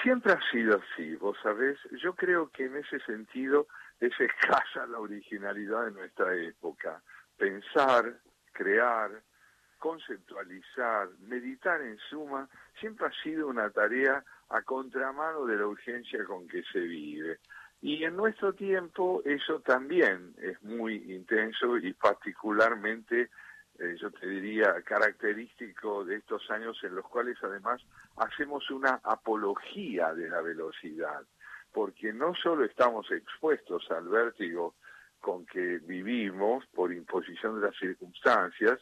Siempre 0.02 0.33
ha 0.33 0.50
sido 0.50 0.81
así, 0.81 1.16
vos 1.16 1.37
sabés. 1.42 1.78
Yo 2.02 2.14
creo 2.14 2.50
que 2.50 2.66
en 2.66 2.76
ese 2.76 3.00
sentido 3.00 3.66
es 4.00 4.12
escasa 4.20 4.87
la 4.87 4.98
originalidad 4.98 5.87
de 5.87 5.90
nuestra 5.92 6.35
época. 6.35 7.02
Pensar, 7.37 8.18
crear, 8.52 9.11
conceptualizar, 9.78 11.09
meditar 11.20 11.81
en 11.81 11.98
suma, 12.11 12.48
siempre 12.81 13.07
ha 13.07 13.22
sido 13.22 13.48
una 13.48 13.70
tarea 13.70 14.24
a 14.50 14.62
contramano 14.62 15.46
de 15.46 15.57
la 15.57 15.66
urgencia 15.66 16.24
con 16.24 16.46
que 16.48 16.62
se 16.72 16.81
vive. 16.81 17.38
Y 17.81 18.03
en 18.05 18.17
nuestro 18.17 18.53
tiempo 18.55 19.23
eso 19.25 19.61
también 19.61 20.35
es 20.38 20.61
muy 20.62 20.97
intenso 21.14 21.77
y 21.79 21.93
particularmente, 21.93 23.31
eh, 23.79 23.97
yo 24.01 24.11
te 24.11 24.27
diría, 24.27 24.83
característico 24.83 26.05
de 26.05 26.17
estos 26.17 26.51
años 26.51 26.77
en 26.83 26.97
los 26.97 27.07
cuales 27.07 27.37
además 27.43 27.81
hacemos 28.17 28.69
una 28.71 29.01
apología 29.05 30.12
de 30.12 30.29
la 30.29 30.41
velocidad, 30.41 31.23
porque 31.73 32.12
no 32.12 32.35
solo 32.35 32.64
estamos 32.64 33.11
expuestos 33.12 33.88
al 33.93 34.09
vértigo 34.09 34.75
con 35.21 35.47
que 35.47 35.79
vivimos 35.79 36.67
por 36.75 36.93
imposición 36.93 37.61
de 37.61 37.69
las 37.69 37.77
circunstancias, 37.77 38.81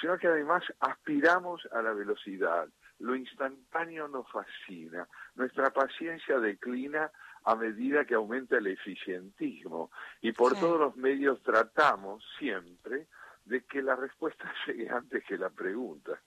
sino 0.00 0.18
que 0.18 0.28
además 0.28 0.62
aspiramos 0.80 1.66
a 1.72 1.82
la 1.82 1.92
velocidad. 1.92 2.68
Lo 2.98 3.14
instantáneo 3.14 4.08
nos 4.08 4.30
fascina, 4.30 5.08
nuestra 5.34 5.70
paciencia 5.70 6.38
declina 6.38 7.10
a 7.46 7.54
medida 7.54 8.04
que 8.04 8.14
aumenta 8.14 8.58
el 8.58 8.66
eficientismo 8.66 9.90
y 10.20 10.32
por 10.32 10.54
Sí. 10.54 10.60
todos 10.60 10.80
los 10.80 10.96
medios 10.96 11.40
tratamos 11.42 12.22
siempre 12.38 13.06
de 13.44 13.64
que 13.64 13.80
la 13.82 13.94
respuesta 13.94 14.44
llegue 14.66 14.90
antes 14.90 15.24
que 15.24 15.38
la 15.38 15.48
pregunta. 15.50 16.20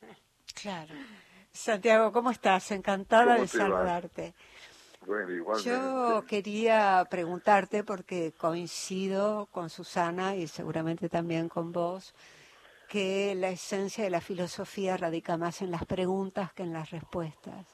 Claro. 0.61 0.93
Santiago, 1.51 2.11
¿cómo 2.13 2.32
estás? 2.32 2.72
Encantada 2.72 3.34
¿Cómo 3.34 3.41
de 3.41 3.47
saludarte. 3.47 4.34
Bueno, 5.05 5.32
igualmente. 5.32 5.70
Yo 5.70 6.24
quería 6.26 7.05
preguntarte, 7.09 7.84
porque 7.84 8.32
coincido 8.38 9.47
con 9.51 9.70
Susana 9.70 10.36
y 10.36 10.47
seguramente 10.47 11.09
también 11.09 11.49
con 11.49 11.72
vos, 11.72 12.13
que 12.88 13.36
la 13.36 13.49
esencia 13.49 14.03
de 14.03 14.09
la 14.09 14.22
filosofía 14.22 14.95
radica 14.97 15.38
más 15.38 15.61
en 15.61 15.72
las 15.72 15.86
preguntas 15.86 16.53
que 16.53 16.63
en 16.63 16.74
las 16.74 16.91
respuestas. 16.91 17.65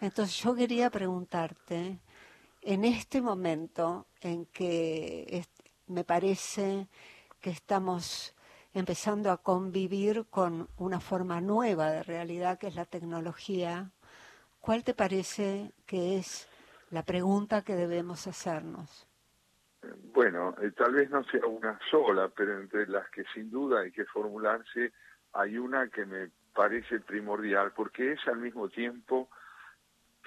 Entonces 0.00 0.36
yo 0.42 0.54
quería 0.54 0.90
preguntarte, 0.90 1.98
en 2.62 2.84
este 2.84 3.20
momento 3.20 4.06
en 4.20 4.46
que 4.46 5.44
me 5.86 6.04
parece 6.04 6.88
que 7.40 7.50
estamos 7.50 8.34
empezando 8.74 9.30
a 9.30 9.38
convivir 9.38 10.26
con 10.30 10.68
una 10.76 11.00
forma 11.00 11.40
nueva 11.40 11.90
de 11.90 12.02
realidad 12.02 12.58
que 12.58 12.68
es 12.68 12.74
la 12.74 12.84
tecnología, 12.84 13.90
¿cuál 14.60 14.84
te 14.84 14.94
parece 14.94 15.72
que 15.86 16.18
es 16.18 16.48
la 16.90 17.02
pregunta 17.02 17.62
que 17.62 17.74
debemos 17.74 18.26
hacernos? 18.26 19.06
Bueno, 20.12 20.54
eh, 20.60 20.72
tal 20.72 20.94
vez 20.94 21.10
no 21.10 21.22
sea 21.24 21.46
una 21.46 21.78
sola, 21.90 22.28
pero 22.34 22.60
entre 22.60 22.86
las 22.88 23.08
que 23.10 23.24
sin 23.32 23.50
duda 23.50 23.80
hay 23.80 23.92
que 23.92 24.04
formularse, 24.04 24.92
hay 25.32 25.56
una 25.56 25.88
que 25.88 26.04
me 26.04 26.30
parece 26.54 27.00
primordial, 27.00 27.72
porque 27.72 28.12
es 28.12 28.26
al 28.26 28.38
mismo 28.38 28.68
tiempo 28.68 29.28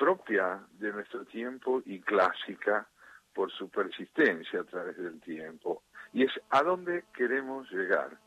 propia 0.01 0.59
de 0.79 0.91
nuestro 0.91 1.25
tiempo 1.25 1.83
y 1.85 1.99
clásica 1.99 2.87
por 3.35 3.51
su 3.51 3.69
persistencia 3.69 4.61
a 4.61 4.63
través 4.63 4.97
del 4.97 5.21
tiempo. 5.21 5.83
Y 6.11 6.23
es 6.23 6.31
a 6.49 6.63
dónde 6.63 7.03
queremos 7.13 7.69
llegar. 7.69 8.17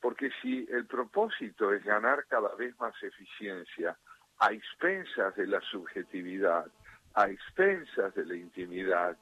Porque 0.00 0.30
si 0.40 0.66
el 0.70 0.86
propósito 0.86 1.74
es 1.74 1.84
ganar 1.84 2.24
cada 2.26 2.54
vez 2.54 2.74
más 2.80 2.94
eficiencia 3.02 3.98
a 4.38 4.52
expensas 4.52 5.36
de 5.36 5.46
la 5.46 5.60
subjetividad, 5.60 6.64
a 7.12 7.28
expensas 7.28 8.14
de 8.14 8.24
la 8.24 8.36
intimidad, 8.36 9.14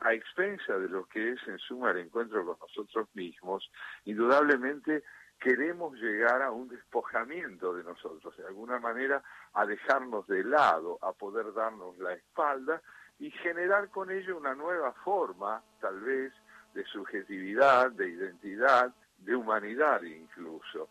a 0.00 0.14
expensas 0.14 0.80
de 0.80 0.88
lo 0.88 1.04
que 1.04 1.32
es 1.32 1.48
en 1.48 1.58
suma 1.58 1.90
el 1.90 1.98
encuentro 1.98 2.46
con 2.46 2.56
nosotros 2.60 3.08
mismos, 3.12 3.70
indudablemente 4.06 5.02
queremos 5.38 5.94
llegar 6.00 6.42
a 6.42 6.50
un 6.50 6.68
despojamiento 6.68 7.74
de 7.74 7.84
nosotros, 7.84 8.36
de 8.36 8.46
alguna 8.46 8.78
manera 8.78 9.22
a 9.52 9.66
dejarnos 9.66 10.26
de 10.26 10.44
lado, 10.44 10.98
a 11.02 11.12
poder 11.12 11.52
darnos 11.54 11.96
la 11.98 12.14
espalda 12.14 12.80
y 13.18 13.30
generar 13.30 13.88
con 13.90 14.10
ello 14.10 14.36
una 14.36 14.54
nueva 14.54 14.92
forma, 15.04 15.62
tal 15.80 16.00
vez, 16.00 16.32
de 16.74 16.84
subjetividad, 16.84 17.90
de 17.92 18.08
identidad, 18.10 18.92
de 19.18 19.34
humanidad 19.34 20.02
incluso. 20.02 20.88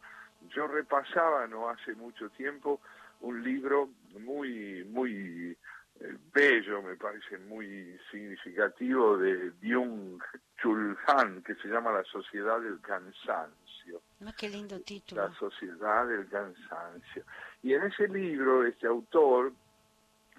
Yo 0.50 0.68
repasaba 0.68 1.48
no 1.48 1.70
hace 1.70 1.94
mucho 1.94 2.30
tiempo 2.32 2.82
un 3.22 3.44
libro 3.44 3.90
muy, 4.20 4.84
muy 4.86 5.58
eh, 6.00 6.18
bello, 6.34 6.82
me 6.82 6.96
parece 6.96 7.38
muy 7.38 7.98
significativo, 8.12 9.18
de 9.18 9.52
Byung 9.62 10.22
Chul 10.58 10.98
Han, 11.08 11.42
que 11.44 11.56
se 11.56 11.68
llama 11.68 11.92
La 11.92 12.04
Sociedad 12.04 12.60
del 12.60 12.82
Cansancio. 12.82 13.65
Ah, 14.28 14.34
qué 14.38 14.50
lindo 14.50 14.80
título. 14.82 15.28
La 15.28 15.34
Sociedad 15.36 16.08
del 16.08 16.28
Cansancio. 16.28 17.24
Y 17.62 17.74
en 17.74 17.84
ese 17.84 18.08
libro, 18.08 18.66
este 18.66 18.88
autor, 18.88 19.54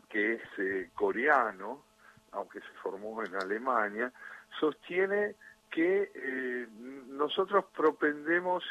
que 0.09 0.35
es 0.35 0.43
eh, 0.59 0.91
coreano, 0.95 1.85
aunque 2.33 2.61
se 2.61 2.73
formó 2.83 3.23
en 3.23 3.35
Alemania, 3.37 4.13
sostiene 4.59 5.37
que 5.71 6.11
eh, 6.15 6.67
nosotros 7.09 7.67
propendemos 7.77 8.65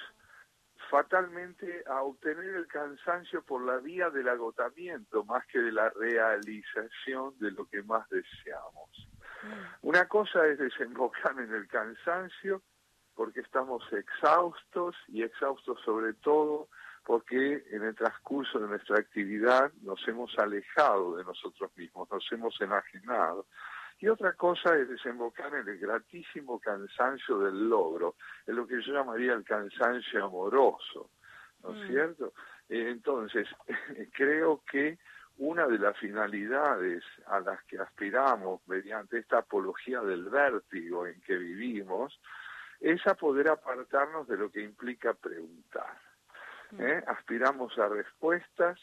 fatalmente 0.90 1.84
a 1.88 2.02
obtener 2.02 2.56
el 2.56 2.68
cansancio 2.68 3.44
por 3.44 3.62
la 3.64 3.78
vía 3.78 4.10
del 4.10 4.28
agotamiento 4.30 5.24
más 5.24 5.46
que 5.48 5.60
de 5.60 5.72
la 5.72 5.90
realización 5.90 7.38
de 7.40 7.52
lo 7.52 7.66
que 7.66 7.82
más 7.84 8.08
deseamos. 8.10 9.10
Una 9.82 10.08
cosa 10.08 10.46
es 10.48 10.58
desembocar 10.58 11.40
en 11.40 11.54
el 11.54 11.68
cansancio 11.68 12.62
porque 13.16 13.40
estamos 13.40 13.84
exhaustos 13.94 14.96
y 15.08 15.24
exhaustos 15.24 15.80
sobre 15.84 16.14
todo 16.14 16.68
porque 17.06 17.64
en 17.70 17.84
el 17.84 17.96
transcurso 17.96 18.60
de 18.60 18.68
nuestra 18.68 18.98
actividad 18.98 19.72
nos 19.84 20.06
hemos 20.08 20.38
alejado 20.40 21.18
de 21.18 21.24
nosotros 21.24 21.72
mismos, 21.78 22.10
nos 22.12 22.26
hemos 22.32 22.60
enajenado. 22.60 23.46
Y 24.00 24.08
otra 24.08 24.34
cosa 24.34 24.76
es 24.76 24.90
desembocar 24.90 25.54
en 25.54 25.68
el 25.70 25.78
gratísimo 25.78 26.60
cansancio 26.60 27.40
del 27.40 27.70
logro, 27.70 28.16
en 28.48 28.56
lo 28.56 28.68
que 28.68 28.82
yo 28.82 28.94
llamaría 28.94 29.34
el 29.34 29.44
cansancio 29.44 30.26
amoroso, 30.26 31.12
¿no 31.64 31.76
es 31.76 31.88
cierto? 31.88 32.34
Eh, 32.68 32.90
entonces, 32.90 33.48
creo 34.14 34.64
que 34.70 34.98
una 35.38 35.68
de 35.68 35.78
las 35.78 35.98
finalidades 35.98 37.04
a 37.28 37.40
las 37.40 37.62
que 37.66 37.78
aspiramos 37.78 38.62
mediante 38.68 39.20
esta 39.20 39.40
apología 39.40 40.02
del 40.02 40.26
vértigo 40.26 41.06
en 41.06 41.22
que 41.22 41.36
vivimos 41.36 42.20
es 42.80 43.06
a 43.08 43.16
poder 43.16 43.50
apartarnos 43.50 44.28
de 44.28 44.38
lo 44.38 44.52
que 44.52 44.62
implica 44.62 45.14
preguntar. 45.14 46.00
¿eh? 46.80 47.04
Aspiramos 47.08 47.78
a 47.78 47.88
respuestas 47.88 48.80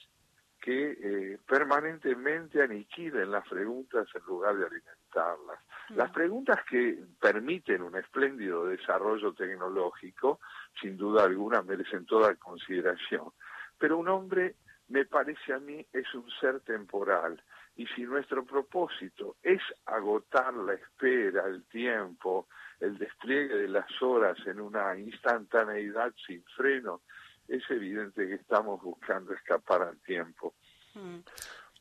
que 0.63 0.93
eh, 0.93 1.39
permanentemente 1.47 2.63
aniquilen 2.63 3.33
las 3.33 3.47
preguntas 3.49 4.07
en 4.15 4.23
lugar 4.23 4.57
de 4.57 4.67
alimentarlas. 4.67 5.59
Las 5.89 6.11
preguntas 6.13 6.61
que 6.71 7.03
permiten 7.21 7.83
un 7.83 7.97
espléndido 7.97 8.67
desarrollo 8.67 9.35
tecnológico, 9.35 10.41
sin 10.81 10.97
duda 10.97 11.25
alguna, 11.25 11.63
merecen 11.63 12.07
toda 12.07 12.35
consideración. 12.37 13.33
Pero 13.77 13.99
un 13.99 14.09
hombre, 14.09 14.55
me 14.89 15.05
parece 15.05 15.53
a 15.53 15.59
mí, 15.59 15.85
es 15.93 16.15
un 16.15 16.31
ser 16.41 16.61
temporal. 16.61 17.43
Y 17.75 17.87
si 17.89 18.03
nuestro 18.03 18.45
propósito 18.45 19.37
es 19.43 19.61
agotar 19.87 20.55
la 20.55 20.75
espera, 20.75 21.47
el 21.47 21.65
tiempo, 21.65 22.47
el 22.83 22.99
despliegue 22.99 23.57
de 23.57 23.69
las 23.69 23.91
horas 24.03 24.37
en 24.47 24.61
una 24.61 24.99
instantaneidad 24.99 26.13
sin 26.27 26.45
freno, 26.57 27.03
es 27.47 27.63
evidente 27.71 28.27
que 28.27 28.35
estamos 28.35 28.83
buscando 28.83 29.33
escapar 29.33 29.83
al 29.83 29.99
tiempo. 30.01 30.55
Mm. 30.95 31.19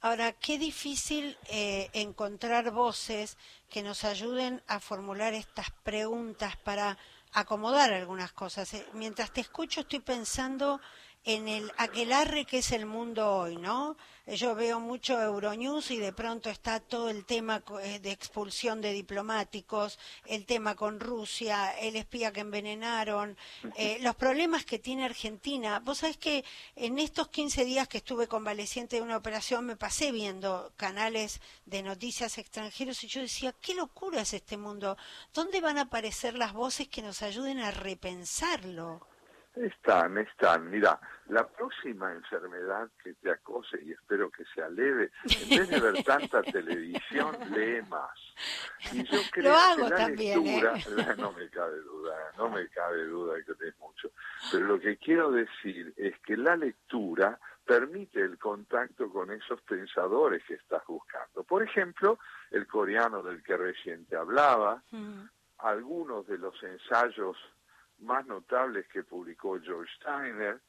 Ahora, 0.02 0.34
qué 0.34 0.58
difícil 0.58 1.38
eh, 1.49 1.89
encontrar 1.93 2.72
voces 2.72 3.38
que 3.70 3.84
nos 3.84 4.04
ayuden 4.04 4.62
a 4.68 4.80
formular 4.80 5.34
estas 5.34 5.70
preguntas 5.84 6.56
para 6.58 6.97
acomodar 7.34 7.93
algunas 7.93 8.32
cosas. 8.32 8.74
Eh, 8.74 8.86
mientras 8.93 9.32
te 9.32 9.41
escucho 9.41 9.82
estoy 9.82 9.99
pensando 9.99 10.82
en 11.24 11.48
el 11.48 11.72
aquelarre 11.78 12.46
que 12.46 12.60
es 12.60 12.72
el 12.72 12.86
mundo 12.86 13.32
hoy, 13.32 13.58
¿no? 13.58 13.96
Yo 14.28 14.56
veo 14.56 14.80
mucho 14.80 15.22
Euronews 15.22 15.92
y 15.92 15.98
de 15.98 16.14
pronto 16.14 16.50
está 16.50 16.80
todo 16.80 17.10
el 17.10 17.26
tema 17.26 17.64
eh, 17.82 18.00
de 18.00 18.12
expulsión 18.12 18.80
de 18.80 18.94
diplomáticos, 18.94 20.00
el 20.26 20.46
tema 20.46 20.76
con 20.76 21.00
Rusia, 21.00 21.72
el 21.80 21.96
espía 21.96 22.32
que 22.32 22.42
envenenaron, 22.42 23.38
eh, 23.76 23.98
los 24.02 24.16
problemas 24.16 24.64
que 24.64 24.80
tiene 24.80 25.06
Argentina. 25.06 25.80
Vos 25.80 26.00
sabés 26.00 26.18
que 26.18 26.46
en 26.76 26.98
estos 26.98 27.28
15 27.30 27.66
días 27.66 27.88
que 27.88 27.98
estuve 27.98 28.28
convaleciente 28.28 28.96
de 28.96 29.02
una 29.02 29.18
operación 29.18 29.66
me 29.66 29.76
pasé 29.76 30.12
viendo 30.12 30.72
canales 30.78 31.42
de 31.66 31.84
noticias 31.84 32.38
extranjeros 32.38 33.04
y 33.04 33.08
yo 33.08 33.22
decía, 33.22 33.54
qué 33.60 33.76
locura 33.76 34.22
es 34.22 34.34
este 34.34 34.56
mundo. 34.58 34.98
¿Dónde 35.34 35.62
van 35.62 35.78
a 35.78 35.82
aparecer 35.82 36.36
las 36.36 36.54
voces 36.54 36.88
que 36.88 37.02
nos 37.02 37.22
ayuden 37.22 37.60
a 37.60 37.72
repensarlo? 37.72 39.11
Están, 39.56 40.18
están. 40.18 40.70
Mira, 40.70 40.99
la 41.28 41.45
próxima 41.45 42.12
enfermedad 42.14 42.89
que 43.04 43.14
te 43.16 43.32
acose, 43.32 43.80
y 43.84 43.91
espero 43.91 44.30
que 44.30 44.45
sea 44.56 44.70
leve, 44.70 45.12
en 45.26 45.49
vez 45.49 45.70
de 45.70 45.80
ver 45.80 46.04
tanta 46.04 46.41
televisión, 46.41 47.36
lee 47.52 47.82
más. 47.89 48.18
Y 48.93 49.04
yo 49.04 49.20
creo 49.32 49.52
Lo 49.52 49.58
hago 49.58 49.84
que 49.84 49.89
la 49.89 49.97
también, 49.97 50.43
lectura, 50.43 50.78
¿eh? 50.78 51.16
no 51.18 51.32
me 51.34 51.49
cabe 51.49 51.80
duda, 51.82 52.18
no 52.38 52.49
me 52.49 52.68
cabe 52.70 53.06
duda 53.06 53.36
que 53.45 53.54
lees 53.60 53.78
mucho. 53.80 54.12
Pero 54.52 54.66
lo 54.68 54.80
que 54.80 54.97
quiero 54.97 55.32
decir 55.32 55.93
es 55.97 56.18
que 56.20 56.38
la 56.38 56.56
lectura 56.56 57.38
permite 57.66 58.22
el 58.22 58.38
contacto 58.38 59.10
con 59.10 59.32
esos 59.32 59.62
pensadores 59.62 60.43
que 60.45 60.56
estás 60.56 60.86
buscando. 60.88 61.43
Por 61.43 61.62
ejemplo, 61.64 62.20
el 62.52 62.68
coreano 62.68 63.22
del 63.22 63.43
que 63.43 63.56
recién 63.56 64.06
te 64.06 64.16
hablaba, 64.16 64.82
algunos 65.60 66.26
de 66.28 66.38
los 66.38 66.62
ensayos 66.64 67.38
más 68.02 68.26
notables 68.26 68.88
que 68.88 69.04
publicó 69.04 69.60
George 69.62 69.91
Steiner, 69.97 70.60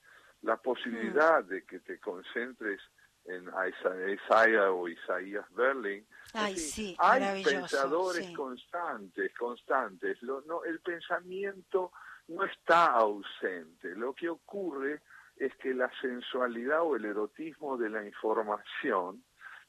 la 0.43 0.57
posibilidad 0.57 1.45
de 1.45 1.65
que 1.65 1.81
te 1.81 1.99
concentres 2.01 2.81
en 3.25 3.45
Isa- 3.49 4.11
Isaiah 4.11 4.73
o 4.73 4.89
Isaías 4.89 5.47
Berlin. 5.55 6.05
Ay, 6.35 6.53
En 6.53 6.59
fin, 6.59 6.67
sí, 6.67 6.97
hay 6.99 7.45
pensadores 7.45 8.27
sí. 8.27 8.33
constantes, 8.35 9.33
constantes. 9.39 10.21
Lo- 10.23 10.41
no, 10.43 10.65
el 10.65 10.81
pensamiento 10.81 11.93
no 12.29 12.45
está 12.45 12.87
ausente. 12.87 13.95
Lo 13.95 14.13
que 14.15 14.29
ocurre 14.29 15.03
es 15.37 15.55
que 15.57 15.73
la 15.75 15.91
sensualidad 16.01 16.83
o 16.83 16.97
el 16.97 17.05
erotismo 17.05 17.77
de 17.77 17.91
la 17.91 18.05
información 18.05 19.23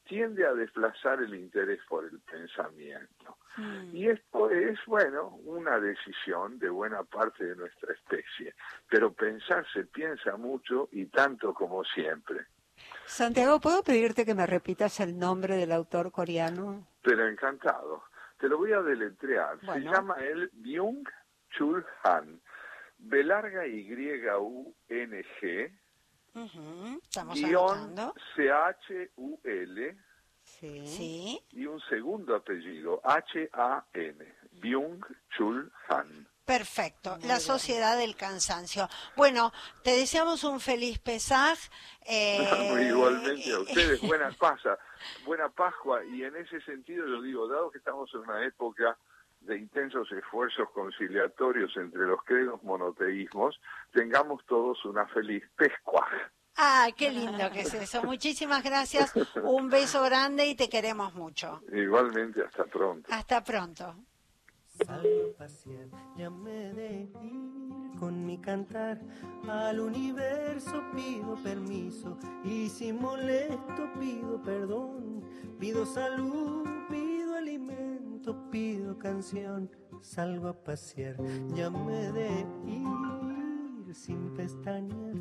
tiende 0.04 0.46
a 0.46 0.52
desplazar 0.52 1.22
el 1.22 1.34
interés 1.34 1.80
por 1.88 2.04
el 2.04 2.20
pensamiento. 2.20 3.38
Y 3.92 4.08
esto 4.08 4.50
es, 4.50 4.78
bueno, 4.86 5.36
una 5.44 5.78
decisión 5.78 6.58
de 6.58 6.68
buena 6.70 7.04
parte 7.04 7.44
de 7.44 7.54
nuestra 7.54 7.92
especie. 7.94 8.54
Pero 8.88 9.12
pensar 9.12 9.64
se 9.72 9.84
piensa 9.84 10.36
mucho 10.36 10.88
y 10.90 11.06
tanto 11.06 11.54
como 11.54 11.84
siempre. 11.84 12.46
Santiago, 13.06 13.60
¿puedo 13.60 13.82
pedirte 13.84 14.24
que 14.24 14.34
me 14.34 14.46
repitas 14.46 14.98
el 15.00 15.16
nombre 15.18 15.56
del 15.56 15.70
autor 15.70 16.10
coreano? 16.10 16.88
Pero 17.02 17.28
encantado. 17.28 18.02
Te 18.38 18.48
lo 18.48 18.58
voy 18.58 18.72
a 18.72 18.82
deletrear. 18.82 19.60
Se 19.60 19.80
llama 19.80 20.16
él 20.20 20.50
Byung 20.54 21.08
Chul 21.50 21.84
Han. 22.02 22.40
B 22.98 23.22
larga 23.22 23.66
Y 23.66 23.92
U 24.38 24.74
N 24.88 25.24
G 25.40 25.70
Ujú, 26.34 27.00
Estamos 27.02 27.34
guion 27.38 27.70
anotando. 27.78 28.14
C 28.34 28.50
H 28.50 29.10
U 29.16 29.38
L 29.44 29.96
Sí. 30.42 31.40
y 31.52 31.66
un 31.66 31.80
segundo 31.88 32.34
apellido 32.36 33.00
H 33.04 33.48
A 33.52 33.84
N. 33.94 34.34
Byung 34.52 35.04
Chul 35.36 35.70
Han. 35.88 36.28
Perfecto, 36.44 37.16
la 37.22 37.40
sociedad 37.40 37.96
del 37.96 38.16
cansancio. 38.16 38.88
Bueno, 39.16 39.50
te 39.82 39.92
deseamos 39.96 40.44
un 40.44 40.60
feliz 40.60 40.98
Pesaj. 40.98 41.58
eh, 42.06 42.86
Igualmente 42.90 43.50
a 43.52 43.60
ustedes, 43.60 44.00
buena 44.06 44.30
pasa, 44.32 44.78
buena 45.24 45.48
Pascua, 45.48 46.04
y 46.04 46.22
en 46.22 46.36
ese 46.36 46.60
sentido 46.60 47.06
yo 47.06 47.22
digo, 47.22 47.48
dado 47.48 47.70
que 47.70 47.78
estamos 47.78 48.10
en 48.12 48.20
una 48.20 48.44
época 48.44 48.96
de 49.46 49.58
intensos 49.58 50.10
esfuerzos 50.12 50.70
conciliatorios 50.70 51.76
entre 51.76 52.06
los 52.06 52.22
credos 52.24 52.62
monoteísmos, 52.62 53.60
tengamos 53.92 54.44
todos 54.46 54.84
una 54.84 55.06
feliz 55.06 55.42
Pascua. 55.56 56.06
Ah, 56.56 56.88
qué 56.96 57.10
lindo 57.10 57.50
que 57.50 57.62
es 57.62 57.74
eso. 57.74 58.02
Muchísimas 58.04 58.62
gracias. 58.62 59.12
Un 59.42 59.68
beso 59.68 60.02
grande 60.02 60.46
y 60.46 60.54
te 60.54 60.68
queremos 60.68 61.14
mucho. 61.14 61.62
Igualmente, 61.72 62.42
hasta 62.44 62.64
pronto. 62.64 63.08
Hasta 63.12 63.42
pronto. 63.42 63.94
Pasear, 65.38 65.86
ya 66.16 66.30
me 66.30 66.72
de 66.72 67.08
ir 67.22 67.98
con 67.98 68.26
mi 68.26 68.38
cantar. 68.38 69.00
Al 69.48 69.80
universo 69.80 70.82
pido 70.94 71.36
permiso 71.42 72.18
y 72.44 72.68
si 72.68 72.92
molesto 72.92 73.92
pido 73.98 74.42
perdón. 74.42 75.24
Pido 75.58 75.86
salud, 75.86 76.68
pido 76.90 77.36
alimento, 77.36 77.93
pido 78.32 78.96
canción. 78.98 79.70
Salgo 80.00 80.48
a 80.48 80.52
pasear, 80.52 81.16
ya 81.54 81.68
me 81.70 82.12
de 82.12 82.46
ir 82.66 83.94
sin 83.94 84.34
pestañear. 84.34 85.14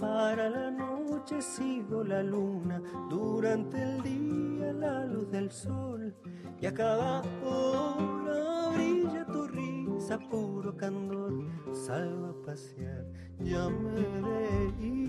Para 0.00 0.48
la 0.48 0.70
noche 0.70 1.40
sigo 1.40 2.02
la 2.04 2.22
luna, 2.22 2.80
durante 3.08 3.82
el 3.82 4.02
día 4.02 4.72
la 4.72 5.04
luz 5.04 5.30
del 5.30 5.50
sol. 5.50 6.14
Y 6.60 6.66
a 6.66 6.74
cada 6.74 7.22
hora 7.44 8.70
brilla 8.74 9.26
tu 9.26 9.46
risa, 9.46 10.18
puro 10.18 10.76
candor. 10.76 11.32
Salgo 11.72 12.26
a 12.26 12.46
pasear, 12.46 13.06
ya 13.38 13.68
me 13.68 14.00
de 14.00 14.86
ir 14.86 15.06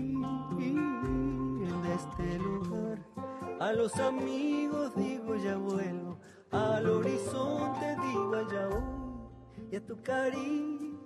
de 1.82 1.94
este 1.94 2.38
lugar. 2.38 2.98
A 3.60 3.72
los 3.72 3.96
amigos 3.96 4.94
digo 4.94 5.34
ya 5.36 5.56
vuelvo, 5.56 6.18
al 6.50 6.88
horizonte 6.88 7.96
ya 8.50 8.66
voy. 8.68 8.82
Y 9.70 9.76
a 9.76 9.86
tu 9.86 10.00
cariño 10.02 10.96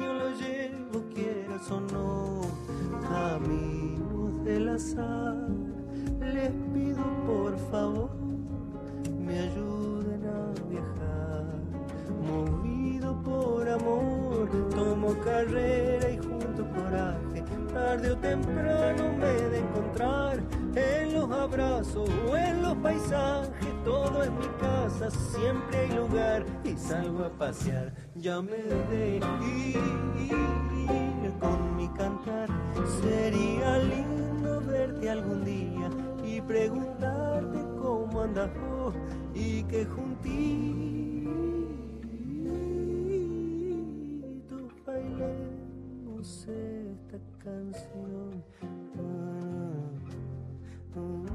lo 0.00 0.30
llevo, 0.40 1.04
quieras 1.14 1.70
o 1.70 1.80
no. 1.80 2.40
Caminos 3.08 4.44
del 4.44 4.68
azar, 4.70 5.48
les 6.20 6.50
pido 6.72 7.04
por 7.26 7.56
favor 7.70 8.26
me 9.26 9.40
ayuden 9.40 10.22
a 10.24 10.68
viajar. 10.70 11.44
Movido 12.26 13.22
por 13.22 13.68
amor, 13.68 14.48
tomo 14.70 15.14
carrera 15.24 16.10
y 16.10 16.18
junto 16.18 16.68
coraje. 16.70 17.44
Tarde 17.72 18.12
o 18.12 18.16
temprano 18.16 19.12
me 19.18 19.32
de 19.50 19.58
encontrar 19.58 20.40
en 20.76 21.14
los 21.14 21.30
abrazos 21.30 22.08
o 22.28 22.36
en 22.36 22.62
los 22.62 22.74
paisajes. 22.76 23.50
Todo 23.84 24.22
es 24.22 24.30
mi 24.30 24.46
casa, 24.60 25.10
siempre 25.10 25.78
hay 25.78 25.96
lugar 25.96 26.44
y 26.64 26.76
salgo 26.76 27.24
a 27.24 27.30
pasear. 27.30 27.94
Ya 28.14 28.40
me 28.42 28.56
de 28.56 29.16
ir 29.16 29.22
con 31.40 31.76
mi 31.76 31.88
cantar. 31.88 32.48
Sería 33.02 33.78
lindo 33.78 34.60
verte 34.66 35.10
algún 35.10 35.44
día 35.44 35.90
y 36.24 36.40
preguntarte 36.40 37.58
cómo 37.80 38.22
andas 38.22 38.50
vos 38.68 38.94
y 39.34 39.62
que 39.64 39.84
juntitos 39.84 41.26
bailemos 44.84 46.48
esta 46.48 47.18
canción. 47.42 48.42
people 50.96 51.25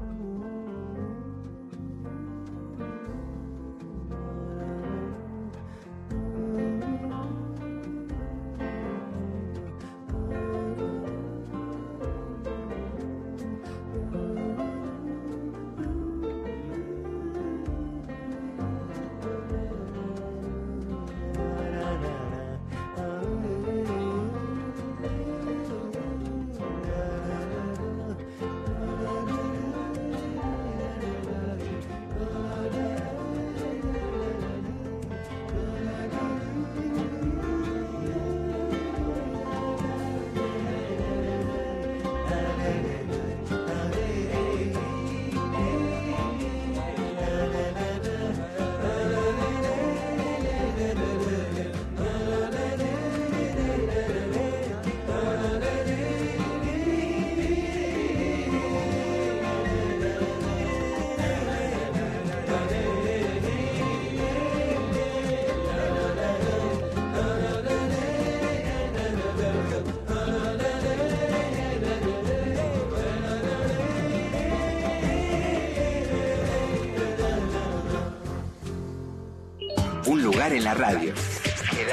en 80.62 80.64
la 80.64 80.74
radio. 80.74 81.12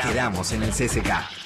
Quedamos 0.04 0.52
en 0.52 0.62
el 0.64 0.70
CCK. 0.72 1.40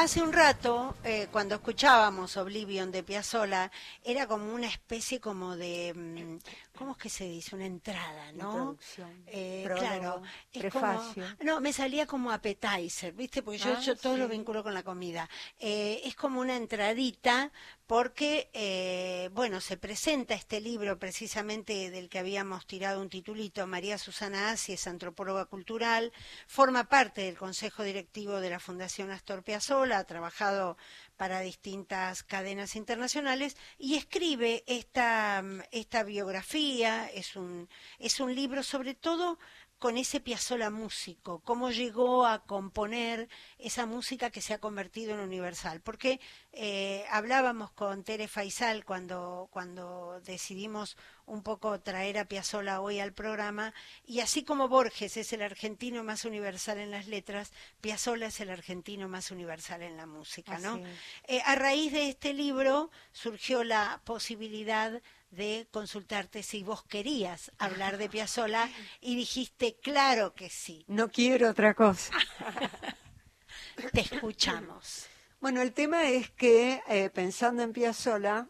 Hace 0.00 0.22
un 0.22 0.32
rato, 0.32 0.96
eh, 1.04 1.28
cuando 1.30 1.56
escuchábamos 1.56 2.38
Oblivion 2.38 2.90
de 2.90 3.02
Piazzolla, 3.02 3.70
era 4.02 4.26
como 4.26 4.54
una 4.54 4.66
especie 4.66 5.20
como 5.20 5.56
de, 5.58 5.92
mm, 5.94 6.38
¿cómo 6.80 6.92
es 6.92 6.96
que 6.98 7.10
se 7.10 7.24
dice? 7.24 7.54
Una 7.54 7.66
entrada, 7.66 8.32
¿no? 8.32 8.78
Eh, 9.26 9.64
claro. 9.76 10.22
es 10.50 10.60
prefacio. 10.62 11.22
como- 11.38 11.44
no, 11.44 11.60
me 11.60 11.74
salía 11.74 12.06
como 12.06 12.32
appetizer, 12.32 13.12
¿viste? 13.12 13.42
Porque 13.42 13.58
yo, 13.58 13.74
Ah, 13.76 13.80
yo 13.80 13.96
todo 13.96 14.16
lo 14.16 14.26
vinculo 14.28 14.62
con 14.62 14.72
la 14.72 14.82
comida. 14.82 15.28
Eh, 15.58 16.00
es 16.04 16.16
como 16.16 16.40
una 16.40 16.56
entradita 16.56 17.52
porque, 17.86 18.48
eh, 18.54 19.28
bueno, 19.34 19.60
se 19.60 19.76
presenta 19.76 20.34
este 20.34 20.58
libro 20.62 20.98
precisamente 20.98 21.90
del 21.90 22.08
que 22.08 22.18
habíamos 22.18 22.66
tirado 22.66 23.02
un 23.02 23.10
titulito, 23.10 23.66
María 23.66 23.98
Susana 23.98 24.50
Asi 24.52 24.72
es 24.72 24.86
antropóloga 24.86 25.44
cultural, 25.44 26.12
forma 26.46 26.84
parte 26.88 27.20
del 27.22 27.36
Consejo 27.36 27.82
Directivo 27.82 28.40
de 28.40 28.48
la 28.48 28.58
Fundación 28.60 29.10
Astor 29.10 29.42
Piazzolla, 29.42 29.98
ha 29.98 30.04
trabajado 30.04 30.78
para 31.20 31.40
distintas 31.40 32.22
cadenas 32.22 32.76
internacionales 32.76 33.54
y 33.76 33.96
escribe 33.96 34.64
esta, 34.66 35.42
mm, 35.42 35.60
esta 35.70 36.02
biografía, 36.02 37.10
es 37.12 37.36
un, 37.36 37.68
es 37.98 38.20
un 38.20 38.34
libro 38.34 38.62
sobre 38.62 38.94
todo 38.94 39.38
con 39.78 39.98
ese 39.98 40.20
Piazzolla 40.20 40.70
músico, 40.70 41.40
cómo 41.40 41.70
llegó 41.70 42.26
a 42.26 42.44
componer 42.44 43.28
esa 43.58 43.84
música 43.84 44.30
que 44.30 44.40
se 44.40 44.54
ha 44.54 44.60
convertido 44.60 45.12
en 45.12 45.20
universal. 45.20 45.82
Porque 45.82 46.20
eh, 46.52 47.04
hablábamos 47.10 47.70
con 47.72 48.02
Tere 48.02 48.26
Faisal 48.26 48.86
cuando, 48.86 49.48
cuando 49.50 50.20
decidimos 50.24 50.96
un 51.30 51.42
poco 51.42 51.80
traer 51.80 52.18
a 52.18 52.24
Piazzolla 52.24 52.80
hoy 52.80 52.98
al 52.98 53.12
programa, 53.12 53.72
y 54.04 54.20
así 54.20 54.42
como 54.42 54.68
Borges 54.68 55.16
es 55.16 55.32
el 55.32 55.42
argentino 55.42 56.02
más 56.02 56.24
universal 56.24 56.78
en 56.78 56.90
las 56.90 57.06
letras, 57.06 57.52
Piazzolla 57.80 58.26
es 58.26 58.40
el 58.40 58.50
argentino 58.50 59.08
más 59.08 59.30
universal 59.30 59.82
en 59.82 59.96
la 59.96 60.06
música, 60.06 60.58
¿no? 60.58 60.74
Así. 60.74 60.84
Eh, 61.28 61.42
a 61.46 61.54
raíz 61.54 61.92
de 61.92 62.08
este 62.08 62.34
libro 62.34 62.90
surgió 63.12 63.62
la 63.62 64.00
posibilidad 64.04 65.00
de 65.30 65.68
consultarte 65.70 66.42
si 66.42 66.64
vos 66.64 66.82
querías 66.82 67.52
hablar 67.58 67.96
de 67.96 68.08
Piazzolla 68.08 68.68
y 69.00 69.14
dijiste, 69.14 69.76
claro 69.80 70.34
que 70.34 70.50
sí, 70.50 70.84
No 70.88 71.08
quiero 71.10 71.50
otra 71.50 71.74
cosa. 71.74 72.12
te 73.92 74.00
escuchamos. 74.00 75.06
Bueno, 75.40 75.62
el 75.62 75.72
tema 75.72 76.08
es 76.08 76.30
que 76.30 76.82
eh, 76.88 77.08
pensando 77.10 77.62
en 77.62 77.72
Piazzolla, 77.72 78.48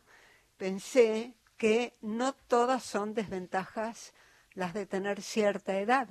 pensé 0.57 1.35
que 1.61 1.95
no 2.01 2.33
todas 2.33 2.83
son 2.83 3.13
desventajas 3.13 4.15
las 4.55 4.73
de 4.73 4.87
tener 4.87 5.21
cierta 5.21 5.79
edad. 5.79 6.09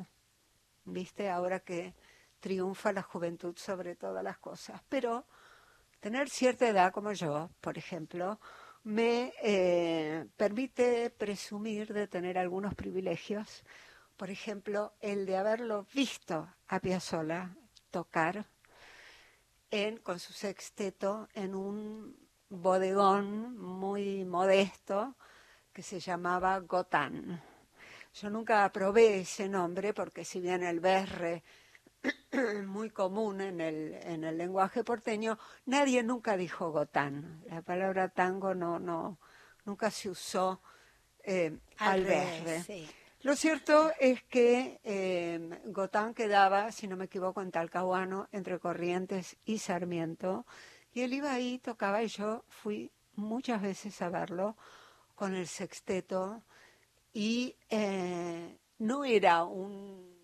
¿viste? 0.86 1.28
Ahora 1.28 1.60
que 1.62 1.96
triunfa 2.40 2.94
la 2.94 3.02
juventud 3.02 3.58
sobre 3.58 3.96
todas 3.96 4.24
las 4.24 4.38
cosas. 4.38 4.80
Pero 4.90 5.26
tener 6.00 6.30
cierta 6.30 6.68
edad 6.68 6.94
como 6.94 7.14
yo, 7.14 7.50
por 7.62 7.80
ejemplo, 7.80 8.40
me 8.84 9.34
eh, 9.42 10.28
permite 10.38 11.10
presumir 11.10 11.94
de 11.94 12.08
tener 12.08 12.38
algunos 12.38 12.76
privilegios. 12.76 13.64
Por 14.18 14.30
ejemplo, 14.30 14.94
el 15.02 15.26
de 15.26 15.36
haberlo 15.36 15.88
visto 15.96 16.48
a 16.68 16.80
Piazzolla 16.80 17.56
tocar 17.90 18.46
en, 19.72 19.98
con 19.98 20.20
su 20.20 20.32
sexteto 20.32 21.28
en 21.34 21.56
un 21.56 22.16
bodegón 22.50 23.58
muy 23.58 24.26
modesto 24.26 25.16
que 25.74 25.82
se 25.82 26.00
llamaba 26.00 26.60
Gotán. 26.60 27.42
Yo 28.14 28.30
nunca 28.30 28.70
probé 28.72 29.22
ese 29.22 29.48
nombre 29.48 29.94
porque 29.94 30.26
si 30.26 30.40
bien 30.40 30.64
el 30.64 30.80
berre 30.80 31.44
muy 32.66 32.90
común 32.90 33.42
en 33.42 33.62
el, 33.62 33.94
en 33.94 34.24
el 34.24 34.38
lenguaje 34.38 34.84
porteño, 34.84 35.38
nadie 35.66 36.04
nunca 36.04 36.38
dijo 36.38 36.72
gotán. 36.72 37.44
La 37.48 37.62
palabra 37.62 38.10
tango 38.10 38.56
no, 38.56 38.80
no, 38.80 39.20
nunca 39.66 39.92
se 39.92 40.10
usó 40.10 40.62
eh, 41.24 41.58
al, 41.78 42.04
verde. 42.04 42.88
Lo 43.22 43.36
cierto 43.36 43.92
es 44.00 44.24
que 44.24 44.80
eh, 44.84 45.62
Gotán 45.66 46.14
quedaba, 46.14 46.72
si 46.72 46.88
no 46.88 46.96
me 46.96 47.06
equivoco, 47.06 47.42
en 47.42 47.52
Talcahuano, 47.52 48.30
entre 48.32 48.60
Corrientes 48.60 49.36
y 49.44 49.58
Sarmiento, 49.58 50.46
y 50.94 51.02
él 51.02 51.14
iba 51.14 51.34
ahí, 51.34 51.60
tocaba, 51.60 52.02
y 52.02 52.08
yo 52.08 52.46
fui 52.48 52.92
muchas 53.16 53.62
veces 53.62 54.02
a 54.02 54.10
verlo 54.10 54.56
con 55.20 55.36
el 55.36 55.48
sexteto, 55.48 56.44
y 57.14 57.56
eh, 57.70 58.58
no 58.78 59.04
era 59.04 59.44
un 59.44 60.20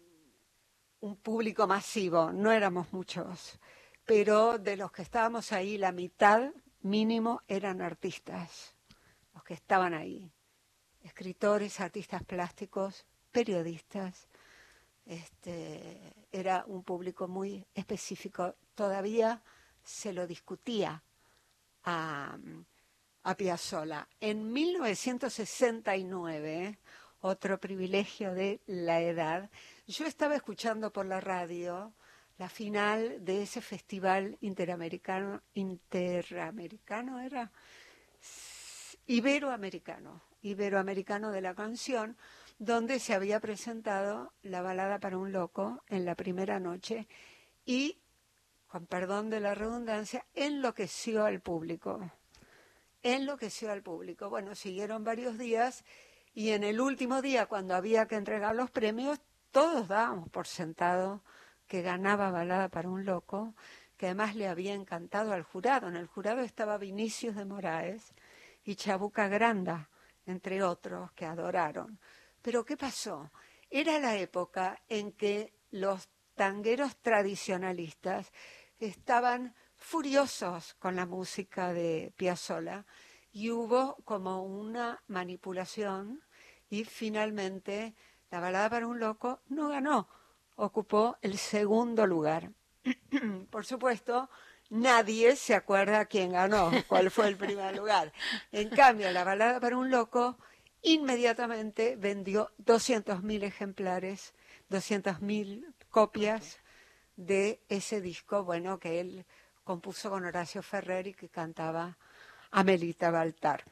un 1.05 1.17
público 1.17 1.67
masivo, 1.67 2.31
no 2.31 2.51
éramos 2.51 2.91
muchos, 2.91 3.59
pero 4.05 4.57
de 4.57 4.75
los 4.75 4.91
que 4.91 5.03
estábamos 5.03 5.51
ahí, 5.51 5.77
la 5.77 5.91
mitad 5.91 6.51
mínimo 6.81 7.41
eran 7.47 7.79
artistas, 7.81 8.75
los 9.35 9.43
que 9.43 9.53
estaban 9.53 9.93
ahí, 9.93 10.31
escritores, 11.01 11.79
artistas 11.79 12.23
plásticos, 12.23 13.05
periodistas. 13.31 14.27
Este, 15.05 16.27
era 16.31 16.63
un 16.65 16.83
público 16.83 17.27
muy 17.27 17.63
específico. 17.75 18.55
Todavía 18.73 19.43
se 19.83 20.11
lo 20.11 20.25
discutía 20.25 21.03
a, 21.83 22.35
a 23.25 23.35
Piazzolla. 23.35 24.07
En 24.21 24.53
1969, 24.53 26.77
otro 27.21 27.59
privilegio 27.59 28.35
de 28.35 28.61
la 28.67 29.01
edad, 29.01 29.49
yo 29.87 30.05
estaba 30.05 30.35
escuchando 30.35 30.93
por 30.93 31.07
la 31.07 31.19
radio 31.19 31.91
la 32.37 32.49
final 32.49 33.25
de 33.25 33.41
ese 33.41 33.61
festival 33.61 34.37
interamericano, 34.41 35.41
interamericano 35.55 37.19
era 37.19 37.51
iberoamericano, 39.07 40.21
iberoamericano 40.43 41.31
de 41.31 41.41
la 41.41 41.55
canción, 41.55 42.15
donde 42.59 42.99
se 42.99 43.15
había 43.15 43.39
presentado 43.39 44.33
la 44.43 44.61
balada 44.61 44.99
para 44.99 45.17
un 45.17 45.31
loco 45.31 45.81
en 45.87 46.05
la 46.05 46.13
primera 46.13 46.59
noche 46.59 47.07
y, 47.65 47.97
con 48.67 48.85
perdón 48.85 49.31
de 49.31 49.39
la 49.39 49.55
redundancia, 49.55 50.27
enloqueció 50.35 51.25
al 51.25 51.41
público. 51.41 52.11
Enloqueció 53.05 53.71
al 53.71 53.83
público. 53.83 54.31
Bueno, 54.31 54.55
siguieron 54.55 55.03
varios 55.03 55.37
días 55.37 55.85
y 56.33 56.49
en 56.49 56.63
el 56.63 56.81
último 56.81 57.21
día, 57.21 57.45
cuando 57.45 57.75
había 57.75 58.07
que 58.07 58.15
entregar 58.15 58.55
los 58.55 58.71
premios, 58.71 59.19
todos 59.51 59.87
dábamos 59.87 60.27
por 60.29 60.47
sentado 60.47 61.21
que 61.67 61.83
ganaba 61.83 62.31
Balada 62.31 62.67
para 62.69 62.89
un 62.89 63.05
Loco, 63.05 63.53
que 63.95 64.07
además 64.07 64.35
le 64.35 64.47
había 64.47 64.73
encantado 64.73 65.33
al 65.33 65.43
jurado. 65.43 65.87
En 65.87 65.97
el 65.97 66.07
jurado 66.07 66.41
estaba 66.41 66.79
Vinicius 66.79 67.35
de 67.35 67.45
Moraes 67.45 68.11
y 68.63 68.75
Chabuca 68.75 69.27
Granda, 69.27 69.87
entre 70.25 70.63
otros, 70.63 71.11
que 71.11 71.27
adoraron. 71.27 71.99
Pero 72.41 72.65
¿qué 72.65 72.75
pasó? 72.75 73.29
Era 73.69 73.99
la 73.99 74.17
época 74.17 74.81
en 74.89 75.11
que 75.11 75.53
los 75.69 76.09
tangueros 76.33 76.97
tradicionalistas 77.03 78.33
estaban 78.79 79.53
furiosos 79.85 80.73
con 80.79 80.95
la 80.95 81.05
música 81.05 81.71
de 81.71 82.11
Piazzolla 82.17 82.85
y 83.31 83.51
hubo 83.51 83.97
como 84.03 84.43
una 84.43 85.03
manipulación 85.07 86.23
y 86.71 86.85
finalmente 86.85 87.93
la 88.31 88.39
balada 88.39 88.67
para 88.71 88.87
un 88.87 88.99
loco 88.99 89.41
no 89.47 89.69
ganó, 89.69 90.09
ocupó 90.55 91.17
el 91.21 91.37
segundo 91.37 92.07
lugar. 92.07 92.51
Por 93.51 93.63
supuesto, 93.63 94.27
nadie 94.71 95.35
se 95.35 95.53
acuerda 95.53 96.05
quién 96.05 96.31
ganó, 96.31 96.71
cuál 96.87 97.11
fue 97.11 97.27
el 97.27 97.37
primer 97.37 97.77
lugar. 97.77 98.11
En 98.51 98.69
cambio, 98.69 99.11
la 99.11 99.23
balada 99.23 99.59
para 99.59 99.77
un 99.77 99.91
loco 99.91 100.39
inmediatamente 100.81 101.95
vendió 101.95 102.51
200.000 102.57 103.43
ejemplares, 103.43 104.33
200.000 104.71 105.75
copias 105.91 106.59
de 107.17 107.61
ese 107.69 108.01
disco, 108.01 108.43
bueno, 108.43 108.79
que 108.79 108.99
él 108.99 109.25
compuso 109.65 110.09
con 110.09 110.23
Horacio 110.23 110.63
Ferrer 110.63 111.07
y 111.07 111.13
que 111.13 111.27
cantaba 111.27 111.97
Amelita 112.51 113.11
Baltar. 113.11 113.65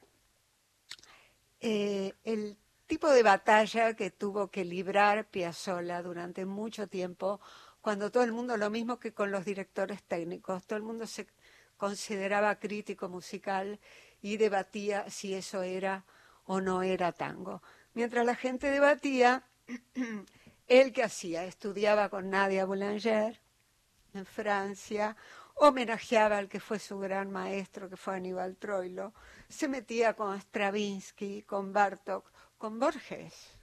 Eh, 1.62 2.14
el 2.26 2.58
tipo 2.88 3.10
de 3.10 3.24
batalla 3.24 3.94
que 3.94 4.12
tuvo 4.12 4.50
que 4.50 4.66
librar 4.66 5.26
Piazzolla 5.28 6.02
durante 6.02 6.46
mucho 6.46 6.88
tiempo, 6.88 7.40
cuando 7.80 8.12
todo 8.12 8.24
el 8.24 8.34
mundo, 8.34 8.58
lo 8.58 8.70
mismo 8.70 9.00
que 9.00 9.14
con 9.14 9.32
los 9.32 9.46
directores 9.46 10.04
técnicos, 10.04 10.66
todo 10.66 10.78
el 10.78 10.84
mundo 10.84 11.08
se 11.08 11.28
consideraba 11.78 12.60
crítico 12.60 13.08
musical 13.08 13.80
y 14.22 14.38
debatía 14.38 15.10
si 15.10 15.34
eso 15.34 15.62
era 15.62 16.06
o 16.46 16.60
no 16.60 16.82
era 16.82 17.12
tango. 17.12 17.62
Mientras 17.94 18.26
la 18.26 18.36
gente 18.36 18.72
debatía, 18.72 19.44
él 20.68 20.92
que 20.92 21.04
hacía, 21.04 21.46
estudiaba 21.46 22.10
con 22.10 22.30
Nadia 22.30 22.66
Boulanger 22.66 23.40
en 24.14 24.26
Francia, 24.26 25.16
homenajeaba 25.56 26.38
al 26.38 26.50
que 26.50 26.60
fue 26.60 26.80
su 26.80 27.00
gran 27.00 27.32
maestro, 27.32 27.90
que 27.90 27.98
fue 27.98 28.16
Aníbal 28.16 28.58
Troilo, 28.58 29.14
se 29.50 29.68
metía 29.68 30.16
con 30.16 30.40
Stravinsky, 30.40 31.44
con 31.44 31.72
Bartok, 31.74 32.32
con 32.58 32.80
Borges. 32.80 33.60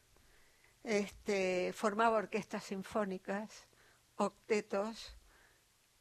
Este, 0.82 1.72
formaba 1.74 2.18
orquestas 2.18 2.64
sinfónicas, 2.64 3.66
octetos, 4.16 5.16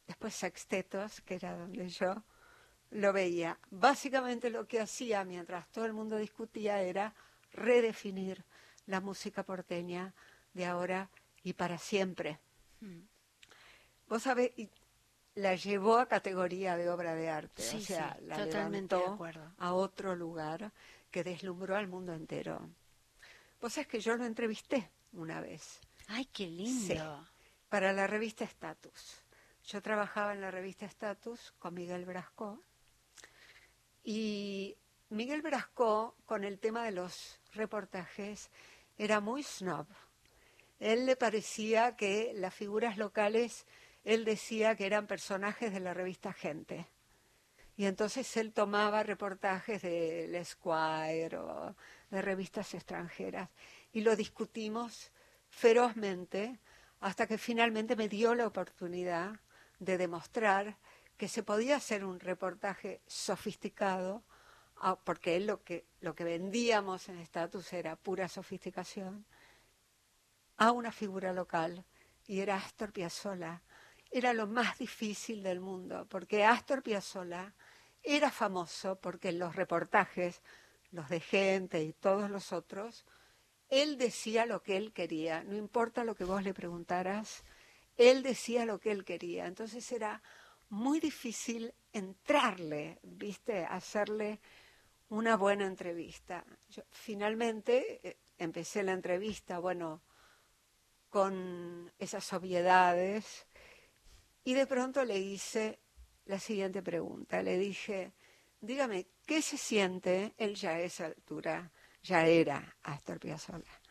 después 0.07 0.33
sextetos, 0.33 1.21
que 1.21 1.35
era 1.35 1.57
donde 1.57 1.89
yo 1.89 2.23
lo 2.91 3.13
veía. 3.13 3.59
Básicamente 3.69 4.49
lo 4.49 4.67
que 4.67 4.79
hacía 4.79 5.23
mientras 5.23 5.69
todo 5.71 5.85
el 5.85 5.93
mundo 5.93 6.17
discutía 6.17 6.81
era 6.81 7.13
redefinir 7.51 8.45
la 8.85 9.01
música 9.01 9.43
porteña 9.43 10.13
de 10.53 10.65
ahora 10.65 11.09
y 11.43 11.53
para 11.53 11.77
siempre. 11.77 12.39
Hmm. 12.81 13.01
Vos 14.07 14.23
sabés, 14.23 14.51
la 15.35 15.55
llevó 15.55 15.97
a 15.97 16.07
categoría 16.07 16.75
de 16.75 16.89
obra 16.89 17.13
de 17.15 17.29
arte, 17.29 17.63
o 17.75 17.79
sea, 17.79 18.17
la 18.21 18.45
levantó 18.45 19.17
a 19.57 19.73
otro 19.73 20.15
lugar 20.15 20.71
que 21.11 21.23
deslumbró 21.23 21.75
al 21.75 21.87
mundo 21.87 22.13
entero. 22.13 22.69
Vos 23.61 23.73
sabés 23.73 23.87
que 23.87 23.99
yo 23.99 24.15
lo 24.15 24.25
entrevisté 24.25 24.89
una 25.13 25.41
vez. 25.41 25.79
¡Ay, 26.07 26.25
qué 26.25 26.47
lindo! 26.47 27.27
para 27.69 27.93
la 27.93 28.07
revista 28.07 28.43
Status. 28.43 29.23
Yo 29.65 29.81
trabajaba 29.81 30.33
en 30.33 30.41
la 30.41 30.51
revista 30.51 30.85
Status 30.87 31.53
con 31.59 31.75
Miguel 31.75 32.03
Brasco 32.03 32.59
y 34.03 34.75
Miguel 35.09 35.41
Brasco, 35.41 36.15
con 36.25 36.43
el 36.43 36.59
tema 36.59 36.83
de 36.83 36.91
los 36.91 37.39
reportajes, 37.53 38.49
era 38.97 39.19
muy 39.19 39.43
snob. 39.43 39.85
Él 40.79 41.05
le 41.05 41.15
parecía 41.15 41.95
que 41.95 42.31
las 42.35 42.53
figuras 42.53 42.97
locales, 42.97 43.65
él 44.09 44.25
decía 44.25 44.75
que 44.75 44.87
eran 44.87 45.05
personajes 45.05 45.71
de 45.71 45.79
la 45.79 45.93
revista 45.93 46.33
Gente. 46.33 46.87
Y 47.77 47.85
entonces 47.85 48.35
él 48.37 48.51
tomaba 48.53 49.03
reportajes 49.03 49.83
del 49.83 50.33
Esquire 50.33 51.37
o 51.37 51.75
de 52.09 52.21
revistas 52.21 52.73
extranjeras 52.73 53.49
y 53.93 54.01
lo 54.01 54.15
discutimos 54.15 55.11
ferozmente 55.47 56.59
hasta 56.99 57.27
que 57.27 57.37
finalmente 57.37 57.95
me 57.95 58.09
dio 58.09 58.33
la 58.33 58.47
oportunidad 58.47 59.39
de 59.77 59.99
demostrar 59.99 60.77
que 61.15 61.27
se 61.27 61.43
podía 61.43 61.75
hacer 61.77 62.03
un 62.03 62.19
reportaje 62.19 63.01
sofisticado, 63.05 64.23
porque 65.03 65.39
lo 65.39 65.63
que, 65.63 65.85
lo 66.01 66.15
que 66.15 66.23
vendíamos 66.23 67.09
en 67.09 67.19
estatus 67.19 67.71
era 67.73 67.95
pura 67.95 68.27
sofisticación, 68.27 69.25
a 70.57 70.71
una 70.71 70.91
figura 70.91 71.31
local, 71.31 71.85
y 72.25 72.39
era 72.39 72.57
Astor 72.57 72.91
Piazzolla. 72.91 73.61
Era 74.11 74.33
lo 74.33 74.47
más 74.47 74.77
difícil 74.77 75.43
del 75.43 75.59
mundo, 75.59 76.07
porque 76.09 76.43
Astor 76.43 76.81
Piazzolla 76.81 77.53
era 78.03 78.31
famoso 78.31 78.95
porque 78.99 79.29
en 79.29 79.39
los 79.39 79.55
reportajes 79.55 80.41
los 80.91 81.09
de 81.09 81.19
gente 81.19 81.83
y 81.83 81.93
todos 81.93 82.29
los 82.29 82.51
otros, 82.51 83.05
él 83.69 83.97
decía 83.97 84.45
lo 84.45 84.63
que 84.63 84.77
él 84.77 84.91
quería, 84.93 85.43
no 85.43 85.55
importa 85.55 86.03
lo 86.03 86.15
que 86.15 86.23
vos 86.23 86.41
le 86.43 86.53
preguntaras, 86.53 87.43
él 87.97 88.23
decía 88.23 88.65
lo 88.65 88.79
que 88.79 88.91
él 88.91 89.05
quería. 89.05 89.45
Entonces 89.45 89.91
era 89.91 90.23
muy 90.69 90.99
difícil 90.99 91.73
entrarle, 91.93 92.99
¿viste? 93.03 93.65
Hacerle 93.65 94.39
una 95.09 95.35
buena 95.35 95.65
entrevista. 95.65 96.45
Yo, 96.69 96.83
finalmente 96.91 97.99
eh, 98.07 98.17
empecé 98.37 98.83
la 98.83 98.93
entrevista, 98.93 99.59
bueno, 99.59 100.01
con 101.09 101.91
esas 101.99 102.31
obviedades 102.33 103.47
y 104.43 104.53
de 104.53 104.67
pronto 104.67 105.03
le 105.03 105.17
hice 105.17 105.79
la 106.25 106.39
siguiente 106.39 106.81
pregunta. 106.81 107.41
Le 107.41 107.57
dije, 107.57 108.13
dígame, 108.61 109.07
¿qué 109.25 109.41
se 109.41 109.57
siente? 109.57 110.33
Él 110.37 110.55
ya 110.55 110.71
a 110.71 110.81
esa 110.81 111.05
altura, 111.05 111.71
ya 112.03 112.25
era 112.25 112.75
Astor 112.83 113.19
Piazzolla. 113.19 113.81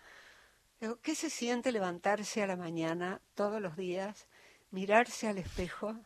¿Qué 1.02 1.14
se 1.14 1.28
siente 1.28 1.72
levantarse 1.72 2.42
a 2.42 2.46
la 2.46 2.56
mañana 2.56 3.20
todos 3.34 3.60
los 3.60 3.76
días, 3.76 4.28
mirarse 4.70 5.26
al 5.26 5.38
espejo 5.38 5.96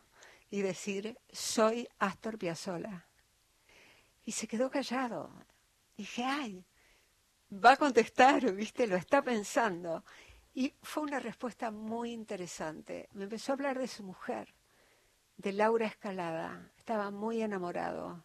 y 0.49 0.61
decir, 0.61 1.19
soy 1.31 1.87
Astor 1.99 2.39
Piazzolla? 2.39 3.07
Y 4.25 4.31
se 4.31 4.47
quedó 4.47 4.71
callado. 4.71 5.31
Dije, 5.95 6.23
ay, 6.23 6.65
va 7.51 7.73
a 7.73 7.77
contestar, 7.77 8.51
¿viste? 8.53 8.87
Lo 8.87 8.95
está 8.95 9.21
pensando. 9.21 10.03
Y 10.53 10.73
fue 10.81 11.03
una 11.03 11.19
respuesta 11.19 11.71
muy 11.71 12.11
interesante. 12.11 13.09
Me 13.13 13.23
empezó 13.23 13.51
a 13.51 13.55
hablar 13.55 13.79
de 13.79 13.87
su 13.87 14.03
mujer, 14.03 14.53
de 15.37 15.51
Laura 15.51 15.87
Escalada. 15.87 16.71
Estaba 16.77 17.09
muy 17.09 17.41
enamorado. 17.41 18.23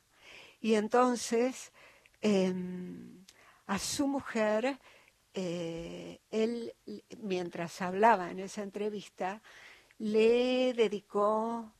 Y 0.60 0.74
entonces, 0.74 1.72
em, 2.20 3.24
a 3.66 3.78
su 3.78 4.06
mujer, 4.06 4.78
eh, 5.32 6.20
él, 6.30 6.74
mientras 7.18 7.80
hablaba 7.80 8.30
en 8.30 8.40
esa 8.40 8.62
entrevista, 8.62 9.40
le 9.98 10.74
dedicó 10.74 11.72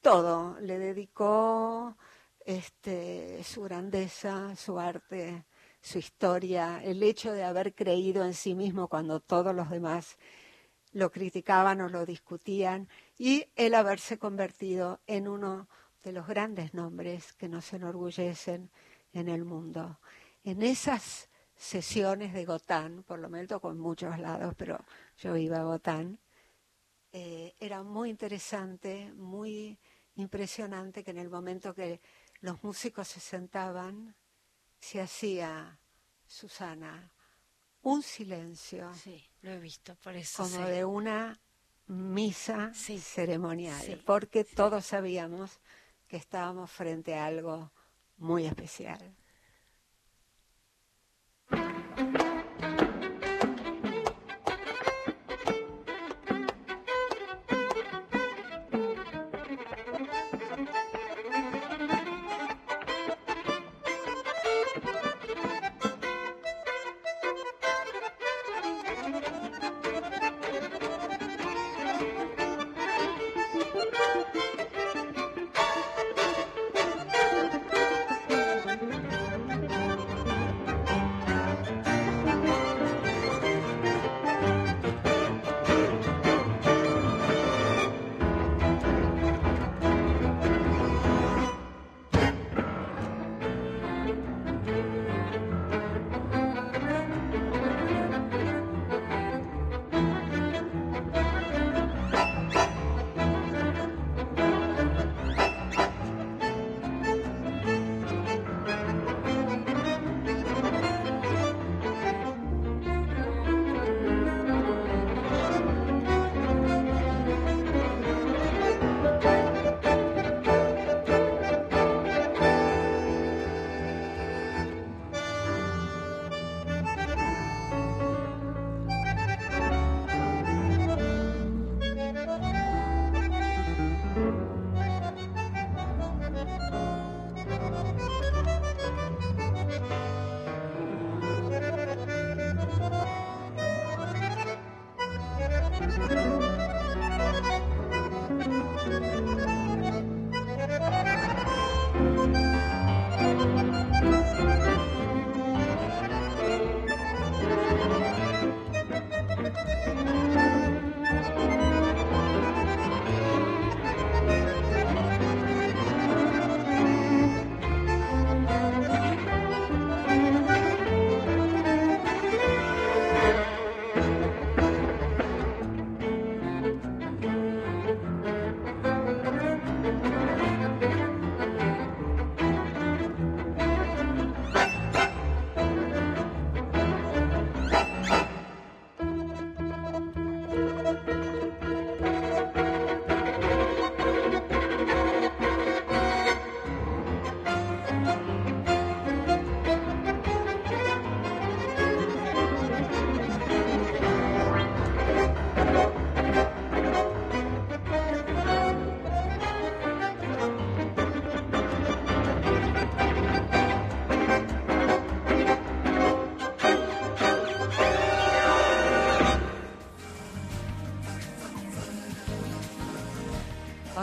todo, 0.00 0.58
le 0.60 0.78
dedicó 0.78 1.96
este, 2.44 3.42
su 3.44 3.62
grandeza, 3.62 4.56
su 4.56 4.78
arte, 4.78 5.44
su 5.80 5.98
historia, 5.98 6.82
el 6.82 7.02
hecho 7.02 7.32
de 7.32 7.44
haber 7.44 7.74
creído 7.74 8.24
en 8.24 8.34
sí 8.34 8.54
mismo 8.54 8.88
cuando 8.88 9.20
todos 9.20 9.54
los 9.54 9.70
demás 9.70 10.18
lo 10.92 11.10
criticaban 11.10 11.80
o 11.80 11.88
lo 11.88 12.04
discutían 12.04 12.88
y 13.18 13.46
el 13.56 13.74
haberse 13.74 14.18
convertido 14.18 15.00
en 15.06 15.28
uno 15.28 15.68
de 16.02 16.12
los 16.12 16.26
grandes 16.26 16.74
nombres 16.74 17.32
que 17.34 17.48
nos 17.48 17.72
enorgullecen 17.72 18.70
en 19.12 19.28
el 19.28 19.44
mundo. 19.44 19.98
En 20.44 20.62
esas 20.62 21.28
sesiones 21.56 22.32
de 22.32 22.44
Gotán, 22.44 23.02
por 23.02 23.18
lo 23.18 23.28
menos 23.28 23.60
con 23.60 23.78
muchos 23.78 24.18
lados, 24.18 24.54
pero 24.56 24.78
yo 25.18 25.36
iba 25.36 25.58
a 25.58 25.64
Gotán, 25.64 26.18
eh, 27.12 27.54
era 27.60 27.82
muy 27.82 28.08
interesante, 28.08 29.12
muy 29.14 29.78
impresionante 30.16 31.04
que 31.04 31.10
en 31.10 31.18
el 31.18 31.28
momento 31.28 31.74
que 31.74 32.00
los 32.40 32.62
músicos 32.62 33.08
se 33.08 33.20
sentaban, 33.20 34.14
se 34.80 35.00
hacía, 35.00 35.78
Susana, 36.26 37.12
un 37.82 38.02
silencio. 38.02 38.92
Sí, 38.94 39.24
lo 39.42 39.50
he 39.52 39.58
visto, 39.58 39.94
por 39.96 40.16
eso. 40.16 40.42
Como 40.42 40.66
de 40.66 40.84
una 40.84 41.38
misa 41.86 42.72
Sí, 42.74 42.98
ceremonial, 42.98 43.82
sí, 43.84 44.02
porque 44.06 44.44
todos 44.44 44.86
sabíamos 44.86 45.58
que 46.08 46.16
estábamos 46.16 46.70
frente 46.70 47.14
a 47.14 47.26
algo 47.26 47.72
muy 48.18 48.46
especial. 48.46 49.16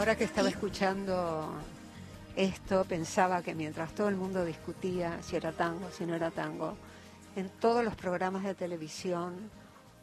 Ahora 0.08 0.16
que 0.16 0.24
estaba 0.24 0.48
escuchando 0.48 1.52
esto, 2.34 2.86
pensaba 2.86 3.42
que 3.42 3.54
mientras 3.54 3.94
todo 3.94 4.08
el 4.08 4.16
mundo 4.16 4.42
discutía 4.42 5.22
si 5.22 5.36
era 5.36 5.52
tango, 5.52 5.90
si 5.90 6.06
no 6.06 6.14
era 6.14 6.30
tango, 6.30 6.78
en 7.36 7.50
todos 7.50 7.84
los 7.84 7.94
programas 7.94 8.42
de 8.42 8.54
televisión 8.54 9.50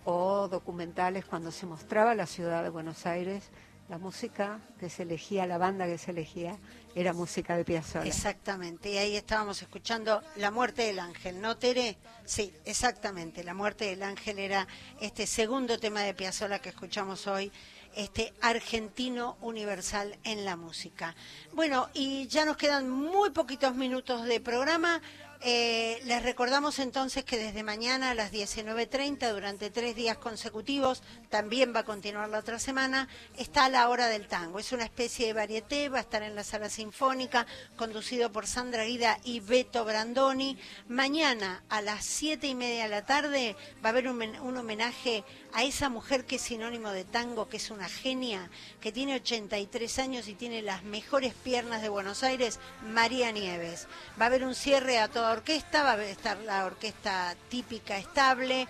o 0.03 0.47
documentales 0.47 1.25
cuando 1.25 1.51
se 1.51 1.65
mostraba 1.65 2.13
la 2.13 2.27
ciudad 2.27 2.61
de 2.61 2.69
Buenos 2.69 3.07
Aires, 3.07 3.49
la 3.89 3.97
música 3.97 4.59
que 4.79 4.91
se 4.91 5.01
elegía, 5.01 5.47
la 5.47 5.57
banda 5.57 5.87
que 5.87 5.97
se 5.97 6.11
elegía, 6.11 6.55
era 6.93 7.11
música 7.11 7.57
de 7.57 7.65
Piazzolla. 7.65 8.05
Exactamente, 8.05 8.91
y 8.91 8.97
ahí 8.97 9.15
estábamos 9.15 9.61
escuchando 9.63 10.21
La 10.35 10.51
muerte 10.51 10.83
del 10.83 10.99
ángel, 10.99 11.41
¿no, 11.41 11.57
Tere? 11.57 11.97
Sí, 12.25 12.53
exactamente, 12.65 13.43
La 13.43 13.55
muerte 13.55 13.85
del 13.85 14.03
ángel 14.03 14.37
era 14.37 14.67
este 15.01 15.25
segundo 15.25 15.79
tema 15.79 16.01
de 16.01 16.13
Piazzolla 16.13 16.59
que 16.59 16.69
escuchamos 16.69 17.25
hoy, 17.25 17.51
este 17.95 18.33
argentino 18.41 19.37
universal 19.41 20.17
en 20.23 20.45
la 20.45 20.55
música. 20.55 21.15
Bueno, 21.53 21.89
y 21.93 22.27
ya 22.27 22.45
nos 22.45 22.57
quedan 22.57 22.89
muy 22.89 23.31
poquitos 23.31 23.75
minutos 23.75 24.23
de 24.25 24.39
programa. 24.39 25.01
Eh, 25.41 26.01
les 26.05 26.23
recordamos 26.23 26.79
entonces 26.79 27.23
que 27.23 27.37
desde 27.37 27.61
mañana 27.61 28.09
a 28.09 28.15
las 28.15 28.31
19.30, 28.31 29.31
durante 29.31 29.69
tres 29.69 29.95
días 29.95 30.17
consecutivos, 30.17 31.03
también 31.29 31.71
va 31.75 31.81
a 31.81 31.85
continuar 31.85 32.29
la 32.29 32.39
otra 32.39 32.57
semana, 32.57 33.07
está 33.37 33.69
la 33.69 33.89
hora 33.89 34.07
del 34.07 34.27
tango. 34.27 34.57
Es 34.57 34.71
una 34.71 34.85
especie 34.85 35.27
de 35.27 35.33
varieté, 35.33 35.89
va 35.89 35.99
a 35.99 36.01
estar 36.01 36.23
en 36.23 36.33
la 36.33 36.43
sala 36.43 36.69
sinfónica, 36.69 37.45
conducido 37.75 38.31
por 38.31 38.47
Sandra 38.47 38.85
Guida 38.85 39.19
y 39.23 39.39
Beto 39.39 39.85
Brandoni. 39.85 40.57
Mañana 40.87 41.63
a 41.69 41.81
las 41.81 42.05
siete 42.05 42.47
y 42.47 42.55
media 42.55 42.85
de 42.85 42.89
la 42.89 43.05
tarde 43.05 43.55
va 43.83 43.89
a 43.89 43.91
haber 43.91 44.07
un, 44.07 44.21
un 44.21 44.57
homenaje 44.57 45.23
a 45.55 45.63
esa 45.63 45.87
mujer 45.87 46.25
que 46.25 46.35
es 46.35 46.41
sinónimo 46.41 46.91
de 46.91 47.05
tango, 47.05 47.47
que 47.47 47.55
es 47.55 47.71
una 47.71 47.87
genia, 47.87 48.49
que 48.81 48.91
tiene 48.91 49.15
83 49.15 49.99
años 49.99 50.27
y 50.27 50.33
tiene 50.33 50.61
las 50.61 50.83
mejores 50.83 51.33
piernas 51.33 51.81
de 51.81 51.87
Buenos 51.87 52.23
Aires, 52.23 52.59
María 52.91 53.31
Nieves. 53.31 53.87
Va 54.19 54.25
a 54.25 54.27
haber 54.27 54.43
un 54.43 54.53
cierre 54.53 54.99
a 54.99 55.07
toda 55.07 55.31
orquesta, 55.31 55.83
va 55.83 55.93
a 55.93 56.03
estar 56.03 56.37
la 56.39 56.65
orquesta 56.65 57.37
típica 57.47 57.97
estable, 57.97 58.67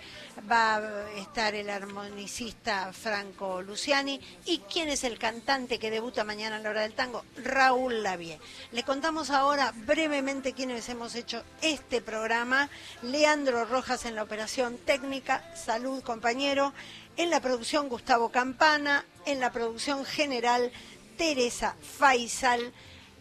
va 0.48 0.76
a 0.76 1.10
estar 1.16 1.56
el 1.56 1.70
armonicista 1.70 2.92
Franco 2.92 3.62
Luciani 3.62 4.20
y 4.44 4.58
quién 4.58 4.88
es 4.88 5.02
el 5.02 5.18
cantante 5.18 5.80
que 5.80 5.90
debuta 5.90 6.22
mañana 6.22 6.56
a 6.56 6.60
la 6.60 6.70
hora 6.70 6.82
del 6.82 6.94
tango, 6.94 7.24
Raúl 7.42 8.04
Lavie. 8.04 8.38
Le 8.70 8.84
contamos 8.84 9.30
ahora 9.30 9.72
brevemente 9.74 10.52
quiénes 10.52 10.88
hemos 10.88 11.16
hecho 11.16 11.42
este 11.62 12.00
programa. 12.00 12.70
Leandro 13.02 13.64
Rojas 13.64 14.04
en 14.04 14.14
la 14.14 14.22
operación 14.22 14.78
técnica, 14.78 15.42
salud 15.56 16.00
compañero. 16.04 16.72
En 17.16 17.30
la 17.30 17.40
producción 17.40 17.88
Gustavo 17.88 18.30
Campana, 18.30 19.04
en 19.24 19.40
la 19.40 19.50
producción 19.52 20.04
general 20.04 20.70
Teresa 21.16 21.76
Faisal. 21.80 22.72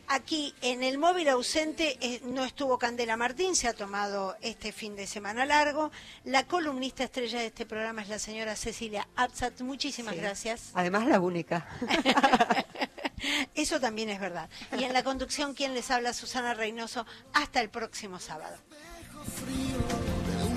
Aquí 0.07 0.53
en 0.61 0.83
el 0.83 0.99
móvil 0.99 1.27
ausente 1.29 1.97
eh, 1.99 2.21
no 2.25 2.45
estuvo 2.45 2.77
Candela 2.77 3.17
Martín, 3.17 3.55
se 3.55 3.67
ha 3.67 3.73
tomado 3.73 4.35
este 4.41 4.71
fin 4.71 4.95
de 4.95 5.07
semana 5.07 5.45
largo. 5.47 5.91
La 6.25 6.45
columnista 6.45 7.03
estrella 7.05 7.39
de 7.39 7.47
este 7.47 7.65
programa 7.65 8.03
es 8.03 8.09
la 8.09 8.19
señora 8.19 8.55
Cecilia 8.55 9.07
Absat. 9.15 9.61
Muchísimas 9.61 10.13
Sí. 10.13 10.19
gracias. 10.21 10.69
Además 10.75 11.07
la 11.07 11.19
única. 11.19 11.67
Eso 13.55 13.79
también 13.79 14.09
es 14.09 14.19
verdad. 14.19 14.47
Y 14.77 14.83
en 14.83 14.93
la 14.93 15.03
conducción, 15.03 15.55
quien 15.55 15.73
les 15.73 15.89
habla, 15.89 16.13
Susana 16.13 16.53
Reynoso. 16.53 17.07
Hasta 17.33 17.61
el 17.61 17.69
próximo 17.69 18.19
sábado. 18.19 18.57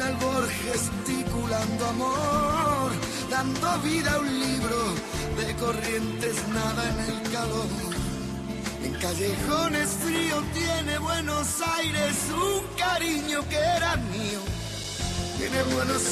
Albor 0.03 0.49
gesticulando 0.49 1.87
amor, 1.87 2.91
dando 3.31 3.79
vida 3.83 4.13
a 4.13 4.19
un 4.21 4.41
libro 4.41 4.77
de 5.37 5.55
corrientes, 5.57 6.37
nada 6.49 6.83
en 6.91 6.99
el 7.11 7.33
calor. 7.33 7.67
En 8.85 8.93
callejones 8.95 9.89
frío 10.03 10.43
tiene 10.55 10.99
Buenos 10.99 11.49
Aires 11.79 12.17
un 12.33 12.77
cariño 12.77 13.41
que 13.49 13.57
era 13.57 13.97
mío. 13.97 14.41
Tiene 15.39 15.63
Buenos 15.75 16.05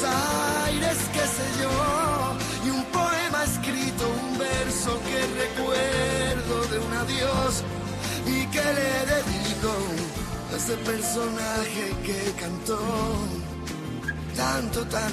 Aires, 0.65 0.99
qué 1.13 1.27
sé 1.37 1.47
yo, 1.61 2.37
y 2.65 2.71
un 2.71 2.85
poema 2.87 3.45
escrito, 3.45 4.09
un 4.23 4.39
verso 4.39 5.01
que 5.07 5.19
recuerdo 5.45 6.67
de 6.71 6.79
un 6.79 6.93
adiós 6.93 7.65
y 8.27 8.47
que 8.47 8.63
le 8.63 8.93
dedico 9.15 9.73
a 10.53 10.57
ese 10.57 10.77
personaje 10.77 11.95
que 12.05 12.33
cantó 12.41 12.79
tanto, 14.37 14.85
tanto. 14.85 15.07